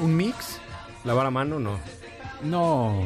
¿Un 0.00 0.16
mix? 0.16 0.58
¿Lavar 1.04 1.26
a 1.26 1.30
mano? 1.30 1.58
No. 1.58 1.78
No. 2.42 3.04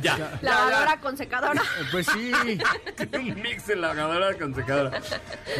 Ya. 0.00 0.38
Lavadora 0.42 1.00
con 1.00 1.16
secadora. 1.16 1.62
Pues 1.90 2.06
sí. 2.06 2.32
un 3.14 3.42
mix 3.42 3.66
de 3.66 3.76
lavadora 3.76 4.34
con 4.38 4.54
secadora. 4.54 5.00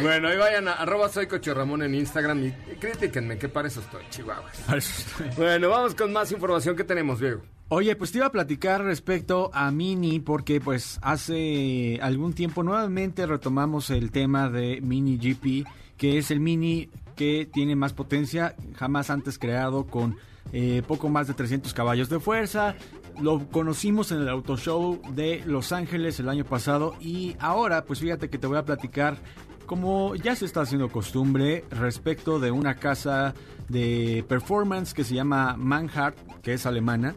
Bueno, 0.01 0.27
ahí 0.27 0.37
vayan 0.37 0.67
a 0.67 0.73
arroba 0.73 1.09
soy 1.09 1.27
coche 1.27 1.53
Ramón 1.53 1.83
en 1.83 1.95
Instagram 1.95 2.45
y 2.45 2.51
critíquenme, 2.75 3.37
que 3.37 3.49
para 3.49 3.67
eso 3.67 3.81
estoy, 3.81 4.03
chihuahuas. 4.09 4.57
Para 4.65 4.77
eso 4.77 4.93
estoy. 5.07 5.29
Bueno, 5.37 5.69
vamos 5.69 5.95
con 5.95 6.11
más 6.11 6.31
información 6.31 6.75
que 6.75 6.83
tenemos, 6.83 7.19
Diego. 7.19 7.41
Oye, 7.69 7.95
pues 7.95 8.11
te 8.11 8.19
iba 8.19 8.27
a 8.27 8.31
platicar 8.31 8.83
respecto 8.83 9.49
a 9.53 9.71
Mini 9.71 10.19
porque 10.19 10.61
pues 10.61 10.99
hace 11.01 11.99
algún 12.01 12.33
tiempo 12.33 12.61
nuevamente 12.61 13.25
retomamos 13.25 13.89
el 13.89 14.11
tema 14.11 14.49
de 14.49 14.81
Mini 14.81 15.17
GP, 15.17 15.67
que 15.97 16.19
es 16.19 16.29
el 16.29 16.39
Mini 16.39 16.89
que 17.15 17.49
tiene 17.51 17.75
más 17.75 17.93
potencia, 17.93 18.55
jamás 18.75 19.09
antes 19.09 19.39
creado 19.39 19.87
con 19.87 20.17
eh, 20.53 20.83
poco 20.87 21.09
más 21.09 21.27
de 21.27 21.33
300 21.33 21.73
caballos 21.73 22.07
de 22.09 22.19
fuerza. 22.19 22.75
Lo 23.21 23.47
conocimos 23.49 24.11
en 24.11 24.21
el 24.21 24.29
Auto 24.29 24.57
Show 24.57 25.01
de 25.13 25.41
Los 25.45 25.71
Ángeles 25.71 26.19
el 26.19 26.27
año 26.29 26.43
pasado 26.43 26.95
y 26.99 27.35
ahora 27.39 27.85
pues 27.85 27.99
fíjate 27.99 28.29
que 28.29 28.37
te 28.37 28.47
voy 28.47 28.57
a 28.57 28.65
platicar 28.65 29.17
como 29.65 30.15
ya 30.15 30.35
se 30.35 30.45
está 30.45 30.61
haciendo 30.61 30.89
costumbre 30.89 31.63
respecto 31.71 32.39
de 32.39 32.51
una 32.51 32.75
casa 32.75 33.33
de 33.69 34.23
performance 34.27 34.93
que 34.93 35.03
se 35.03 35.15
llama 35.15 35.55
Manhart, 35.57 36.17
que 36.41 36.53
es 36.53 36.65
alemana 36.65 37.15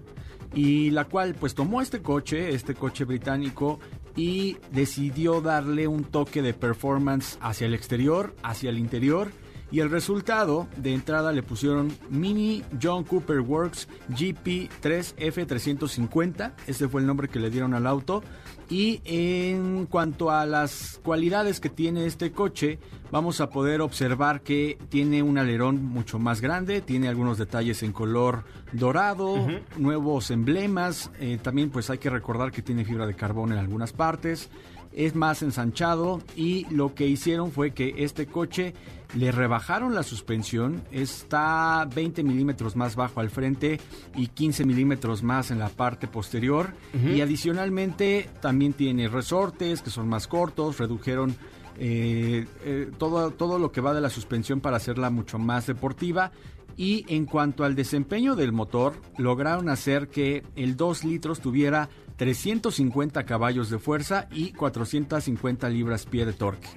y 0.54 0.90
la 0.90 1.04
cual 1.04 1.34
pues 1.34 1.54
tomó 1.54 1.82
este 1.82 2.00
coche, 2.00 2.54
este 2.54 2.74
coche 2.74 3.04
británico 3.04 3.80
y 4.16 4.56
decidió 4.72 5.40
darle 5.40 5.88
un 5.88 6.04
toque 6.04 6.42
de 6.42 6.54
performance 6.54 7.38
hacia 7.40 7.66
el 7.66 7.74
exterior, 7.74 8.34
hacia 8.42 8.70
el 8.70 8.78
interior 8.78 9.30
y 9.70 9.80
el 9.80 9.90
resultado 9.90 10.66
de 10.76 10.94
entrada 10.94 11.30
le 11.32 11.42
pusieron 11.42 11.92
Mini 12.08 12.64
John 12.82 13.04
Cooper 13.04 13.40
Works 13.40 13.86
GP3F350, 14.10 16.54
ese 16.66 16.88
fue 16.88 17.02
el 17.02 17.06
nombre 17.06 17.28
que 17.28 17.38
le 17.38 17.50
dieron 17.50 17.74
al 17.74 17.86
auto. 17.86 18.22
Y 18.70 19.00
en 19.04 19.86
cuanto 19.86 20.30
a 20.30 20.44
las 20.44 21.00
cualidades 21.02 21.58
que 21.58 21.70
tiene 21.70 22.04
este 22.04 22.32
coche, 22.32 22.78
vamos 23.10 23.40
a 23.40 23.48
poder 23.48 23.80
observar 23.80 24.42
que 24.42 24.76
tiene 24.90 25.22
un 25.22 25.38
alerón 25.38 25.86
mucho 25.86 26.18
más 26.18 26.42
grande, 26.42 26.82
tiene 26.82 27.08
algunos 27.08 27.38
detalles 27.38 27.82
en 27.82 27.92
color 27.92 28.44
dorado, 28.72 29.36
nuevos 29.78 30.30
emblemas, 30.30 31.10
eh, 31.18 31.38
también 31.42 31.70
pues 31.70 31.88
hay 31.88 31.96
que 31.96 32.10
recordar 32.10 32.52
que 32.52 32.60
tiene 32.60 32.84
fibra 32.84 33.06
de 33.06 33.14
carbón 33.14 33.52
en 33.52 33.58
algunas 33.58 33.94
partes, 33.94 34.50
es 34.92 35.14
más 35.14 35.42
ensanchado 35.42 36.20
y 36.36 36.66
lo 36.70 36.94
que 36.94 37.06
hicieron 37.06 37.52
fue 37.52 37.72
que 37.72 37.94
este 37.98 38.26
coche 38.26 38.74
le 39.14 39.32
rebajaron 39.32 39.94
la 39.94 40.02
suspensión, 40.02 40.82
está 40.90 41.88
20 41.94 42.22
milímetros 42.22 42.76
más 42.76 42.94
bajo 42.94 43.20
al 43.20 43.30
frente 43.30 43.80
y 44.14 44.26
15 44.26 44.64
milímetros 44.64 45.22
más 45.22 45.50
en 45.50 45.58
la 45.58 45.70
parte 45.70 46.08
posterior 46.08 46.74
y 46.92 47.20
adicionalmente 47.22 48.28
también 48.42 48.74
tiene 48.74 49.08
resortes 49.08 49.80
que 49.80 49.90
son 49.90 50.08
más 50.08 50.26
cortos, 50.26 50.78
redujeron 50.78 51.34
eh, 51.80 52.46
eh, 52.64 52.90
todo, 52.98 53.30
todo 53.30 53.58
lo 53.58 53.70
que 53.70 53.80
va 53.80 53.94
de 53.94 54.00
la 54.00 54.10
suspensión 54.10 54.60
para 54.60 54.76
hacerla 54.76 55.10
mucho 55.10 55.38
más 55.38 55.66
deportiva. 55.66 56.32
Y 56.76 57.04
en 57.08 57.24
cuanto 57.24 57.64
al 57.64 57.74
desempeño 57.74 58.36
del 58.36 58.52
motor, 58.52 58.94
lograron 59.16 59.68
hacer 59.68 60.08
que 60.08 60.44
el 60.54 60.76
2 60.76 61.04
litros 61.04 61.40
tuviera 61.40 61.88
350 62.18 63.24
caballos 63.24 63.70
de 63.70 63.78
fuerza 63.78 64.26
y 64.30 64.52
450 64.52 65.68
libras-pie 65.70 66.26
de 66.26 66.32
torque. 66.34 66.68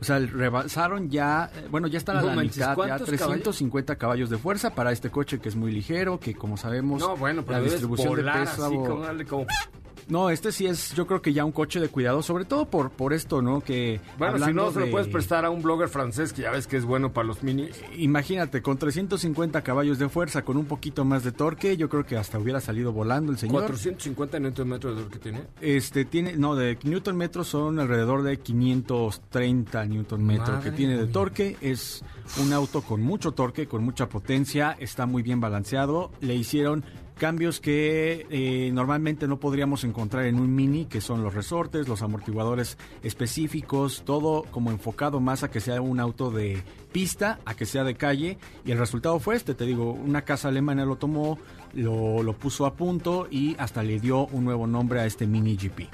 O 0.00 0.04
sea, 0.04 0.18
rebasaron 0.18 1.10
ya, 1.10 1.50
eh, 1.54 1.66
bueno, 1.70 1.86
ya 1.86 1.98
No 2.22 2.28
la 2.28 2.34
manches, 2.36 2.56
mitad, 2.56 2.68
ya 2.70 2.74
¿cuántos 2.74 3.06
350 3.08 3.96
caballos? 3.96 4.30
de 4.30 4.38
fuerza 4.38 4.74
para 4.74 4.92
este 4.92 5.10
coche 5.10 5.40
que 5.40 5.48
es 5.50 5.56
muy 5.56 5.72
ligero, 5.72 6.18
que 6.20 6.34
como 6.34 6.56
sabemos, 6.56 7.00
No, 7.02 7.16
bueno, 7.16 7.42
pero 7.44 7.58
la 7.58 7.64
distribución 7.64 8.14
de 8.14 8.22
volar 8.22 8.40
peso... 8.40 8.64
así, 8.66 8.74
como 8.76 8.86
como- 9.28 9.46
No, 10.08 10.30
este 10.30 10.52
sí 10.52 10.66
es, 10.66 10.94
yo 10.94 11.06
creo 11.06 11.22
que 11.22 11.32
ya 11.32 11.44
un 11.44 11.52
coche 11.52 11.80
de 11.80 11.88
cuidado, 11.88 12.22
sobre 12.22 12.44
todo 12.44 12.66
por, 12.66 12.90
por 12.90 13.12
esto, 13.12 13.42
¿no? 13.42 13.60
Que 13.60 14.00
Bueno, 14.18 14.44
si 14.44 14.52
no, 14.52 14.70
se 14.72 14.80
lo 14.80 14.84
de- 14.86 14.90
puedes 14.90 15.08
prestar 15.08 15.44
a 15.44 15.50
un 15.50 15.62
blogger 15.62 15.88
francés 15.88 16.32
que 16.32 16.42
ya 16.42 16.50
ves 16.50 16.66
que 16.66 16.76
es 16.76 16.84
bueno 16.84 17.12
para 17.12 17.26
los 17.26 17.42
minis. 17.42 17.80
Imagínate, 17.96 18.62
con 18.62 18.78
350 18.78 19.62
caballos 19.62 19.98
de 19.98 20.08
fuerza, 20.08 20.42
con 20.42 20.56
un 20.56 20.66
poquito 20.66 21.04
más 21.04 21.24
de 21.24 21.32
torque, 21.32 21.76
yo 21.76 21.88
creo 21.88 22.04
que 22.04 22.16
hasta 22.16 22.38
hubiera 22.38 22.60
salido 22.60 22.92
volando 22.92 23.32
el 23.32 23.38
señor. 23.38 23.62
450 23.62 24.38
newton 24.40 24.68
metros 24.68 24.96
de 24.96 25.08
que 25.10 25.18
tiene. 25.18 25.42
Este 25.60 26.04
tiene, 26.04 26.36
no, 26.36 26.54
de 26.56 26.78
newton 26.82 27.16
metros 27.16 27.48
son 27.48 27.78
alrededor 27.78 28.22
de 28.22 28.38
530 28.38 29.84
newton 29.86 30.24
metro 30.24 30.54
Madre 30.54 30.70
que 30.70 30.76
tiene 30.76 30.96
de 30.96 31.06
torque. 31.06 31.56
Es 31.60 32.02
un 32.40 32.52
auto 32.52 32.82
con 32.82 33.00
mucho 33.02 33.32
torque, 33.32 33.66
con 33.66 33.84
mucha 33.84 34.08
potencia, 34.08 34.76
está 34.78 35.06
muy 35.06 35.22
bien 35.22 35.40
balanceado. 35.40 36.10
Le 36.20 36.34
hicieron 36.34 36.84
cambios 37.20 37.60
que 37.60 38.26
eh, 38.30 38.70
normalmente 38.72 39.28
no 39.28 39.38
podríamos 39.38 39.84
encontrar 39.84 40.24
en 40.24 40.40
un 40.40 40.54
mini, 40.54 40.86
que 40.86 41.02
son 41.02 41.22
los 41.22 41.34
resortes, 41.34 41.86
los 41.86 42.00
amortiguadores 42.00 42.78
específicos, 43.02 44.04
todo 44.06 44.44
como 44.50 44.70
enfocado 44.70 45.20
más 45.20 45.42
a 45.42 45.50
que 45.50 45.60
sea 45.60 45.82
un 45.82 46.00
auto 46.00 46.30
de 46.30 46.62
pista, 46.92 47.38
a 47.44 47.54
que 47.54 47.66
sea 47.66 47.84
de 47.84 47.94
calle. 47.94 48.38
Y 48.64 48.70
el 48.70 48.78
resultado 48.78 49.20
fue 49.20 49.36
este, 49.36 49.54
te 49.54 49.66
digo, 49.66 49.92
una 49.92 50.22
casa 50.22 50.48
alemana 50.48 50.86
lo 50.86 50.96
tomó, 50.96 51.38
lo, 51.74 52.32
puso 52.38 52.64
a 52.64 52.72
punto 52.72 53.28
y 53.30 53.54
hasta 53.58 53.82
le 53.82 54.00
dio 54.00 54.26
un 54.28 54.44
nuevo 54.44 54.66
nombre 54.66 55.00
a 55.00 55.04
este 55.04 55.26
mini 55.26 55.56
GP. 55.56 55.90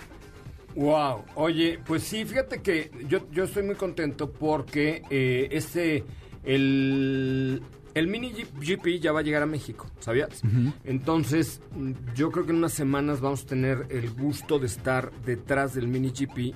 Wow, 0.77 1.25
oye, 1.35 1.81
pues 1.85 2.05
sí, 2.05 2.25
fíjate 2.25 2.63
que 2.63 2.93
yo, 3.09 3.29
yo 3.33 3.45
estoy 3.45 3.65
muy 3.65 3.75
contento 3.75 4.31
porque 4.31 5.03
eh, 5.11 5.49
este, 5.51 6.05
El, 6.45 7.63
el 7.97 8.07
Mini 8.09 8.31
G- 8.33 8.47
GP 8.61 9.01
ya 9.01 9.11
va 9.13 9.21
a 9.21 9.23
llegar 9.23 9.43
a 9.43 9.47
México, 9.47 9.87
¿sabías? 10.01 10.41
Entonces, 10.85 11.61
mm, 11.75 11.93
yo 12.15 12.31
creo 12.31 12.45
que 12.47 12.53
en 12.53 12.59
unas 12.59 12.73
semanas 12.73 13.21
vamos 13.21 13.43
a 13.43 13.47
tener 13.47 13.87
el 13.91 14.11
gusto 14.11 14.59
de 14.59 14.67
estar 14.67 15.11
detrás 15.25 15.75
del 15.75 15.89
Mini 15.89 16.11
GP. 16.11 16.55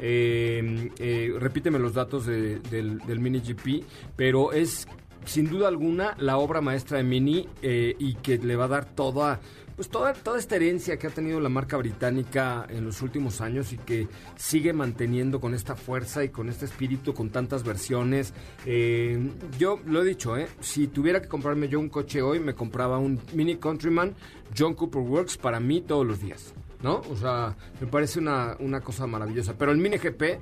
Eh, 0.00 0.90
eh, 0.98 1.32
repíteme 1.38 1.78
los 1.78 1.94
datos 1.94 2.26
de- 2.26 2.58
del, 2.58 2.98
del 2.98 3.20
Mini 3.20 3.40
GP, 3.40 3.84
pero 4.16 4.52
es 4.52 4.86
sin 5.24 5.48
duda 5.48 5.68
alguna 5.68 6.14
la 6.18 6.36
obra 6.38 6.60
maestra 6.60 6.98
de 6.98 7.04
Mini 7.04 7.46
eh, 7.62 7.94
y 7.98 8.14
que 8.14 8.38
le 8.38 8.56
va 8.56 8.64
a 8.64 8.68
dar 8.68 8.84
toda 8.84 9.40
pues 9.82 9.90
toda, 9.90 10.12
toda 10.12 10.38
esta 10.38 10.54
herencia 10.54 10.96
que 10.96 11.08
ha 11.08 11.10
tenido 11.10 11.40
la 11.40 11.48
marca 11.48 11.76
británica 11.76 12.64
en 12.68 12.84
los 12.84 13.02
últimos 13.02 13.40
años 13.40 13.72
y 13.72 13.78
que 13.78 14.06
sigue 14.36 14.72
manteniendo 14.72 15.40
con 15.40 15.54
esta 15.54 15.74
fuerza 15.74 16.22
y 16.22 16.28
con 16.28 16.48
este 16.48 16.66
espíritu, 16.66 17.14
con 17.14 17.30
tantas 17.30 17.64
versiones. 17.64 18.32
Eh, 18.64 19.18
yo 19.58 19.80
lo 19.84 20.02
he 20.02 20.04
dicho, 20.04 20.36
¿eh? 20.36 20.46
si 20.60 20.86
tuviera 20.86 21.20
que 21.20 21.26
comprarme 21.26 21.68
yo 21.68 21.80
un 21.80 21.88
coche 21.88 22.22
hoy, 22.22 22.38
me 22.38 22.54
compraba 22.54 22.98
un 22.98 23.20
Mini 23.32 23.56
Countryman 23.56 24.14
John 24.56 24.74
Cooper 24.74 25.02
Works 25.02 25.36
para 25.36 25.58
mí 25.58 25.80
todos 25.80 26.06
los 26.06 26.20
días. 26.20 26.54
¿No? 26.80 27.00
O 27.10 27.16
sea, 27.16 27.56
me 27.80 27.88
parece 27.88 28.20
una, 28.20 28.56
una 28.60 28.82
cosa 28.82 29.08
maravillosa. 29.08 29.58
Pero 29.58 29.72
el 29.72 29.78
Mini 29.78 29.98
GP 29.98 30.40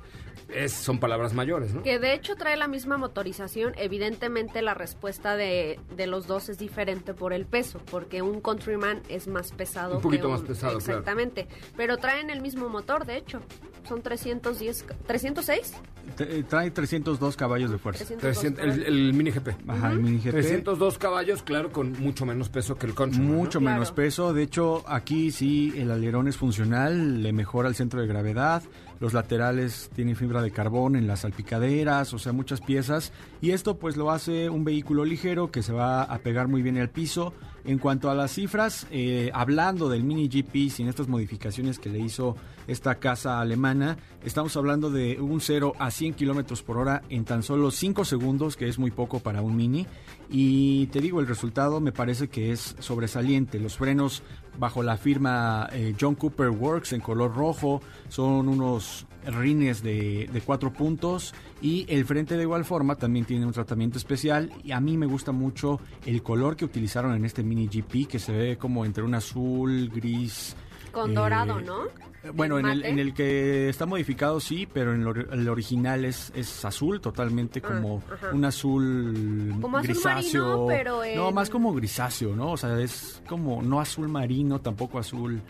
es, 0.49 0.71
son 0.73 0.99
palabras 0.99 1.33
mayores, 1.33 1.73
¿no? 1.73 1.83
Que 1.83 1.99
de 1.99 2.13
hecho 2.13 2.35
trae 2.35 2.57
la 2.57 2.67
misma 2.67 2.97
motorización. 2.97 3.73
Evidentemente 3.77 4.61
la 4.61 4.73
respuesta 4.73 5.35
de, 5.35 5.79
de 5.95 6.07
los 6.07 6.27
dos 6.27 6.49
es 6.49 6.57
diferente 6.57 7.13
por 7.13 7.33
el 7.33 7.45
peso, 7.45 7.79
porque 7.91 8.21
un 8.21 8.41
Countryman 8.41 9.01
es 9.09 9.27
más 9.27 9.51
pesado. 9.51 9.95
Un 9.97 10.01
poquito 10.01 10.27
que 10.27 10.33
más 10.33 10.41
pesado, 10.41 10.79
claro. 10.79 10.99
Exactamente. 10.99 11.47
Pero 11.77 11.97
traen 11.97 12.29
el 12.29 12.41
mismo 12.41 12.69
motor, 12.69 13.05
de 13.05 13.17
hecho. 13.17 13.41
Son 13.87 14.01
310, 14.03 14.83
ca- 14.83 14.95
306. 15.07 15.73
Te- 16.15 16.39
eh, 16.39 16.43
Trae 16.43 16.69
302 16.71 17.35
caballos 17.35 17.71
de 17.71 17.77
fuerza. 17.79 18.05
302 18.05 18.53
300 18.55 18.63
el, 18.87 18.93
el 19.07 19.13
Mini 19.13 19.31
GP. 19.31 19.49
Ajá, 19.67 19.91
el 19.91 19.99
mini 19.99 20.19
GP. 20.19 20.31
302 20.31 20.97
caballos, 20.99 21.41
claro, 21.43 21.71
con 21.71 21.93
mucho 21.99 22.25
menos 22.25 22.49
peso 22.49 22.75
que 22.77 22.85
el 22.85 22.93
Countryman. 22.93 23.31
¿no? 23.31 23.37
Mucho 23.37 23.59
Claro. 23.59 23.75
menos 23.75 23.91
peso. 23.91 24.33
De 24.33 24.43
hecho, 24.43 24.83
aquí 24.87 25.31
sí 25.31 25.73
el 25.77 25.89
alerón 25.91 26.27
es 26.27 26.37
funcional, 26.37 27.23
le 27.23 27.33
mejora 27.33 27.69
el 27.69 27.75
centro 27.75 28.01
de 28.01 28.07
gravedad. 28.07 28.61
Los 29.01 29.13
laterales 29.13 29.89
tienen 29.95 30.15
fibra 30.15 30.43
de 30.43 30.51
carbón 30.51 30.95
en 30.95 31.07
las 31.07 31.21
salpicaderas, 31.21 32.13
o 32.13 32.19
sea, 32.19 32.33
muchas 32.33 32.61
piezas. 32.61 33.11
Y 33.41 33.51
esto 33.51 33.79
pues 33.79 33.97
lo 33.97 34.11
hace 34.11 34.51
un 34.51 34.63
vehículo 34.63 35.03
ligero 35.03 35.49
que 35.49 35.63
se 35.63 35.73
va 35.73 36.03
a 36.03 36.19
pegar 36.19 36.47
muy 36.47 36.61
bien 36.61 36.77
al 36.77 36.91
piso. 36.91 37.33
En 37.63 37.79
cuanto 37.79 38.09
a 38.09 38.15
las 38.15 38.31
cifras, 38.31 38.87
eh, 38.91 39.31
hablando 39.33 39.89
del 39.89 40.03
Mini 40.03 40.27
GP 40.27 40.69
sin 40.69 40.87
estas 40.87 41.07
modificaciones 41.07 41.79
que 41.79 41.89
le 41.89 41.99
hizo 41.99 42.35
esta 42.67 42.95
casa 42.95 43.39
alemana, 43.39 43.97
estamos 44.23 44.55
hablando 44.57 44.91
de 44.91 45.19
un 45.19 45.41
0 45.41 45.73
a 45.79 45.89
100 45.89 46.13
kilómetros 46.13 46.61
por 46.61 46.77
hora 46.77 47.01
en 47.09 47.25
tan 47.25 47.41
solo 47.41 47.71
5 47.71 48.05
segundos, 48.05 48.57
que 48.57 48.67
es 48.67 48.77
muy 48.77 48.91
poco 48.91 49.19
para 49.19 49.41
un 49.41 49.55
Mini. 49.55 49.87
Y 50.29 50.87
te 50.87 51.01
digo, 51.01 51.19
el 51.19 51.27
resultado 51.27 51.79
me 51.81 51.91
parece 51.91 52.29
que 52.29 52.51
es 52.51 52.75
sobresaliente. 52.79 53.59
Los 53.59 53.77
frenos 53.77 54.21
bajo 54.59 54.83
la 54.83 54.97
firma 54.97 55.67
eh, 55.71 55.95
John 55.99 56.15
Cooper 56.15 56.49
Works 56.49 56.93
en 56.93 57.01
color 57.01 57.35
rojo 57.35 57.81
son 58.07 58.47
unos 58.47 59.07
rines 59.25 59.83
de, 59.83 60.29
de 60.31 60.41
cuatro 60.41 60.71
puntos 60.73 61.33
y 61.61 61.85
el 61.89 62.05
frente 62.05 62.35
de 62.37 62.43
igual 62.43 62.65
forma 62.65 62.95
también 62.95 63.25
tiene 63.25 63.45
un 63.45 63.51
tratamiento 63.53 63.97
especial 63.97 64.51
y 64.63 64.71
a 64.71 64.79
mí 64.79 64.97
me 64.97 65.05
gusta 65.05 65.31
mucho 65.31 65.79
el 66.05 66.23
color 66.23 66.55
que 66.55 66.65
utilizaron 66.65 67.13
en 67.15 67.25
este 67.25 67.43
mini 67.43 67.67
GP 67.67 68.07
que 68.07 68.19
se 68.19 68.31
ve 68.31 68.57
como 68.57 68.85
entre 68.85 69.03
un 69.03 69.13
azul, 69.15 69.89
gris. 69.93 70.55
Con 70.91 71.11
eh, 71.11 71.13
dorado, 71.13 71.61
¿no? 71.61 71.83
Bueno, 72.35 72.59
en 72.59 72.67
el, 72.67 72.85
en 72.85 72.99
el 72.99 73.15
que 73.15 73.67
está 73.69 73.87
modificado 73.87 74.39
sí, 74.39 74.67
pero 74.71 74.93
en 74.93 75.03
lo- 75.03 75.11
el 75.15 75.49
original 75.49 76.05
es, 76.05 76.31
es 76.35 76.63
azul, 76.65 77.01
totalmente 77.01 77.61
como 77.61 78.03
Ah, 78.07 78.13
ajá. 78.13 78.29
un 78.31 78.45
azul 78.45 79.55
Como 79.59 79.77
azul 79.77 79.87
grisáceo. 79.87 80.43
marino, 80.43 80.65
pero 80.67 81.01
No, 81.15 81.31
más 81.31 81.49
como 81.49 81.73
grisáceo, 81.73 82.35
¿no? 82.35 82.51
O 82.51 82.57
sea, 82.57 82.79
es 82.79 83.23
como 83.27 83.63
no 83.63 83.79
azul 83.79 84.07
marino, 84.07 84.59
tampoco 84.59 84.99
azul 84.99 85.41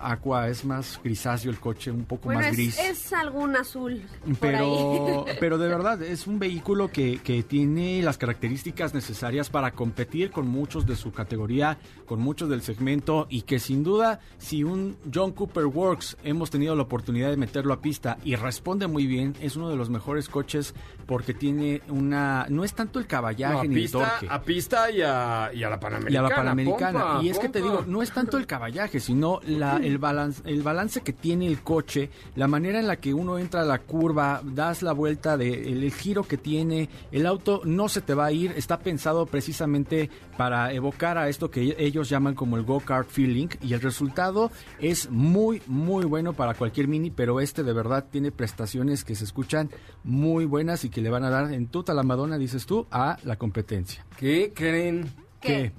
aqua, 0.00 0.48
es 0.48 0.64
más 0.64 1.00
grisáceo 1.02 1.50
el 1.50 1.58
coche, 1.60 1.90
un 1.90 2.04
poco 2.04 2.24
Bueno, 2.24 2.40
más 2.40 2.50
es, 2.50 2.56
gris. 2.56 2.78
es 2.78 3.12
algún 3.12 3.56
azul. 3.56 4.02
Pero, 4.40 5.24
pero 5.40 5.58
de 5.58 5.68
verdad, 5.74 6.02
es 6.02 6.26
un 6.26 6.38
vehículo 6.38 6.90
que, 6.90 7.18
que 7.18 7.42
tiene 7.42 8.02
las 8.02 8.18
características 8.18 8.94
necesarias 8.94 9.50
para 9.50 9.72
competir 9.72 10.30
con 10.30 10.46
muchos 10.48 10.86
de 10.86 10.96
su 10.96 11.12
categoría, 11.12 11.78
con 12.06 12.20
muchos 12.20 12.48
del 12.48 12.62
segmento 12.62 13.26
y 13.30 13.42
que 13.42 13.58
sin 13.58 13.82
duda, 13.84 14.20
si 14.38 14.64
un 14.64 14.96
John 15.12 15.32
Cooper 15.32 15.66
Works 15.66 16.16
hemos 16.24 16.50
tenido 16.50 16.74
la 16.76 16.82
oportunidad 16.82 17.30
de 17.30 17.36
meterlo 17.36 17.72
a 17.74 17.80
pista 17.80 18.18
y 18.24 18.36
responde 18.36 18.86
muy 18.86 19.06
bien, 19.06 19.34
es 19.40 19.56
uno 19.56 19.68
de 19.70 19.76
los 19.76 19.90
mejores 19.90 20.28
coches 20.28 20.74
porque 21.06 21.34
tiene 21.34 21.82
una... 21.88 22.46
No 22.48 22.64
es 22.64 22.74
tanto 22.74 22.98
el 22.98 23.04
No, 23.04 23.08
caballaje 23.08 23.58
a, 23.58 23.64
ni 23.64 23.82
el 23.84 23.90
torque. 23.90 24.26
a 24.30 24.42
pista 24.42 24.90
y 24.90 25.02
a, 25.02 25.50
y 25.54 25.62
a 25.62 25.68
la 25.68 25.74
Y 25.74 25.76
a 25.76 25.80
Panamericana. 25.80 26.28
la 26.28 26.34
Panamericana. 26.36 27.00
pompa, 27.00 27.22
y 27.22 27.28
es 27.28 27.38
que 27.38 27.48
te 27.48 27.60
digo, 27.60 27.84
no 27.86 28.02
es 28.02 28.10
tanto 28.12 28.38
el 28.38 28.46
caballaje, 28.46 29.00
sino 29.00 29.40
la, 29.46 29.78
el, 29.84 29.98
balance, 29.98 30.42
el 30.46 30.62
balance 30.62 31.02
que 31.02 31.12
tiene 31.12 31.46
el 31.46 31.62
coche, 31.62 32.10
la 32.36 32.48
manera 32.48 32.78
en 32.80 32.86
la 32.86 32.96
que 32.96 33.14
uno 33.14 33.38
entra 33.38 33.62
a 33.62 33.64
la 33.64 33.78
curva, 33.78 34.40
das 34.44 34.82
la 34.82 34.92
vuelta, 34.92 35.36
de, 35.36 35.68
el, 35.72 35.84
el 35.84 35.92
giro 35.92 36.24
que 36.24 36.36
tiene, 36.36 36.88
el 37.12 37.26
auto 37.26 37.62
no 37.64 37.88
se 37.88 38.00
te 38.00 38.14
va 38.14 38.26
a 38.26 38.32
ir, 38.32 38.52
está 38.56 38.78
pensado 38.78 39.26
precisamente 39.26 40.10
para 40.36 40.72
evocar 40.72 41.18
a 41.18 41.28
esto 41.28 41.50
que 41.50 41.76
ellos 41.78 42.08
llaman 42.08 42.34
como 42.34 42.56
el 42.56 42.64
go-kart 42.64 43.08
feeling 43.08 43.48
y 43.62 43.74
el 43.74 43.80
resultado 43.80 44.50
es 44.80 45.10
muy, 45.10 45.62
muy 45.66 46.04
bueno 46.04 46.32
para 46.32 46.54
cualquier 46.54 46.88
mini, 46.88 47.10
pero 47.10 47.40
este 47.40 47.62
de 47.62 47.72
verdad 47.72 48.06
tiene 48.10 48.32
prestaciones 48.32 49.04
que 49.04 49.14
se 49.14 49.24
escuchan 49.24 49.70
muy 50.02 50.44
buenas 50.44 50.84
y 50.84 50.90
que 50.90 51.00
le 51.00 51.10
van 51.10 51.24
a 51.24 51.30
dar 51.30 51.52
en 51.52 51.66
tuta 51.68 51.94
la 51.94 52.02
Madonna, 52.02 52.38
dices 52.38 52.66
tú, 52.66 52.86
a 52.90 53.18
la 53.24 53.36
competencia. 53.36 54.04
¿Qué 54.16 54.52
creen? 54.54 55.10
¿Qué? 55.40 55.72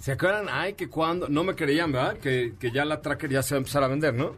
¿Se 0.00 0.12
acuerdan? 0.12 0.46
Ay, 0.50 0.74
que 0.74 0.88
cuando... 0.88 1.28
No 1.28 1.44
me 1.44 1.54
creían, 1.54 1.92
¿verdad? 1.92 2.18
Que, 2.18 2.54
que 2.58 2.70
ya 2.70 2.84
la 2.84 3.00
Tracker 3.00 3.30
ya 3.30 3.42
se 3.42 3.54
va 3.54 3.58
a 3.58 3.60
empezar 3.60 3.82
a 3.82 3.88
vender, 3.88 4.14
¿no? 4.14 4.34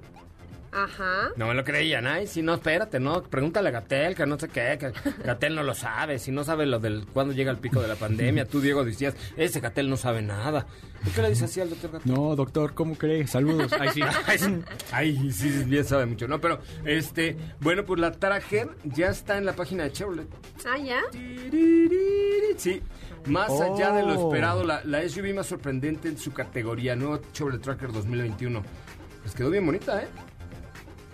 Ajá. 0.77 1.31
No 1.37 1.47
me 1.47 1.55
lo 1.55 1.65
creían. 1.65 2.07
Ay, 2.07 2.27
si 2.27 2.43
no, 2.43 2.53
espérate, 2.55 3.01
no. 3.01 3.23
Pregúntale 3.23 3.71
a 3.71 3.73
Gatel, 3.73 4.15
que 4.15 4.27
no 4.27 4.39
sé 4.39 4.49
qué. 4.49 4.77
Que 4.79 4.93
Gatel 5.25 5.55
no 5.55 5.63
lo 5.63 5.75
sabe. 5.75 6.19
Si 6.19 6.31
no 6.31 6.45
sabe 6.45 6.67
lo 6.67 6.79
del 6.79 7.07
cuándo 7.07 7.33
llega 7.33 7.51
el 7.51 7.57
pico 7.57 7.81
de 7.81 7.89
la 7.89 7.95
pandemia. 7.97 8.45
Tú, 8.45 8.61
Diego, 8.61 8.85
decías, 8.85 9.15
ese 9.39 9.61
Gatel 9.61 9.89
no 9.89 9.97
sabe 9.97 10.21
nada. 10.21 10.67
¿Por 11.03 11.13
qué 11.15 11.23
le 11.23 11.29
dices 11.31 11.45
así 11.51 11.61
al 11.61 11.71
doctor 11.71 11.93
Gatel? 11.93 12.13
No, 12.13 12.37
doctor, 12.37 12.75
¿cómo 12.75 12.95
cree? 12.97 13.27
Saludos. 13.27 13.73
Ay, 13.79 13.89
sí. 13.95 14.01
Ay, 14.27 14.39
sí. 14.39 14.63
Ay, 14.93 15.33
sí, 15.33 15.49
bien 15.65 15.85
sabe 15.85 16.05
mucho, 16.07 16.29
¿no? 16.29 16.41
Pero, 16.41 16.61
este, 16.85 17.37
bueno, 17.61 17.85
pues 17.87 17.99
la 18.01 18.13
Tracker 18.13 18.69
ya 18.85 19.09
está 19.09 19.39
en 19.39 19.47
la 19.47 19.55
página 19.55 19.85
de 19.85 19.93
Chevrolet. 19.93 20.29
Ah, 20.67 20.77
ya. 20.79 21.01
Sí, 22.57 22.83
más 23.27 23.51
allá 23.61 23.93
de 23.93 24.03
lo 24.03 24.19
Oh. 24.19 24.29
esperado, 24.29 24.65
la, 24.65 24.83
la 24.85 25.07
SUV 25.09 25.35
más 25.35 25.47
sorprendente 25.47 26.09
en 26.09 26.19
su 26.19 26.33
categoría, 26.33 26.97
nuevo 26.97 27.21
Chevrolet 27.33 27.61
Tracker 27.63 27.93
2021. 27.93 28.63
Les 29.25 29.35
quedó 29.35 29.51
bien 29.51 29.65
bonita, 29.67 30.03
¿eh? 30.03 30.07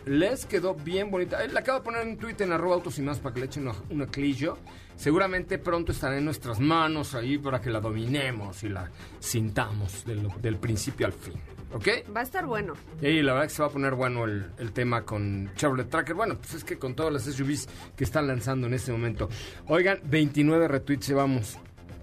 Les 0.07 0.47
quedó 0.47 0.75
bien 0.75 1.11
bonita. 1.11 1.45
Eh, 1.45 1.49
La 1.49 1.61
acabo 1.61 1.79
de 1.79 1.85
poner 1.85 2.07
en 2.07 2.17
Twitter 2.19 2.47
en 2.47 2.53
arroba 2.53 2.75
autos 2.75 2.99
y 2.99 3.03
más 3.03 3.19
para 3.21 3.35
que 3.35 3.41
le 3.41 3.47
echen 3.47 3.67
una, 3.69 3.77
una 3.91 4.07
clillo. 4.07 4.59
Seguramente 4.97 5.59
pronto 5.59 5.93
estará 5.93 6.19
en 6.19 6.25
nuestras 6.25 6.61
manos 6.61 7.15
ahí 7.15 7.39
para 7.39 7.61
que 7.61 7.71
la 7.71 7.81
dominemos 7.81 8.63
y 8.63 8.69
la 8.69 8.91
sintamos 9.21 10.05
del, 10.05 10.29
del 10.41 10.57
principio 10.57 11.07
al 11.07 11.13
fin. 11.13 11.35
¿Ok? 11.73 11.89
Va 12.15 12.21
a 12.21 12.25
estar 12.25 12.45
bueno. 12.47 12.75
Y 13.01 13.23
la 13.23 13.33
verdad 13.33 13.49
que 13.49 13.55
se 13.55 13.63
va 13.63 13.69
a 13.69 13.73
poner 13.73 13.95
bueno 13.95 14.25
el, 14.25 14.51
el 14.59 14.73
tema 14.73 15.03
con 15.03 15.51
Chevrolet 15.57 15.89
Tracker. 15.89 16.15
Bueno, 16.15 16.37
pues 16.37 16.55
es 16.55 16.65
que 16.65 16.79
con 16.79 16.95
todas 16.95 17.13
las 17.13 17.23
SUVs 17.23 17.69
que 17.97 18.05
están 18.05 18.27
lanzando 18.27 18.67
en 18.67 18.75
este 18.75 18.93
momento. 18.93 19.29
Oigan, 19.69 19.99
29 20.05 20.69
retweets 20.69 21.09
llevamos. 21.09 21.59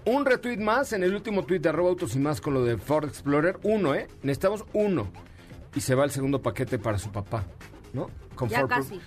Un 0.06 0.24
retweet 0.24 0.56
más 0.58 0.92
en 0.92 1.04
el 1.04 1.14
último 1.14 1.44
tweet 1.44 1.60
de 1.60 1.68
arroba 1.68 1.90
autos 1.90 2.16
y 2.16 2.18
más 2.18 2.40
con 2.40 2.54
lo 2.54 2.64
de 2.64 2.78
Ford 2.78 3.04
Explorer. 3.06 3.58
Uno, 3.62 3.94
¿eh? 3.94 4.08
Necesitamos 4.22 4.64
uno. 4.72 5.12
Y 5.74 5.80
se 5.82 5.94
va 5.94 6.04
el 6.04 6.10
segundo 6.10 6.42
paquete 6.42 6.80
para 6.80 6.98
su 6.98 7.12
papá, 7.12 7.44
¿no? 7.92 8.10
Con, 8.34 8.48
Ya 8.48 8.66
casi. 8.66 9.00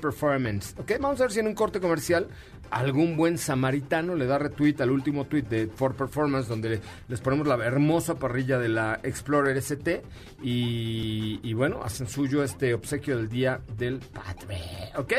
Performance. 0.00 0.74
Ok, 0.78 0.92
vamos 1.00 1.20
a 1.20 1.24
ver 1.24 1.32
si 1.32 1.40
en 1.40 1.46
un 1.48 1.54
corte 1.54 1.80
comercial 1.80 2.28
algún 2.70 3.16
buen 3.16 3.38
samaritano 3.38 4.14
le 4.16 4.26
da 4.26 4.38
retweet 4.38 4.80
al 4.80 4.90
último 4.90 5.24
tweet 5.26 5.42
de 5.44 5.66
Ford 5.68 5.94
Performance 5.94 6.48
donde 6.48 6.68
le- 6.68 6.80
les 7.08 7.20
ponemos 7.20 7.46
la 7.46 7.54
hermosa 7.64 8.16
parrilla 8.18 8.58
de 8.58 8.68
la 8.68 9.00
Explorer 9.04 9.56
ST 9.56 10.02
y, 10.42 11.40
y 11.42 11.52
bueno, 11.54 11.80
hacen 11.82 12.08
suyo 12.08 12.42
este 12.44 12.74
obsequio 12.74 13.16
del 13.16 13.28
día 13.28 13.60
del 13.76 13.98
padre. 13.98 14.60
Ok, 14.96 15.12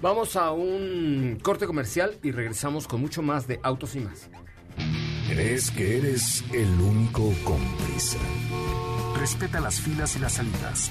vamos 0.00 0.36
a 0.36 0.50
un 0.52 1.38
corte 1.42 1.66
comercial 1.66 2.16
y 2.22 2.32
regresamos 2.32 2.86
con 2.86 3.00
mucho 3.00 3.22
más 3.22 3.46
de 3.46 3.60
Autos 3.62 3.96
y 3.96 4.00
más. 4.00 4.28
¿Crees 5.28 5.70
que 5.70 5.98
eres 5.98 6.42
el 6.52 6.68
único 6.80 7.32
con 7.44 7.60
prisa? 7.86 8.18
Respeta 9.18 9.60
las 9.60 9.80
filas 9.80 10.16
y 10.16 10.18
las 10.18 10.32
salidas. 10.34 10.90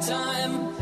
Time 0.00 0.74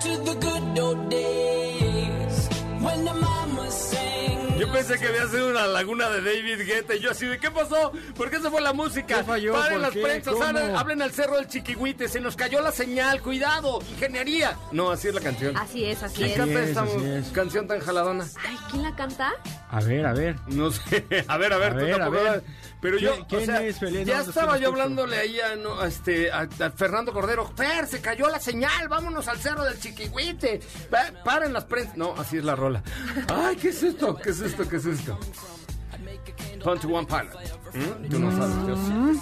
to 0.00 0.08
the 0.24 0.34
good 0.40 0.78
old 0.78 1.08
days 1.10 2.48
when 2.80 3.04
the 3.04 3.12
mama 3.14 3.70
sang. 3.70 4.58
Yo 4.58 4.70
pensé 4.70 4.98
que 4.98 5.06
había 5.06 5.26
sido 5.28 5.48
una 5.48 5.66
laguna 5.66 6.10
de 6.10 6.20
David 6.20 6.66
Guetta 6.66 6.94
y 6.94 7.00
yo 7.00 7.12
así 7.12 7.24
de 7.26 7.38
¿qué 7.38 7.50
pasó? 7.50 7.92
¿Por 8.14 8.30
qué 8.30 8.38
se 8.40 8.50
fue 8.50 8.60
la 8.60 8.74
música? 8.74 9.16
¿Qué 9.18 9.24
falló? 9.24 9.54
Paren 9.54 9.72
¿Por 9.72 9.80
las 9.80 9.90
qué? 9.92 10.02
prensas, 10.02 10.34
¿Cómo? 10.34 10.44
hablen, 10.44 10.76
hablen 10.76 11.02
al 11.02 11.12
cerro 11.12 11.36
del 11.36 11.48
Chiquihuite, 11.48 12.08
se 12.08 12.20
nos 12.20 12.36
cayó 12.36 12.60
la 12.60 12.70
señal, 12.70 13.22
cuidado, 13.22 13.78
ingeniería. 13.92 14.58
No, 14.70 14.90
así 14.90 15.08
es 15.08 15.14
la 15.14 15.20
canción. 15.22 15.56
Así 15.56 15.86
es, 15.86 16.02
así 16.02 16.16
¿Quién 16.16 16.30
es. 16.32 16.36
canta 16.36 16.60
es, 16.62 16.68
esta 16.68 16.82
así 16.82 17.04
es. 17.06 17.28
canción 17.28 17.66
tan 17.68 17.80
jaladona? 17.80 18.26
Ay, 18.46 18.56
¿quién 18.70 18.82
la 18.82 18.94
canta? 18.94 19.32
A 19.70 19.80
ver, 19.80 20.04
a 20.06 20.12
ver. 20.12 20.36
No 20.48 20.70
sé, 20.70 21.06
a 21.28 21.36
ver, 21.38 21.52
a 21.54 21.56
ver, 21.56 21.72
A 21.72 21.78
tú 21.78 21.84
ver, 21.86 21.94
a 21.94 21.98
tampoco 21.98 22.22
ver. 22.24 22.42
Pero 22.80 22.98
yo, 22.98 23.26
¿Quién- 23.28 23.42
o 23.42 23.44
sea, 23.44 23.62
es, 23.62 23.78
ya 24.06 24.22
estaba 24.22 24.56
yo 24.58 24.68
hablándole 24.68 25.16
ahí 25.18 25.38
a, 25.40 25.54
no, 25.56 25.78
a 25.80 25.86
este, 25.86 26.30
a, 26.32 26.48
a 26.60 26.70
Fernando 26.70 27.12
Cordero. 27.12 27.50
Fer, 27.56 27.86
se 27.86 28.00
cayó 28.00 28.28
la 28.30 28.40
señal, 28.40 28.88
vámonos 28.88 29.28
al 29.28 29.38
cerro 29.38 29.64
del 29.64 29.78
Chiquihuite. 29.78 30.60
Pa- 30.90 31.12
paren 31.24 31.52
las 31.52 31.64
prensas. 31.64 31.96
No, 31.96 32.14
así 32.16 32.38
es 32.38 32.44
la 32.44 32.56
rola. 32.56 32.82
Ay, 33.28 33.56
¿qué 33.56 33.68
es 33.68 33.82
esto? 33.82 34.16
¿Qué 34.16 34.30
es 34.30 34.40
esto? 34.40 34.66
¿Qué 34.68 34.76
es 34.76 34.86
esto? 34.86 35.18
Twenty 36.62 36.86
One 36.86 37.06
Pilot. 37.06 37.34
¿Mm? 37.74 38.08
Tú 38.10 38.18
no 38.18 38.30
sabes, 38.36 38.56
yo 38.66 38.76
sí. 38.76 39.20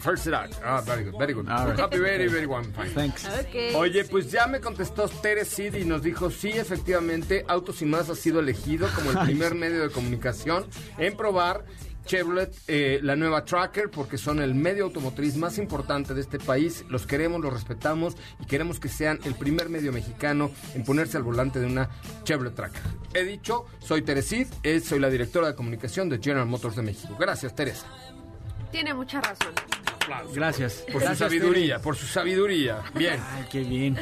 First 0.00 0.26
it 0.26 0.34
out. 0.34 0.50
Ah, 0.64 0.82
very 0.84 1.04
good, 1.04 1.18
very 1.18 1.32
good. 1.32 1.44
Ver. 1.46 1.80
Happy, 1.80 1.98
very, 1.98 2.28
very 2.28 2.46
one 2.46 2.64
fine. 2.72 2.90
Thanks. 2.94 3.24
Ok. 3.26 3.76
Oye, 3.76 4.04
pues 4.04 4.30
ya 4.30 4.46
me 4.46 4.60
contestó 4.60 5.08
Tere 5.08 5.44
Sid 5.44 5.74
y 5.74 5.84
nos 5.84 6.02
dijo, 6.02 6.30
sí, 6.30 6.48
efectivamente, 6.50 7.44
Autos 7.48 7.80
y 7.82 7.84
Más 7.86 8.08
ha 8.10 8.14
sido 8.14 8.40
elegido 8.40 8.88
como 8.94 9.10
el 9.12 9.18
primer 9.26 9.54
medio 9.54 9.82
de 9.82 9.90
comunicación 9.90 10.66
en 10.98 11.16
probar 11.16 11.64
Chevrolet, 12.04 12.54
eh, 12.68 13.00
la 13.02 13.16
nueva 13.16 13.44
Tracker, 13.44 13.90
porque 13.90 14.18
son 14.18 14.40
el 14.40 14.54
medio 14.54 14.84
automotriz 14.84 15.36
más 15.36 15.58
importante 15.58 16.14
de 16.14 16.20
este 16.20 16.38
país. 16.38 16.84
Los 16.88 17.06
queremos, 17.06 17.40
los 17.40 17.52
respetamos 17.52 18.16
y 18.40 18.46
queremos 18.46 18.78
que 18.80 18.88
sean 18.88 19.18
el 19.24 19.34
primer 19.34 19.68
medio 19.68 19.92
mexicano 19.92 20.50
en 20.74 20.84
ponerse 20.84 21.16
al 21.16 21.22
volante 21.22 21.60
de 21.60 21.66
una 21.66 21.88
Chevrolet 22.24 22.54
Tracker. 22.54 22.82
He 23.14 23.24
dicho, 23.24 23.66
soy 23.78 24.02
Tere 24.02 24.22
Sid, 24.22 24.48
eh, 24.62 24.80
soy 24.80 24.98
la 24.98 25.10
directora 25.10 25.48
de 25.48 25.54
comunicación 25.54 26.08
de 26.08 26.18
General 26.18 26.46
Motors 26.46 26.76
de 26.76 26.82
México. 26.82 27.16
Gracias, 27.18 27.54
Teresa. 27.54 27.86
Tiene 28.70 28.92
mucha 28.92 29.20
razón. 29.20 29.52
Gracias. 30.34 30.84
Por 30.92 31.00
Gracias, 31.00 31.18
su 31.18 31.24
sabiduría, 31.24 31.78
por 31.78 31.96
su 31.96 32.06
sabiduría. 32.06 32.82
Bien. 32.94 33.20
Ay, 33.32 33.46
qué 33.50 33.60
bien. 33.60 33.96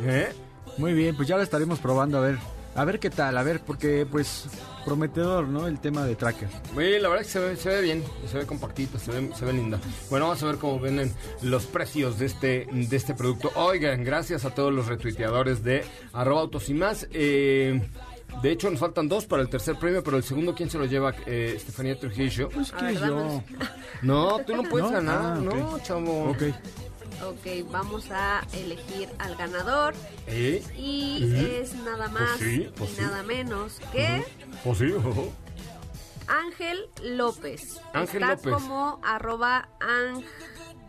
¿Eh? 0.00 0.32
Muy 0.76 0.92
bien, 0.92 1.16
pues 1.16 1.26
ya 1.26 1.36
lo 1.36 1.42
estaremos 1.42 1.78
probando 1.80 2.18
a 2.18 2.20
ver. 2.20 2.38
A 2.74 2.84
ver 2.84 3.00
qué 3.00 3.10
tal, 3.10 3.36
a 3.36 3.42
ver, 3.42 3.60
porque 3.60 4.06
pues 4.08 4.44
prometedor, 4.88 5.46
¿no? 5.48 5.66
El 5.66 5.78
tema 5.80 6.04
de 6.06 6.16
tracker. 6.16 6.48
Oye, 6.74 6.98
la 6.98 7.08
verdad 7.08 7.26
es 7.26 7.32
que 7.32 7.32
se 7.38 7.40
ve, 7.40 7.56
se 7.56 7.68
ve 7.68 7.80
bien, 7.82 8.04
se 8.30 8.38
ve 8.38 8.46
compactito, 8.46 8.98
se 8.98 9.10
ve, 9.12 9.30
se 9.34 9.44
ve 9.44 9.52
linda. 9.52 9.78
Bueno, 10.08 10.26
vamos 10.26 10.42
a 10.42 10.46
ver 10.46 10.56
cómo 10.56 10.80
venden 10.80 11.12
los 11.42 11.66
precios 11.66 12.18
de 12.18 12.26
este, 12.26 12.66
de 12.72 12.96
este 12.96 13.14
producto. 13.14 13.50
Oigan, 13.54 14.02
gracias 14.04 14.44
a 14.46 14.50
todos 14.54 14.72
los 14.72 14.86
retuiteadores 14.86 15.62
de 15.62 15.84
arroba 16.14 16.40
autos 16.40 16.68
y 16.70 16.74
más. 16.74 17.06
Eh, 17.12 17.80
de 18.42 18.50
hecho, 18.50 18.70
nos 18.70 18.78
faltan 18.80 19.08
dos 19.08 19.26
para 19.26 19.42
el 19.42 19.48
tercer 19.48 19.76
premio, 19.76 20.02
pero 20.02 20.16
el 20.16 20.22
segundo, 20.22 20.54
¿quién 20.54 20.70
se 20.70 20.78
lo 20.78 20.84
lleva? 20.86 21.14
Eh, 21.26 21.54
Estefanía 21.56 21.98
Trujillo. 21.98 22.48
Pues 22.50 22.72
que 22.72 22.94
yo. 22.94 23.42
No, 24.02 24.38
tú 24.46 24.56
no 24.56 24.62
puedes 24.64 24.86
¿No? 24.88 24.92
ganar, 24.92 25.36
Ah, 25.36 25.40
no, 25.42 25.78
chavo. 25.80 26.30
Ok. 26.30 26.42
Ok, 27.24 27.70
vamos 27.70 28.06
a 28.10 28.42
elegir 28.52 29.08
al 29.18 29.36
ganador. 29.36 29.94
¿Eh? 30.26 30.62
Y 30.76 31.34
es 31.60 31.74
nada 31.74 32.08
más 32.08 32.38
Pues 32.38 32.50
sí, 32.50 32.70
pues 32.76 32.90
y 32.90 32.94
sí. 32.94 33.00
nada 33.02 33.22
menos 33.22 33.80
que 33.92 34.24
¿O 34.64 34.74
sí? 34.74 34.92
Ángel 36.28 36.88
López. 37.02 37.80
Ángel 37.92 38.22
Está 38.22 38.34
López. 38.34 38.52
como 38.52 39.00
arroba 39.04 39.68
ang- 39.80 40.24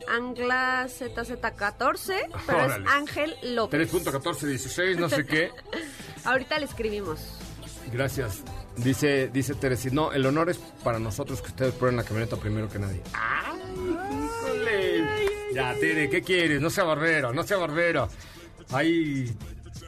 anglazz14, 0.07 2.29
pero 2.45 2.57
Órale. 2.65 2.85
es 2.85 2.91
Ángel 2.91 3.35
López. 3.55 3.91
3.1416, 3.91 4.97
no 4.97 5.09
sé 5.09 5.25
qué. 5.25 5.51
Ahorita 6.25 6.59
le 6.59 6.65
escribimos. 6.65 7.19
Gracias. 7.91 8.43
Dice, 8.77 9.29
dice 9.29 9.55
Teresis, 9.55 9.91
no, 9.93 10.11
el 10.13 10.25
honor 10.25 10.49
es 10.49 10.57
para 10.83 10.99
nosotros 10.99 11.41
que 11.41 11.47
ustedes 11.49 11.73
prueben 11.73 11.97
la 11.97 12.03
camioneta 12.03 12.37
primero 12.37 12.69
que 12.69 12.79
nadie. 12.79 13.01
¡Ay, 13.13 13.47
híjole! 13.47 13.48
Ya, 15.59 15.75
Tere, 15.77 16.09
¿qué 16.09 16.21
quieres? 16.21 16.61
No 16.61 16.69
sea 16.69 16.85
barbero, 16.85 17.33
no 17.33 17.43
sea 17.43 17.57
barbero. 17.57 18.07
Hay 18.71 19.35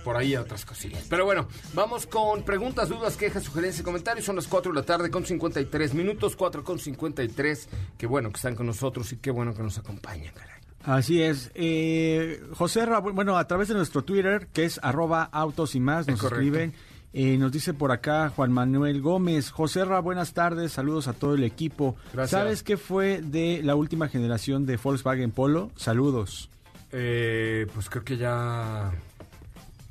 por 0.04 0.18
ahí 0.18 0.36
otras 0.36 0.66
cosillas. 0.66 1.06
Pero 1.10 1.24
bueno, 1.24 1.48
vamos 1.74 2.08
con 2.08 2.44
preguntas, 2.44 2.90
dudas, 2.90 3.16
quejas, 3.16 3.44
sugerencias 3.44 3.80
y 3.80 3.84
comentarios. 3.84 4.26
Son 4.26 4.36
las 4.36 4.48
4 4.48 4.74
de 4.74 4.80
la 4.80 4.86
tarde 4.86 5.10
con 5.10 5.26
53 5.26 5.94
minutos, 5.94 6.36
4 6.36 6.66
con 6.66 6.78
53. 6.78 7.70
Qué 7.98 8.06
bueno 8.06 8.32
que 8.32 8.36
están 8.36 8.56
con 8.56 8.66
nosotros 8.66 9.14
y 9.14 9.18
qué 9.18 9.32
bueno 9.32 9.54
que 9.54 9.64
nos 9.64 9.78
acompañan, 9.78 10.34
caray. 10.34 10.60
Así 10.84 11.22
es. 11.22 11.52
Eh, 11.54 12.44
José 12.54 12.86
bueno, 13.14 13.38
a 13.38 13.48
través 13.48 13.70
de 13.70 13.76
nuestro 13.76 14.04
Twitter, 14.04 14.48
que 14.52 14.66
es 14.66 14.78
arroba 14.84 15.24
autos 15.24 15.76
y 15.76 15.80
más, 15.80 16.06
nos 16.06 16.16
Es 16.16 16.22
correcto. 16.22 16.76
Eh, 17.14 17.38
nos 17.38 17.52
dice 17.52 17.74
por 17.74 17.92
acá 17.92 18.30
Juan 18.30 18.52
Manuel 18.52 19.02
Gómez. 19.02 19.52
José 19.52 19.84
Ra, 19.84 20.00
buenas 20.00 20.34
tardes, 20.34 20.72
saludos 20.72 21.08
a 21.08 21.14
todo 21.14 21.36
el 21.36 21.44
equipo. 21.44 21.96
Gracias. 22.14 22.32
¿Sabes 22.42 22.64
qué 22.64 22.78
fue 22.78 23.22
de 23.22 23.62
la 23.64 23.76
última 23.76 24.08
generación 24.08 24.66
de 24.66 24.78
Volkswagen 24.78 25.32
Polo? 25.32 25.72
Saludos. 25.76 26.50
Eh, 26.92 27.68
pues 27.74 27.90
creo 27.90 28.04
que 28.04 28.18
ya... 28.18 28.92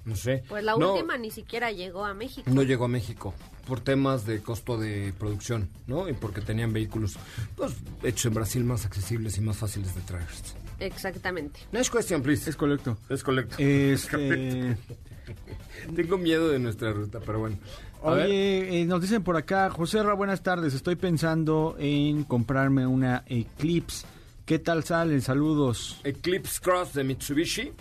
No 0.07 0.17
sé. 0.17 0.43
Pues 0.49 0.65
la 0.65 0.77
No, 0.77 0.95
última 0.95 1.19
ni 1.19 1.31
siquiera 1.31 1.71
llegó 1.71 2.07
a 2.07 2.15
México. 2.15 2.51
no 2.51 2.63
llegó 2.63 2.87
a 2.87 2.89
México 2.89 3.35
por 3.67 3.81
temas 3.81 4.25
de 4.25 4.41
costo 4.41 4.79
de 4.79 5.13
producción, 5.19 5.69
¿no? 5.87 6.09
Y 6.09 6.15
porque 6.15 6.41
tenían 6.41 6.73
vehículos, 6.73 7.17
pues, 7.55 7.75
hechos 8.03 8.25
en 8.27 8.35
Brasil 8.35 8.65
más 8.65 8.87
accesibles 8.87 9.37
y 9.37 9.43
más 9.43 9.59
fáciles 9.59 9.95
de 9.95 10.01
traer. 10.01 10.27
Exactamente. 10.81 11.61
Next 11.73 11.93
question, 11.93 12.23
please. 12.23 12.49
Es 12.49 12.57
correcto. 12.57 12.97
Es 13.09 13.23
correcto. 13.23 13.57
Este, 13.59 14.77
Tengo 15.95 16.19
miedo 16.19 16.49
de 16.49 16.59
nuestra 16.59 16.93
ruta, 16.93 17.21
pero 17.25 17.41
bueno. 17.41 17.59
A 18.03 18.13
ver. 18.13 18.27
oye, 18.27 18.81
eh, 18.81 18.85
nos 18.87 19.03
dicen 19.03 19.23
por 19.23 19.37
acá, 19.37 19.71
José 19.71 20.03
Ra, 20.03 20.15
buenas 20.15 20.43
tardes. 20.43 20.75
Estoy 20.75 20.97
pensando 20.97 21.77
en 21.79 22.25
comprarme 22.25 22.87
una 22.87 23.25
Eclipse. 23.27 24.07
¿Qué 24.47 24.59
tal 24.59 24.85
salen? 24.85 25.21
Saludos. 25.21 26.01
Eclipse 26.03 26.61
Cross 26.61 26.95
de 26.95 27.05
Mitsubishi. 27.05 27.73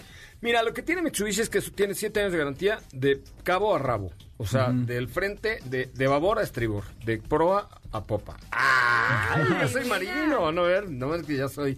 Mira, 0.41 0.61
lo 0.63 0.73
que 0.73 0.83
tiene 0.83 1.01
Mitsubishi 1.01 1.41
es 1.41 1.49
que 1.49 1.61
tiene 1.61 1.93
7 1.93 2.19
años 2.19 2.31
de 2.31 2.37
garantía 2.37 2.79
de 2.93 3.21
cabo 3.43 3.75
a 3.75 3.79
rabo. 3.79 4.11
O 4.37 4.45
sea, 4.45 4.71
del 4.71 5.09
frente, 5.09 5.59
de, 5.65 5.89
de 5.93 6.07
babor 6.07 6.39
a 6.39 6.43
estribor, 6.43 6.85
de 7.03 7.17
proa 7.17 7.67
a 7.91 8.03
popa. 8.05 8.37
¡Ay! 8.51 9.43
Yo 9.61 9.67
soy 9.67 9.85
marino, 9.85 10.51
no 10.51 10.63
ver, 10.63 10.89
no 10.89 11.13
es 11.13 11.23
que 11.23 11.35
ya 11.35 11.49
soy 11.49 11.77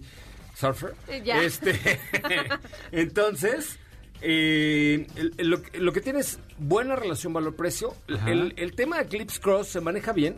surfer. 0.62 0.94
Ya. 1.24 1.42
Este, 1.42 1.78
entonces, 2.92 3.78
eh, 4.20 5.06
el- 5.16 5.34
el- 5.38 5.48
lo, 5.48 5.62
que- 5.62 5.78
lo 5.78 5.92
que 5.92 6.00
tiene 6.00 6.20
es 6.20 6.38
buena 6.58 6.96
relación 6.96 7.32
valor-precio. 7.32 7.94
El 8.26 8.74
tema 8.74 8.96
de 8.98 9.04
Eclipse 9.04 9.40
Cross 9.40 9.68
se 9.68 9.80
maneja 9.80 10.12
bien. 10.12 10.36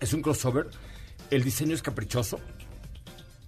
Es 0.00 0.12
un 0.12 0.22
crossover. 0.22 0.66
El 1.30 1.44
diseño 1.44 1.74
es 1.74 1.82
caprichoso. 1.82 2.40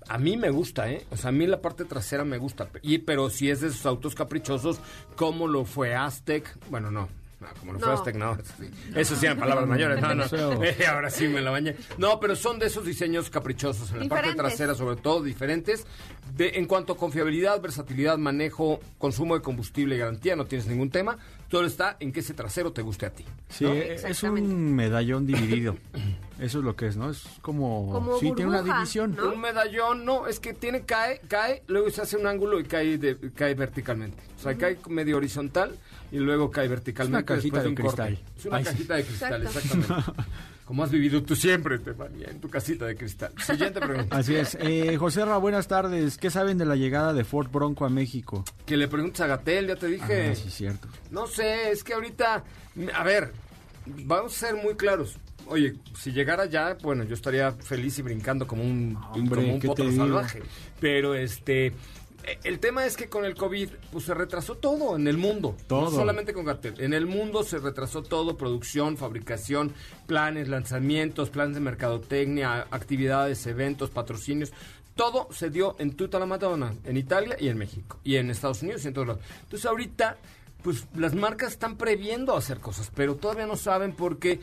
A 0.09 0.19
mí 0.19 0.37
me 0.37 0.51
gusta, 0.51 0.91
¿eh? 0.91 1.05
O 1.11 1.17
sea, 1.17 1.31
a 1.31 1.33
mí 1.33 1.47
la 1.47 1.61
parte 1.63 1.85
trasera 1.85 2.25
me 2.25 2.37
gusta. 2.39 2.69
Y, 2.83 2.99
pero 2.99 3.31
si 3.31 3.51
es 3.51 3.61
de 3.61 3.69
esos 3.69 3.87
autos 3.87 4.15
caprichosos, 4.15 4.79
como 5.17 5.49
lo 5.49 5.65
fue 5.65 5.95
Aztec. 5.95 6.57
Bueno, 6.71 6.91
no. 6.91 7.09
No, 7.45 7.61
como 7.61 7.73
lo 7.75 7.79
fue 7.79 7.89
No. 7.89 7.95
Aztec, 7.95 8.17
no. 8.17 8.33
Eso 8.33 8.43
sí, 8.59 8.71
Eso 8.95 9.17
sí 9.17 9.27
eran 9.27 9.39
palabras 9.39 9.69
mayores. 9.69 10.01
No, 10.01 10.15
no. 10.15 10.29
Feo. 10.29 10.63
Eh, 10.65 10.87
ahora 10.87 11.11
sí 11.11 11.29
me 11.29 11.41
la 11.41 11.51
bañé. 11.51 11.77
No, 11.99 12.19
pero 12.21 12.35
son 12.37 12.59
de 12.59 12.67
esos 12.67 12.85
diseños 12.85 13.31
caprichosos. 13.31 13.91
En 13.93 14.01
la 14.01 14.09
parte 14.09 14.29
Diferentes. 14.29 14.37
trasera, 14.37 14.75
sobre 14.75 14.97
todo, 14.97 15.23
diferentes. 15.23 15.87
De, 16.37 16.51
en 16.55 16.67
cuanto 16.67 16.95
a 16.95 16.97
confiabilidad, 16.97 17.61
versatilidad, 17.61 18.19
manejo, 18.19 18.81
consumo 18.99 19.35
de 19.35 19.43
combustible 19.43 19.95
y 19.95 19.99
garantía, 19.99 20.35
no 20.37 20.47
tienes 20.47 20.67
ningún 20.67 20.91
tema. 20.91 21.17
Todo 21.49 21.65
está 21.67 21.97
en 22.01 22.13
que 22.13 22.21
ese 22.21 22.35
trasero 22.35 22.73
te 22.73 22.83
guste 22.83 23.07
a 23.07 23.11
ti. 23.11 23.25
Sí, 23.49 23.65
¿no? 23.65 23.73
es 23.73 24.23
un 24.25 24.75
medallón 24.75 25.27
dividido. 25.27 25.77
Eso 26.41 26.59
es 26.59 26.65
lo 26.65 26.75
que 26.75 26.89
es, 26.89 26.97
¿no? 26.97 27.11
Es 27.11 27.23
como... 27.43 27.93
Como 27.93 28.19
sí, 28.19 28.33
tiene 28.35 28.51
una 28.51 28.63
división. 28.63 29.15
¿no? 29.15 29.33
Un 29.33 29.41
medallón, 29.41 30.05
no, 30.05 30.27
es 30.27 30.41
que 30.41 30.53
tiene, 30.53 30.83
cae, 30.83 31.21
cae, 31.29 31.63
luego 31.69 31.89
se 31.91 32.03
hace 32.03 32.17
un 32.17 32.27
ángulo 32.27 32.59
y 32.59 32.65
cae, 32.65 32.99
de- 32.99 33.17
cae 33.37 33.55
verticalmente. 33.55 34.21
O 34.37 34.43
sea, 34.43 34.57
cae 34.57 34.77
medio 34.89 35.17
horizontal 35.17 35.77
y 36.15 36.19
luego 36.19 36.51
cae 36.51 36.69
verticalmente. 36.69 37.25
cajita 37.35 37.63
después 37.63 37.63
de 37.63 37.69
un 37.69 37.75
corte. 37.75 38.03
cristal. 38.15 38.33
Es 38.39 38.45
una 38.47 38.57
Ay, 38.57 38.65
sí. 38.65 38.71
cajita 38.71 38.95
de 38.97 39.05
cristal, 39.05 39.43
Exacto. 39.43 39.59
exactamente. 39.79 40.23
Como 40.65 40.83
has 40.83 40.91
vivido 40.91 41.23
tú 41.23 41.37
siempre, 41.37 41.75
Estefanía, 41.75 42.29
en 42.31 42.41
tu 42.41 42.49
casita 42.49 42.87
de 42.87 42.97
cristal. 42.97 43.33
Siguiente 43.45 43.81
pregunta. 43.81 44.17
Así 44.17 44.35
es. 44.35 44.57
Eh, 44.61 44.97
José 44.97 45.23
Ra, 45.25 45.37
buenas 45.37 45.69
tardes. 45.69 46.17
¿Qué 46.17 46.31
saben 46.31 46.57
de 46.57 46.65
la 46.65 46.75
llegada 46.77 47.13
de 47.13 47.23
Ford 47.25 47.51
Bronco 47.51 47.85
a 47.85 47.91
México? 47.91 48.45
Que 48.65 48.77
le 48.79 48.89
preguntes 48.89 49.21
a 49.21 49.27
Gatel, 49.27 49.67
ya 49.67 49.77
te 49.77 49.89
dije. 49.89 50.31
Ah, 50.31 50.35
sí, 50.35 50.51
cierto. 50.51 50.89
No 51.11 51.27
sé, 51.27 51.71
es 51.71 51.85
que 51.85 51.93
ahorita, 51.93 52.45
a 52.95 53.05
ver, 53.05 53.33
vamos 53.85 54.35
a 54.43 54.47
ser 54.47 54.55
muy 54.57 54.75
claros. 54.75 55.19
Oye, 55.49 55.75
si 55.95 56.13
llegara 56.13 56.47
ya, 56.47 56.79
bueno, 56.83 57.05
yo 57.05 57.13
estaría 57.15 57.53
feliz 57.53 57.99
y 57.99 58.03
brincando 58.03 58.47
como 58.47 58.63
un, 58.63 58.97
Hombre, 59.13 59.43
como 59.43 59.55
un 59.55 59.61
¿qué 59.61 59.69
te 59.69 59.83
potro 59.83 59.93
salvaje. 59.93 60.43
Pero 60.81 61.15
este, 61.15 61.75
el 62.45 62.59
tema 62.59 62.87
es 62.87 62.97
que 62.97 63.09
con 63.09 63.25
el 63.25 63.35
COVID, 63.35 63.69
pues 63.93 64.05
se 64.05 64.15
retrasó 64.15 64.57
todo 64.57 64.97
en 64.97 65.07
el 65.07 65.19
mundo. 65.19 65.57
Todo. 65.67 65.83
No 65.83 65.91
solamente 65.91 66.33
con 66.33 66.45
Gatel. 66.45 66.81
En 66.81 66.93
el 66.93 67.07
mundo 67.07 67.43
se 67.43 67.59
retrasó 67.59 68.03
todo, 68.03 68.37
producción, 68.37 68.97
fabricación, 68.97 69.73
planes, 70.07 70.49
lanzamientos, 70.49 71.31
planes 71.31 71.55
de 71.55 71.61
mercadotecnia, 71.61 72.67
actividades, 72.71 73.47
eventos, 73.47 73.91
patrocinios. 73.91 74.53
Todo 74.95 75.29
se 75.33 75.51
dio 75.51 75.77
en 75.79 75.97
tuta 75.97 76.19
la 76.19 76.27
Madonna, 76.27 76.75
en 76.85 76.97
Italia 76.97 77.37
y 77.39 77.49
en 77.49 77.59
México. 77.59 77.99
Y 78.05 78.17
en 78.17 78.31
Estados 78.31 78.63
Unidos 78.63 78.85
y 78.85 78.89
en 78.89 78.95
todos 78.95 79.09
lados. 79.09 79.23
Entonces 79.43 79.67
ahorita, 79.67 80.17
pues 80.63 80.87
las 80.95 81.15
marcas 81.15 81.53
están 81.53 81.77
previendo 81.77 82.37
hacer 82.37 82.61
cosas, 82.61 82.91
pero 82.95 83.17
todavía 83.17 83.47
no 83.47 83.57
saben 83.57 83.93
por 83.93 84.19
qué 84.19 84.41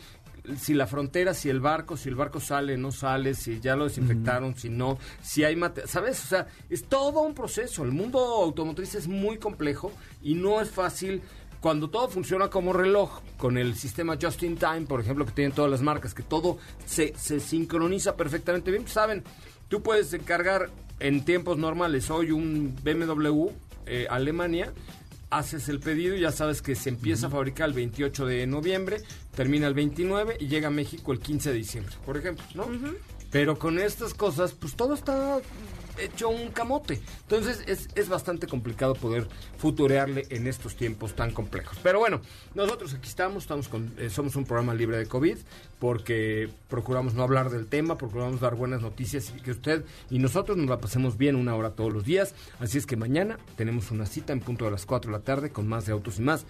si 0.58 0.74
la 0.74 0.88
frontera, 0.88 1.34
si 1.34 1.50
el 1.50 1.60
barco, 1.60 1.98
si 1.98 2.10
el 2.10 2.16
barco 2.16 2.40
sale, 2.40 2.78
no 2.78 2.92
sale, 2.92 3.34
si 3.34 3.60
ya 3.60 3.76
lo 3.76 3.86
desinfectaron, 3.86 4.56
si 4.56 4.70
no, 4.70 4.98
si 5.22 5.44
hay 5.44 5.56
mate, 5.56 5.88
¿sabes? 5.88 6.24
O 6.24 6.28
sea, 6.28 6.48
es 6.70 6.86
todo 6.86 7.22
un 7.22 7.34
proceso. 7.34 7.84
El 7.84 7.92
mundo 7.92 8.20
automotriz 8.20 8.96
es 8.96 9.08
muy 9.08 9.38
complejo 9.38 9.92
y 10.22 10.36
no 10.36 10.62
es 10.62 10.70
fácil 10.70 11.22
cuando 11.60 11.92
todo 11.92 12.10
funciona 12.10 12.50
como 12.50 12.74
reloj, 12.74 13.22
con 13.38 13.58
el 13.58 13.76
sistema 13.76 14.18
Just 14.20 14.42
in 14.42 14.58
Time, 14.58 14.82
por 14.82 15.00
ejemplo, 15.00 15.26
que 15.28 15.32
tienen 15.32 15.54
todas 15.54 15.70
las 15.70 15.84
marcas, 15.84 16.16
que 16.16 16.24
todo 16.24 16.58
se, 16.86 17.14
se 17.16 17.40
sincroniza 17.40 18.18
perfectamente 18.18 18.72
bien, 18.72 18.88
saben, 18.88 19.24
tú 19.68 19.84
puedes 19.84 20.12
encargar 20.14 20.72
en 21.00 21.24
tiempos 21.24 21.60
normales 21.60 22.10
hoy 22.10 22.32
un 22.32 22.76
BMW 22.84 23.50
eh, 23.86 24.08
Alemania, 24.10 24.74
haces 25.32 25.70
el 25.70 25.80
pedido 25.80 26.16
y 26.16 26.22
ya 26.22 26.32
sabes 26.32 26.62
que 26.62 26.76
se 26.76 26.90
empieza 26.90 27.28
a 27.28 27.30
fabricar 27.30 27.70
el 27.70 27.74
28 27.76 28.26
de 28.26 28.46
noviembre, 28.46 29.02
termina 29.34 29.68
el 29.68 29.74
29 29.74 30.38
y 30.40 30.48
llega 30.48 30.68
a 30.68 30.72
México 30.72 31.12
el 31.12 31.20
15 31.20 31.52
de 31.52 31.56
diciembre, 31.56 31.96
por 32.06 32.18
ejemplo, 32.18 32.44
¿no? 32.54 32.68
Pero 33.32 33.58
con 33.58 33.80
estas 33.80 34.14
cosas, 34.14 34.52
pues 34.52 34.76
todo 34.76 34.94
está 34.94 35.40
hecho 35.98 36.30
un 36.30 36.50
camote. 36.50 37.02
Entonces 37.22 37.64
es, 37.68 37.90
es 37.96 38.10
bastante 38.10 38.48
complicado 38.48 38.96
poder 38.96 39.28
futurearle 39.58 40.26
en 40.30 40.48
estos 40.48 40.76
tiempos 40.76 41.16
tan 41.16 41.32
complejos. 41.32 41.78
Pero 41.82 42.00
bueno, 42.00 42.22
nosotros 42.56 42.94
aquí 42.94 43.08
estamos, 43.08 43.44
estamos 43.44 43.68
con, 43.68 43.94
eh, 43.98 44.10
somos 44.10 44.36
un 44.36 44.46
programa 44.46 44.74
libre 44.74 44.98
de 44.98 45.06
COVID 45.06 45.38
porque 45.80 46.50
procuramos 46.70 47.14
no 47.14 47.24
hablar 47.24 47.50
del 47.50 47.68
tema, 47.68 47.98
procuramos 47.98 48.40
dar 48.40 48.56
buenas 48.56 48.82
noticias 48.82 49.34
y 49.36 49.42
que 49.42 49.52
usted 49.52 49.84
y 50.10 50.20
nosotros 50.20 50.58
nos 50.58 50.70
la 50.70 50.80
pasemos 50.80 51.18
bien 51.18 51.36
una 51.36 51.56
hora 51.56 51.72
todos 51.72 51.92
los 51.92 52.06
días. 52.06 52.34
Así 52.60 52.78
es 52.78 52.86
que 52.86 52.96
mañana 52.96 53.38
tenemos 53.56 53.92
una 53.92 54.06
cita 54.06 54.34
en 54.34 54.40
punto 54.40 54.66
de 54.66 54.72
las 54.72 54.86
4 54.86 55.12
de 55.12 55.18
la 55.18 55.24
tarde 55.24 55.52
con 55.52 55.68
más 55.68 55.86
de 55.86 55.94
autos 55.94 56.20
y 56.20 56.22
más. 56.22 56.46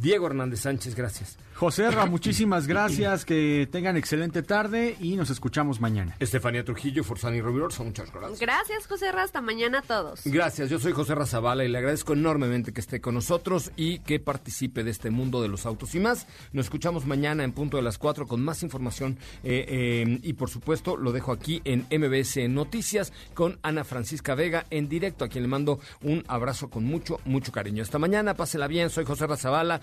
Diego 0.00 0.26
Hernández 0.26 0.60
Sánchez, 0.60 0.94
gracias. 0.94 1.36
José 1.60 1.90
Ra, 1.90 2.06
muchísimas 2.06 2.66
gracias. 2.66 3.26
Que 3.26 3.68
tengan 3.70 3.98
excelente 3.98 4.42
tarde 4.42 4.96
y 4.98 5.14
nos 5.16 5.28
escuchamos 5.28 5.78
mañana. 5.78 6.16
Estefanía 6.18 6.64
Trujillo, 6.64 7.04
Forzani 7.04 7.42
Rovirosa, 7.42 7.82
muchas 7.82 8.10
gracias. 8.10 8.40
Gracias, 8.40 8.86
José 8.86 9.12
Ra. 9.12 9.24
Hasta 9.24 9.42
mañana 9.42 9.80
a 9.80 9.82
todos. 9.82 10.22
Gracias, 10.24 10.70
yo 10.70 10.78
soy 10.78 10.92
José 10.92 11.14
Razabala 11.14 11.62
y 11.62 11.68
le 11.68 11.76
agradezco 11.76 12.14
enormemente 12.14 12.72
que 12.72 12.80
esté 12.80 13.02
con 13.02 13.14
nosotros 13.14 13.72
y 13.76 13.98
que 13.98 14.18
participe 14.18 14.84
de 14.84 14.90
este 14.90 15.10
mundo 15.10 15.42
de 15.42 15.48
los 15.48 15.66
autos 15.66 15.94
y 15.94 16.00
más. 16.00 16.26
Nos 16.54 16.64
escuchamos 16.64 17.04
mañana 17.04 17.44
en 17.44 17.52
punto 17.52 17.76
de 17.76 17.82
las 17.82 17.98
4 17.98 18.26
con 18.26 18.40
más 18.40 18.62
información 18.62 19.18
eh, 19.44 19.66
eh, 19.68 20.18
y 20.22 20.32
por 20.32 20.48
supuesto 20.48 20.96
lo 20.96 21.12
dejo 21.12 21.30
aquí 21.30 21.60
en 21.66 21.86
MBS 21.90 22.48
Noticias 22.48 23.12
con 23.34 23.58
Ana 23.62 23.84
Francisca 23.84 24.34
Vega 24.34 24.64
en 24.70 24.88
directo, 24.88 25.26
a 25.26 25.28
quien 25.28 25.44
le 25.44 25.48
mando 25.48 25.78
un 26.00 26.24
abrazo 26.26 26.70
con 26.70 26.84
mucho, 26.84 27.20
mucho 27.26 27.52
cariño. 27.52 27.82
Hasta 27.82 27.98
mañana, 27.98 28.32
pásela 28.32 28.66
bien, 28.66 28.88
soy 28.88 29.04
José 29.04 29.26
Razabala 29.26 29.82